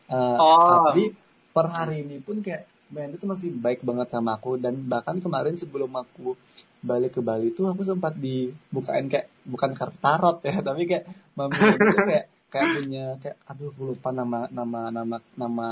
Uh, 0.07 0.35
Oh. 0.35 0.89
Tapi 0.89 1.13
per 1.51 1.67
hari 1.67 2.01
ini 2.01 2.17
pun 2.17 2.39
kayak 2.39 2.65
Band 2.87 3.13
itu 3.13 3.27
masih 3.27 3.51
baik 3.51 3.83
banget 3.83 4.07
sama 4.07 4.33
aku 4.33 4.55
dan 4.55 4.79
bahkan 4.81 5.19
kemarin 5.19 5.51
sebelum 5.53 5.91
aku 5.91 6.39
balik 6.79 7.11
ke 7.11 7.21
Bali 7.21 7.51
tuh 7.51 7.67
aku 7.67 7.83
sempat 7.83 8.15
dibukain 8.15 9.11
kayak 9.11 9.27
bukan 9.43 9.75
kartu 9.75 9.99
tarot 9.99 10.39
ya 10.39 10.55
tapi 10.63 10.87
kayak 10.87 11.03
mami 11.35 11.59
itu 11.59 11.99
kayak 11.99 12.25
kayak 12.47 12.67
punya 12.71 13.05
kayak 13.19 13.37
aduh 13.43 13.67
aku 13.67 13.91
lupa 13.91 14.15
nama 14.15 14.47
nama 14.47 14.87
nama 14.87 15.17
nama 15.35 15.67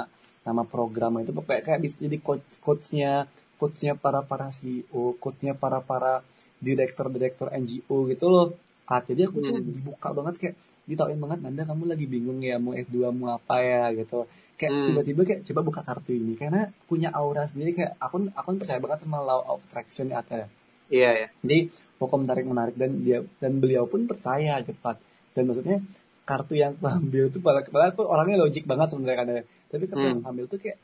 nama 0.45 0.61
program 0.63 1.19
itu 1.19 1.33
pokoknya 1.33 1.61
kayak 1.65 1.81
bisa 1.81 1.95
jadi 1.99 2.17
coach 2.21 2.45
coachnya 2.61 3.25
coachnya 3.57 3.93
para 3.95 4.21
para 4.21 4.47
CEO 4.49 5.17
coachnya 5.17 5.53
para 5.53 5.81
para 5.81 6.21
direktur 6.57 7.09
direktur 7.09 7.49
NGO 7.51 8.05
gitu 8.07 8.25
loh 8.29 8.53
ah 8.85 9.01
jadi 9.01 9.25
aku 9.25 9.41
tuh 9.41 9.57
Hmm. 9.57 9.65
dibuka 9.65 10.13
banget 10.13 10.33
kayak 10.37 10.55
ditauin 10.85 11.17
banget 11.17 11.39
Nanda 11.41 11.65
kamu 11.65 11.83
lagi 11.89 12.05
bingung 12.05 12.39
ya 12.39 12.61
mau 12.61 12.77
S2 12.77 13.09
mau 13.09 13.33
apa 13.33 13.57
ya 13.57 13.89
gitu 13.91 14.29
kayak 14.55 14.69
Hmm. 14.71 14.85
tiba-tiba 14.93 15.21
kayak 15.25 15.41
coba 15.43 15.61
buka 15.65 15.81
kartu 15.81 16.11
ini 16.13 16.37
karena 16.37 16.69
punya 16.85 17.09
aura 17.09 17.43
sendiri 17.43 17.73
kayak 17.73 17.97
aku 17.97 18.29
aku 18.31 18.47
percaya 18.55 18.77
banget 18.77 19.01
sama 19.01 19.17
law 19.19 19.41
of 19.49 19.65
attraction 19.65 20.07
ya 20.07 20.21
Ata. 20.21 20.45
Iya 20.85 21.09
ya. 21.17 21.27
jadi 21.41 21.73
hukum 21.97 22.29
tarik 22.29 22.45
menarik 22.45 22.77
dan 22.77 23.01
dia 23.01 23.25
dan 23.41 23.57
beliau 23.57 23.89
pun 23.89 24.05
percaya 24.05 24.61
gitu 24.61 24.77
Pat. 24.77 25.01
dan 25.33 25.49
maksudnya 25.49 25.81
kartu 26.23 26.53
yang 26.53 26.77
aku 26.77 26.85
ambil 26.87 27.25
tuh 27.27 27.41
padahal 27.41 27.65
padahal 27.65 27.91
aku 27.91 28.03
orangnya 28.05 28.37
logik 28.39 28.63
banget 28.63 28.93
sebenarnya 28.93 29.17
kan 29.17 29.27
ya. 29.27 29.43
Tapi 29.69 29.83
kartu 29.89 30.07
Hmm. 30.13 30.21
ambil 30.23 30.45
tuh 30.47 30.59
kayak 30.59 30.77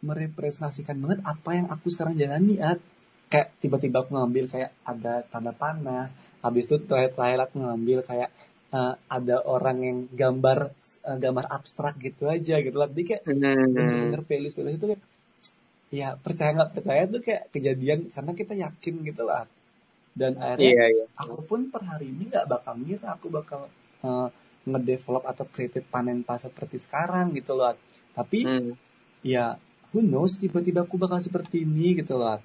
merepresentasikan 0.00 0.96
banget 0.96 1.20
apa 1.24 1.50
yang 1.52 1.66
aku 1.68 1.86
sekarang 1.92 2.14
jalani 2.16 2.56
at 2.62 2.80
kayak 3.28 3.52
tiba-tiba 3.60 4.02
aku 4.02 4.16
ngambil 4.16 4.44
kayak 4.48 4.70
ada 4.82 5.22
tanda 5.28 5.52
panah 5.52 6.08
habis 6.40 6.64
itu 6.66 6.80
terakhir-terakhir 6.80 7.40
aku 7.46 7.56
ngambil 7.60 7.98
kayak 8.02 8.30
eh, 8.70 8.94
ada 9.08 9.36
orang 9.44 9.78
yang 9.82 9.98
gambar 10.12 10.58
eh, 11.04 11.18
gambar 11.20 11.44
abstrak 11.52 11.94
gitu 12.00 12.26
aja 12.26 12.58
gitu 12.58 12.76
lah 12.80 12.88
jadi 12.88 13.04
kayak 13.10 13.22
Hmm. 13.28 13.66
bener-bener 13.76 14.20
values 14.24 14.54
values 14.56 14.76
itu 14.78 14.86
kayak 14.90 15.02
ya 15.90 16.08
percaya 16.16 16.50
nggak 16.54 16.72
percaya 16.72 17.02
tuh 17.04 17.20
kayak 17.20 17.42
kejadian 17.50 17.98
karena 18.14 18.32
kita 18.32 18.54
yakin 18.54 18.94
gitu 19.04 19.22
lah 19.26 19.44
dan 20.14 20.32
akhirnya 20.38 20.74
Iya 20.74 20.84
iya. 20.96 21.04
aku 21.18 21.42
pun 21.44 21.60
per 21.68 21.82
hari 21.86 22.06
ini 22.08 22.30
nggak 22.30 22.46
bakal 22.46 22.74
ngira 22.78 23.08
aku 23.14 23.26
bakal 23.28 23.60
eh, 24.00 24.28
ngedevelop 24.64 25.24
atau 25.26 25.44
creative 25.44 25.86
panen 25.86 26.22
pas 26.22 26.38
seperti 26.38 26.78
sekarang 26.78 27.34
gitu 27.34 27.52
loh 27.52 27.74
tapi 28.12 28.42
Hmm. 28.42 28.72
ya 29.20 29.56
who 29.90 30.00
knows 30.00 30.36
tiba-tiba 30.36 30.82
aku 30.82 30.96
bakal 30.96 31.18
seperti 31.18 31.62
ini 31.62 31.94
gitu 31.94 32.14
loh 32.14 32.38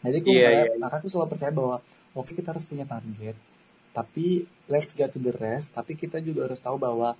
jadi 0.00 0.18
aku 0.18 0.30
mulai- 0.30 0.56
iya. 0.66 0.78
maka 0.78 0.94
aku 0.98 1.08
selalu 1.08 1.28
percaya 1.30 1.50
bahwa 1.50 1.76
oke 2.12 2.30
kita 2.30 2.50
harus 2.50 2.64
punya 2.64 2.84
target 2.84 3.34
tapi 3.90 4.42
let's 4.66 4.92
get 4.92 5.10
to 5.10 5.18
the 5.18 5.32
rest 5.32 5.72
tapi 5.72 5.92
kita 5.92 6.18
juga 6.18 6.46
harus 6.46 6.58
tahu 6.58 6.76
bahwa 6.76 7.18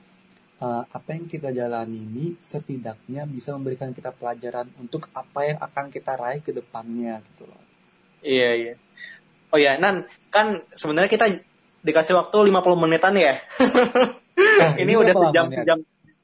uh, 0.58 0.82
apa 0.84 1.08
yang 1.10 1.26
kita 1.26 1.50
jalani 1.50 1.98
ini 1.98 2.26
setidaknya 2.38 3.24
bisa 3.24 3.50
memberikan 3.52 3.90
kita 3.90 4.10
pelajaran 4.10 4.70
untuk 4.76 5.10
apa 5.12 5.40
yang 5.44 5.58
akan 5.58 5.88
kita 5.88 6.14
raih 6.14 6.38
ke 6.38 6.52
depannya 6.52 7.18
gitu 7.26 7.44
loh 7.44 7.62
Iya 8.18 8.50
iya. 8.52 8.74
Oh 9.48 9.56
ya, 9.56 9.78
Nan, 9.78 10.02
kan 10.28 10.66
sebenarnya 10.74 11.06
kita 11.06 11.30
dikasih 11.80 12.18
waktu 12.18 12.34
50 12.34 12.50
menitan 12.76 13.14
ya. 13.14 13.38
Nah, 14.34 14.74
ini 14.82 14.92
udah 14.92 15.14
berapa 15.14 15.30
sejam 15.30 15.46
lamanya? 15.46 15.78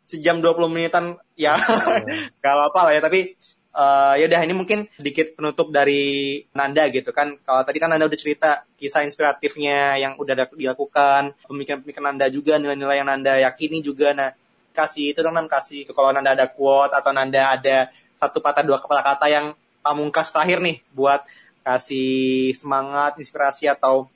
Sejam 0.05 0.39
sejam 0.39 0.55
20 0.55 0.73
menitan 0.73 1.05
ya. 1.35 1.57
Gak 2.43 2.53
apa-apa 2.55 2.81
lah 2.89 2.93
ya 2.97 3.03
tapi 3.03 3.35
eh 3.75 4.15
ya 4.23 4.31
udah 4.31 4.41
ini 4.47 4.55
mungkin 4.55 4.87
sedikit 4.95 5.35
penutup 5.35 5.75
dari 5.75 6.39
Nanda 6.55 6.87
gitu 6.95 7.11
kan. 7.11 7.35
Kalau 7.43 7.67
tadi 7.67 7.83
kan 7.83 7.91
Nanda 7.91 8.07
udah 8.07 8.21
cerita 8.21 8.63
kisah 8.79 9.03
inspiratifnya 9.03 9.99
yang 9.99 10.15
udah 10.15 10.47
dilakukan 10.55 11.35
pemikiran-pemikiran 11.51 12.15
Nanda 12.15 12.31
juga 12.31 12.63
nilai-nilai 12.63 13.03
yang 13.03 13.09
Nanda 13.11 13.35
yakini 13.43 13.83
juga. 13.83 14.15
Nah 14.15 14.31
kasih 14.75 15.15
itu 15.15 15.23
dong 15.23 15.35
Nan 15.35 15.51
kasih 15.51 15.91
kalau 15.91 16.15
Nanda 16.15 16.35
ada 16.35 16.47
quote 16.47 16.95
atau 16.95 17.11
Nanda 17.11 17.55
ada 17.55 17.91
satu 18.19 18.39
patah 18.39 18.63
dua 18.63 18.79
kepala 18.79 19.03
kata 19.03 19.27
yang 19.27 19.47
pamungkas 19.83 20.35
terakhir 20.35 20.63
nih 20.63 20.83
buat 20.95 21.23
kasih 21.67 22.53
semangat 22.55 23.17
inspirasi 23.19 23.71
atau 23.71 24.07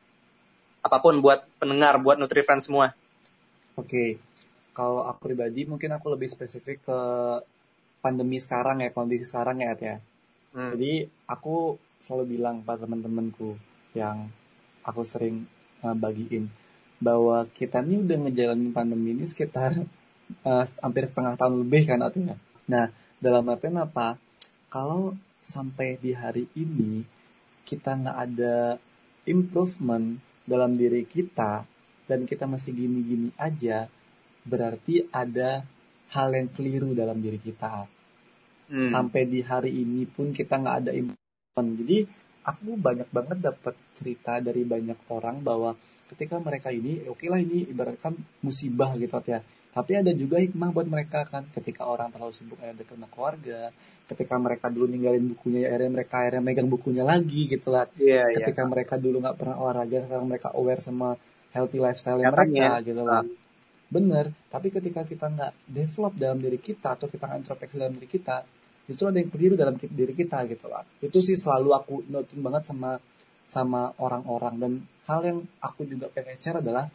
apa 0.83 0.99
pun 1.03 1.19
buat 1.19 1.43
pendengar 1.59 1.99
buat 1.99 2.19
Nutri 2.19 2.47
Friends 2.47 2.71
semua. 2.71 2.95
Oke, 3.79 4.19
kalau 4.79 5.03
aku 5.11 5.27
pribadi 5.27 5.67
mungkin 5.67 5.91
aku 5.99 6.15
lebih 6.15 6.31
spesifik 6.31 6.87
ke 6.87 7.01
pandemi 7.99 8.39
sekarang 8.39 8.79
ya, 8.79 8.95
kondisi 8.95 9.27
sekarang 9.27 9.59
ya, 9.67 9.75
At, 9.75 9.83
ya. 9.83 9.97
Hmm. 10.55 10.71
Jadi 10.79 11.03
aku 11.27 11.75
selalu 11.99 12.39
bilang 12.39 12.63
pada 12.63 12.87
teman-temanku 12.87 13.59
yang 13.99 14.31
aku 14.87 15.03
sering 15.03 15.51
uh, 15.83 15.99
bagiin 15.99 16.47
bahwa 17.03 17.43
kita 17.51 17.83
nih 17.83 18.07
udah 18.07 18.19
ngejalanin 18.23 18.71
pandemi 18.71 19.19
ini 19.19 19.27
sekitar 19.27 19.83
uh, 20.47 20.65
hampir 20.79 21.11
setengah 21.11 21.35
tahun 21.35 21.67
lebih 21.67 21.83
kan 21.91 22.07
At, 22.07 22.15
ya. 22.15 22.39
Nah, 22.71 22.87
dalam 23.19 23.51
artian 23.51 23.83
apa? 23.83 24.15
Kalau 24.71 25.19
sampai 25.43 25.99
di 25.99 26.15
hari 26.15 26.47
ini 26.55 27.03
kita 27.67 27.99
nggak 27.99 28.19
ada 28.31 28.79
improvement 29.27 30.23
dalam 30.47 30.79
diri 30.79 31.03
kita 31.03 31.67
dan 32.07 32.25
kita 32.31 32.47
masih 32.47 32.79
gini-gini 32.79 33.35
aja, 33.35 33.91
berarti 34.49 35.05
ada 35.13 35.61
hal 36.17 36.29
yang 36.33 36.49
keliru 36.49 36.97
dalam 36.97 37.21
diri 37.21 37.37
kita. 37.37 37.85
Hmm. 38.69 38.89
Sampai 38.89 39.29
di 39.29 39.45
hari 39.45 39.77
ini 39.85 40.09
pun 40.09 40.33
kita 40.33 40.57
nggak 40.57 40.77
ada 40.85 40.93
improvement. 40.97 41.69
Jadi 41.85 41.99
aku 42.45 42.69
banyak 42.81 43.09
banget 43.13 43.39
dapat 43.45 43.75
cerita 43.93 44.41
dari 44.41 44.65
banyak 44.65 45.09
orang 45.13 45.45
bahwa 45.45 45.77
ketika 46.09 46.41
mereka 46.41 46.73
ini, 46.73 47.05
oke 47.05 47.29
lah 47.29 47.41
ini 47.41 47.69
ibaratkan 47.69 48.17
musibah 48.41 48.97
gitu 48.97 49.21
ya. 49.29 49.45
Tapi 49.69 49.93
ada 50.01 50.11
juga 50.17 50.41
hikmah 50.41 50.73
buat 50.73 50.89
mereka 50.89 51.29
kan 51.29 51.45
ketika 51.53 51.85
orang 51.85 52.09
terlalu 52.09 52.33
sibuk 52.33 52.57
ada 52.59 52.73
kena 52.83 53.05
keluarga, 53.13 53.69
ketika 54.09 54.35
mereka 54.41 54.73
dulu 54.73 54.89
ninggalin 54.89 55.29
bukunya, 55.37 55.69
akhirnya 55.69 55.93
mereka 55.93 56.15
akhirnya 56.25 56.43
megang 56.43 56.69
bukunya 56.73 57.05
lagi 57.05 57.47
gitu 57.47 57.69
lah 57.71 57.85
Iya, 57.95 58.33
iya. 58.33 58.37
ketika 58.43 58.65
mereka 58.65 58.97
dulu 58.97 59.21
nggak 59.23 59.37
pernah 59.39 59.61
olahraga 59.61 60.09
sekarang 60.09 60.27
mereka 60.27 60.49
aware 60.57 60.81
sama 60.83 61.15
healthy 61.53 61.79
lifestyle 61.79 62.19
Kenyataannya. 62.19 62.65
mereka 62.65 62.87
gitu 62.89 63.03
loh 63.05 63.23
bener 63.89 64.29
tapi 64.53 64.69
ketika 64.69 65.01
kita 65.05 65.33
nggak 65.33 65.53
develop 65.65 66.13
dalam 66.17 66.39
diri 66.39 66.61
kita 66.61 66.95
atau 66.95 67.09
kita 67.09 67.25
nggak 67.25 67.41
introspeksi 67.41 67.77
dalam 67.81 67.97
diri 67.97 68.09
kita 68.09 68.45
justru 68.85 69.05
ada 69.09 69.21
yang 69.21 69.33
keliru 69.33 69.55
dalam 69.57 69.77
diri 69.77 70.13
kita 70.13 70.45
gitu 70.49 70.69
lah 70.69 70.85
itu 71.01 71.19
sih 71.21 71.37
selalu 71.37 71.71
aku 71.73 71.95
notin 72.09 72.41
banget 72.41 72.69
sama 72.69 73.01
sama 73.49 73.97
orang-orang 73.97 74.55
dan 74.61 74.73
hal 75.09 75.21
yang 75.25 75.39
aku 75.65 75.89
juga 75.89 76.13
pengen 76.13 76.37
share 76.37 76.61
adalah 76.61 76.89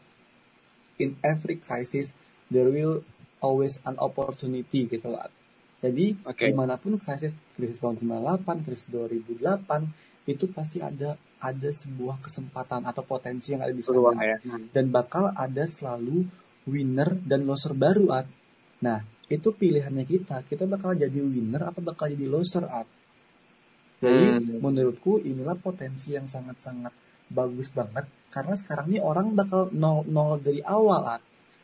in 1.01 1.17
every 1.25 1.58
crisis 1.58 2.13
there 2.53 2.69
will 2.69 3.01
always 3.41 3.82
an 3.89 3.97
opportunity 3.97 4.86
gitu 4.86 5.10
lah 5.10 5.29
jadi 5.82 6.13
Oke. 6.29 6.45
di 6.49 6.53
mana 6.53 6.77
pun 6.77 7.01
krisis 7.01 7.34
krisis 7.58 7.82
tahun 7.82 7.97
98 8.06 8.65
krisis 8.65 8.86
2008 8.93 10.29
itu 10.29 10.45
pasti 10.53 10.79
ada 10.79 11.17
ada 11.43 11.69
sebuah 11.69 12.23
kesempatan 12.23 12.88
atau 12.88 13.03
potensi 13.03 13.51
yang 13.51 13.67
ada 13.67 13.75
di 13.75 13.84
sana 13.84 13.99
Peluang 13.99 14.17
ya. 14.23 14.38
dan 14.71 14.86
bakal 14.88 15.34
ada 15.36 15.67
selalu 15.67 16.23
winner 16.67 17.19
dan 17.23 17.47
loser 17.47 17.76
baru 17.76 18.23
at. 18.23 18.28
Nah 18.84 18.99
itu 19.28 19.52
pilihannya 19.56 20.06
kita. 20.08 20.43
Kita 20.47 20.67
bakal 20.67 20.97
jadi 20.97 21.19
winner 21.19 21.69
apa 21.69 21.80
bakal 21.80 22.12
jadi 22.12 22.28
loser 22.28 22.65
at? 22.67 22.88
Jadi 24.04 24.36
Hmm. 24.36 24.60
menurutku 24.60 25.23
inilah 25.23 25.56
potensi 25.56 26.12
yang 26.12 26.28
sangat-sangat 26.28 26.91
bagus 27.32 27.71
banget. 27.71 28.08
Karena 28.28 28.56
sekarang 28.58 28.91
ini 28.91 28.99
orang 28.99 29.32
bakal 29.32 29.71
nol 29.71 30.04
nol 30.08 30.41
dari 30.43 30.60
awal 30.63 31.19
at. 31.19 31.23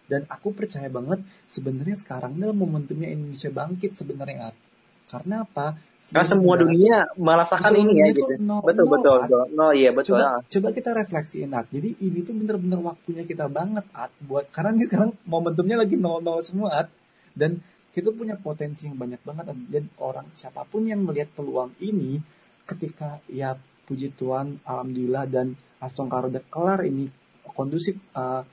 Dan 0.09 0.25
aku 0.25 0.55
percaya 0.55 0.89
banget 0.89 1.21
sebenarnya 1.45 1.93
sekarang 1.93 2.33
ini 2.39 2.49
momentumnya 2.49 3.13
Indonesia 3.13 3.53
bangkit 3.53 3.93
sebenarnya 3.93 4.49
at 4.49 4.68
karena 5.09 5.43
apa 5.43 5.73
Karena 5.99 6.31
semua 6.31 6.55
dunia 6.55 6.97
merasakan 7.19 7.75
ini 7.75 7.99
ya 7.99 8.07
gitu. 8.15 8.39
nol- 8.39 8.63
betul 8.63 8.87
nol, 8.87 8.93
betul 8.95 9.17
At. 9.19 9.27
betul. 9.27 9.43
No, 9.51 9.67
iya 9.75 9.89
betul. 9.91 10.15
coba 10.15 10.23
ah. 10.23 10.39
coba 10.47 10.67
kita 10.71 10.89
refleksiin 10.95 11.51
At. 11.51 11.67
jadi 11.67 11.89
ini 11.99 12.19
tuh 12.23 12.33
bener-bener 12.39 12.79
waktunya 12.79 13.23
kita 13.27 13.51
banget 13.51 13.83
At 13.91 14.13
buat 14.23 14.47
karena 14.53 14.79
ini 14.79 14.85
sekarang 14.87 15.11
momentumnya 15.27 15.83
lagi 15.83 15.99
nol 15.99 16.23
nol 16.23 16.39
semua 16.39 16.85
At 16.85 16.87
dan 17.35 17.59
kita 17.91 18.15
punya 18.15 18.39
potensi 18.39 18.87
yang 18.87 18.95
banyak 18.95 19.19
banget 19.27 19.45
At. 19.51 19.59
dan 19.67 19.83
orang 19.99 20.27
siapa 20.31 20.63
pun 20.63 20.87
yang 20.87 21.03
melihat 21.03 21.35
peluang 21.35 21.75
ini 21.83 22.23
ketika 22.63 23.19
ya 23.27 23.59
puji 23.83 24.13
Tuhan 24.15 24.61
alhamdulillah 24.63 25.25
dan 25.27 25.57
Astongkar 25.83 26.29
udah 26.31 26.43
kelar 26.47 26.85
ini 26.87 27.09
kondusif 27.43 27.99
uh, 28.15 28.45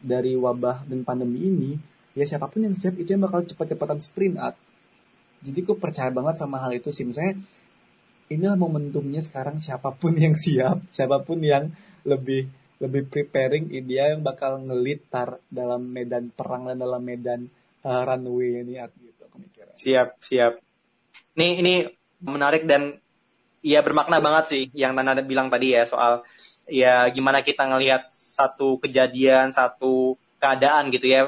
dari 0.00 0.36
wabah 0.36 0.84
dan 0.84 1.00
pandemi 1.06 1.48
ini 1.48 1.72
ya 2.12 2.28
siapa 2.28 2.50
pun 2.50 2.66
yang 2.66 2.74
siap 2.76 2.98
itu 2.98 3.14
yang 3.14 3.22
bakal 3.24 3.40
cepat-cepatan 3.46 4.04
sprint 4.04 4.36
At. 4.36 4.58
Jadi 5.40 5.58
aku 5.64 5.80
percaya 5.80 6.12
banget 6.12 6.36
sama 6.36 6.60
hal 6.60 6.76
itu 6.76 6.92
sih 6.92 7.08
misalnya 7.08 7.40
inilah 8.30 8.56
momentumnya 8.56 9.18
sekarang 9.20 9.58
siapa 9.58 9.90
pun 9.90 10.14
yang 10.14 10.38
siap, 10.38 10.86
siapa 10.94 11.20
pun 11.20 11.42
yang 11.42 11.74
lebih 12.06 12.46
lebih 12.80 13.12
preparing 13.12 13.68
dia 13.84 14.16
yang 14.16 14.24
bakal 14.24 14.56
ngelitar 14.56 15.36
dalam 15.52 15.84
medan 15.84 16.32
perang 16.32 16.64
dan 16.64 16.80
dalam 16.80 17.02
medan 17.04 17.52
uh, 17.84 18.02
runway 18.08 18.64
ini 18.64 18.80
gitu 18.80 19.20
aku 19.28 19.36
mikirnya. 19.36 19.76
Siap, 19.76 20.08
siap. 20.24 20.52
Ini 21.36 21.60
ini 21.60 21.74
menarik 22.24 22.64
dan 22.64 22.96
ya 23.60 23.84
bermakna 23.84 24.24
banget 24.24 24.44
sih 24.48 24.64
yang 24.72 24.96
Nana 24.96 25.20
bilang 25.20 25.52
tadi 25.52 25.76
ya 25.76 25.84
soal 25.84 26.24
ya 26.64 27.04
gimana 27.12 27.44
kita 27.44 27.68
ngelihat 27.68 28.08
satu 28.16 28.80
kejadian, 28.80 29.52
satu 29.52 30.16
keadaan 30.40 30.88
gitu 30.88 31.04
ya. 31.04 31.20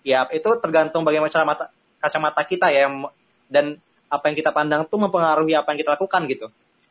Ya 0.00 0.24
itu 0.32 0.48
tergantung 0.64 1.04
bagaimana 1.04 1.28
cara 1.28 1.44
mata 1.44 1.64
kacamata 2.00 2.48
kita 2.48 2.72
ya 2.72 2.88
dan 3.54 3.78
apa 4.10 4.24
yang 4.26 4.36
kita 4.36 4.50
pandang 4.50 4.82
tuh 4.90 4.98
mempengaruhi 4.98 5.54
apa 5.54 5.70
yang 5.70 5.78
kita 5.86 5.94
lakukan 5.94 6.22
gitu. 6.26 6.46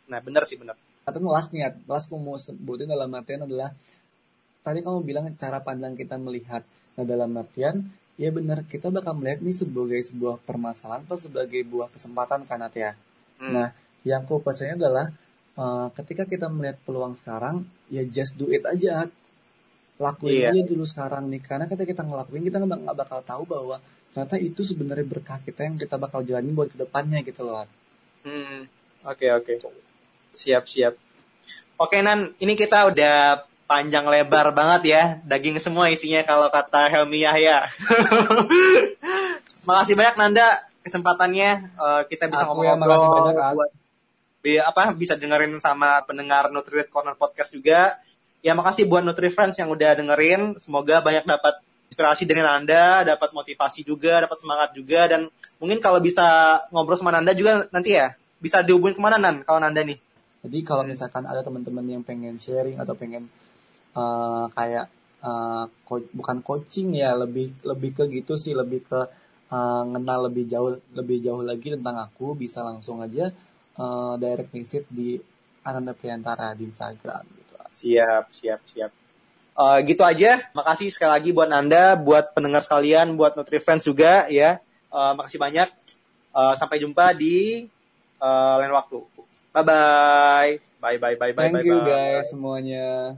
Nah, 0.08 0.24
benar 0.24 0.48
sih 0.48 0.56
benar. 0.56 0.80
Atau 1.04 1.20
last 1.28 1.52
nih, 1.52 1.68
last 1.84 2.08
aku 2.08 2.16
mau 2.16 2.40
sebutin 2.40 2.88
dalam 2.88 3.12
artian 3.12 3.44
adalah 3.44 3.76
tadi 4.64 4.80
kamu 4.80 5.04
bilang 5.04 5.28
cara 5.36 5.60
pandang 5.60 6.00
kita 6.00 6.16
melihat. 6.16 6.64
Nah, 6.96 7.04
dalam 7.04 7.36
artian 7.36 7.84
ya 8.16 8.30
benar 8.30 8.64
kita 8.64 8.94
bakal 8.94 9.18
melihat 9.18 9.42
ini 9.42 9.52
sebagai 9.52 10.00
sebuah 10.00 10.40
permasalahan 10.46 11.04
atau 11.04 11.20
sebagai 11.20 11.60
buah 11.68 11.92
kesempatan 11.92 12.48
kan 12.48 12.64
ya. 12.72 12.96
Hmm. 13.44 13.52
Nah, 13.52 13.68
yang 14.08 14.24
aku 14.24 14.40
percaya 14.40 14.80
adalah 14.80 15.12
uh, 15.60 15.92
ketika 16.00 16.24
kita 16.24 16.48
melihat 16.48 16.80
peluang 16.88 17.20
sekarang, 17.20 17.68
ya 17.92 18.04
just 18.08 18.40
do 18.40 18.48
it 18.52 18.64
aja. 18.64 19.12
Lakuin 20.00 20.50
yeah. 20.50 20.52
aja 20.52 20.62
dulu 20.66 20.84
sekarang 20.88 21.30
nih. 21.30 21.42
Karena 21.44 21.66
ketika 21.68 22.00
kita 22.00 22.04
ngelakuin, 22.04 22.44
kita 22.48 22.58
nggak 22.60 22.98
bakal 22.98 23.20
tahu 23.24 23.44
bahwa 23.46 23.78
ternyata 24.14 24.38
itu 24.38 24.62
sebenarnya 24.62 25.04
berkah 25.10 25.42
kita 25.42 25.66
yang 25.66 25.76
kita 25.82 25.98
bakal 25.98 26.22
jalani 26.22 26.54
buat 26.54 26.70
ke 26.70 26.78
depannya 26.78 27.26
gitu 27.26 27.42
loh. 27.42 27.66
Hmm, 28.22 28.70
oke 29.10 29.18
okay, 29.18 29.30
oke. 29.34 29.54
Okay. 29.58 29.82
Siap 30.38 30.64
siap. 30.70 30.94
Oke 31.82 32.00
Nan, 32.06 32.38
ini 32.38 32.54
kita 32.54 32.94
udah 32.94 33.44
panjang 33.66 34.06
lebar 34.06 34.54
banget 34.54 34.82
ya, 34.86 35.04
daging 35.26 35.58
semua 35.58 35.90
isinya 35.90 36.22
kalau 36.22 36.54
kata 36.54 36.94
Helmi 36.94 37.26
Yahya. 37.26 37.66
Makasih 39.68 39.98
banyak 39.98 40.16
Nanda 40.22 40.48
kesempatannya 40.84 41.74
uh, 41.80 42.02
kita 42.06 42.28
bisa 42.28 42.44
ngobrol-ngobrol 42.46 43.34
buat 43.56 43.72
bi 44.44 44.60
apa 44.60 44.92
bisa 44.92 45.16
dengerin 45.16 45.56
sama 45.64 46.04
pendengar 46.04 46.52
Nutri 46.52 46.84
Corner 46.92 47.16
Podcast 47.16 47.56
juga. 47.56 47.96
Ya 48.44 48.52
makasih 48.52 48.92
buat 48.92 49.08
Nutri 49.08 49.32
Friends 49.32 49.56
yang 49.56 49.72
udah 49.72 49.96
dengerin. 49.96 50.60
Semoga 50.60 51.00
banyak 51.00 51.24
dapat 51.24 51.64
inspirasi 51.94 52.26
dari 52.26 52.42
Nanda, 52.42 53.06
dapat 53.06 53.30
motivasi 53.30 53.86
juga, 53.86 54.26
dapat 54.26 54.42
semangat 54.42 54.74
juga 54.74 55.06
dan 55.06 55.30
mungkin 55.62 55.78
kalau 55.78 56.02
bisa 56.02 56.58
ngobrol 56.74 56.98
sama 56.98 57.14
Nanda 57.14 57.38
juga 57.38 57.70
nanti 57.70 57.94
ya 57.94 58.18
bisa 58.42 58.66
dihubungin 58.66 58.98
ke 58.98 59.02
mana 59.06 59.22
Nan 59.22 59.46
kalau 59.46 59.62
Nanda 59.62 59.86
nih? 59.86 60.02
Jadi 60.44 60.60
kalau 60.66 60.84
misalkan 60.84 61.24
ada 61.30 61.46
teman-teman 61.46 61.86
yang 61.86 62.04
pengen 62.04 62.36
sharing 62.42 62.82
atau 62.82 62.98
pengen 62.98 63.30
uh, 63.94 64.50
kayak 64.52 64.90
uh, 65.22 65.70
co 65.86 66.02
bukan 66.12 66.44
coaching 66.44 66.98
ya 66.98 67.16
lebih 67.16 67.54
lebih 67.64 67.96
ke 67.96 68.04
gitu 68.12 68.36
sih 68.36 68.52
lebih 68.52 68.84
ke 68.84 69.00
uh, 69.54 69.84
kenal 69.88 70.28
lebih 70.28 70.50
jauh 70.50 70.76
lebih 70.92 71.24
jauh 71.24 71.46
lagi 71.46 71.72
tentang 71.72 71.96
aku 72.02 72.36
bisa 72.36 72.60
langsung 72.60 73.00
aja 73.00 73.32
uh, 73.80 74.20
direct 74.20 74.52
visit 74.52 74.84
di 74.92 75.16
Ananda 75.64 75.96
Priantara 75.96 76.52
di 76.58 76.68
Instagram 76.68 77.24
gitu. 77.40 77.54
Siap, 77.74 78.26
siap, 78.36 78.62
siap. 78.68 78.92
Uh, 79.54 79.78
gitu 79.86 80.02
aja. 80.02 80.42
Makasih 80.58 80.90
sekali 80.90 81.12
lagi 81.14 81.30
buat 81.30 81.50
Anda, 81.50 81.94
buat 81.94 82.34
pendengar 82.34 82.66
sekalian, 82.66 83.14
buat 83.14 83.38
Nutrifriends 83.38 83.86
juga 83.86 84.26
ya. 84.30 84.58
Uh, 84.90 85.14
makasih 85.14 85.38
banyak. 85.38 85.70
Uh, 86.34 86.58
sampai 86.58 86.82
jumpa 86.82 87.14
di 87.14 87.70
uh, 88.18 88.54
lain 88.58 88.74
waktu. 88.74 88.98
Bye 89.54 89.62
bye. 89.62 90.52
Bye 90.82 90.98
bye 91.00 91.16
bye 91.16 91.34
bye 91.38 91.48
Thank 91.48 91.56
bye. 91.62 91.70
You 91.70 91.80
guys 91.86 92.34
semuanya. 92.34 93.16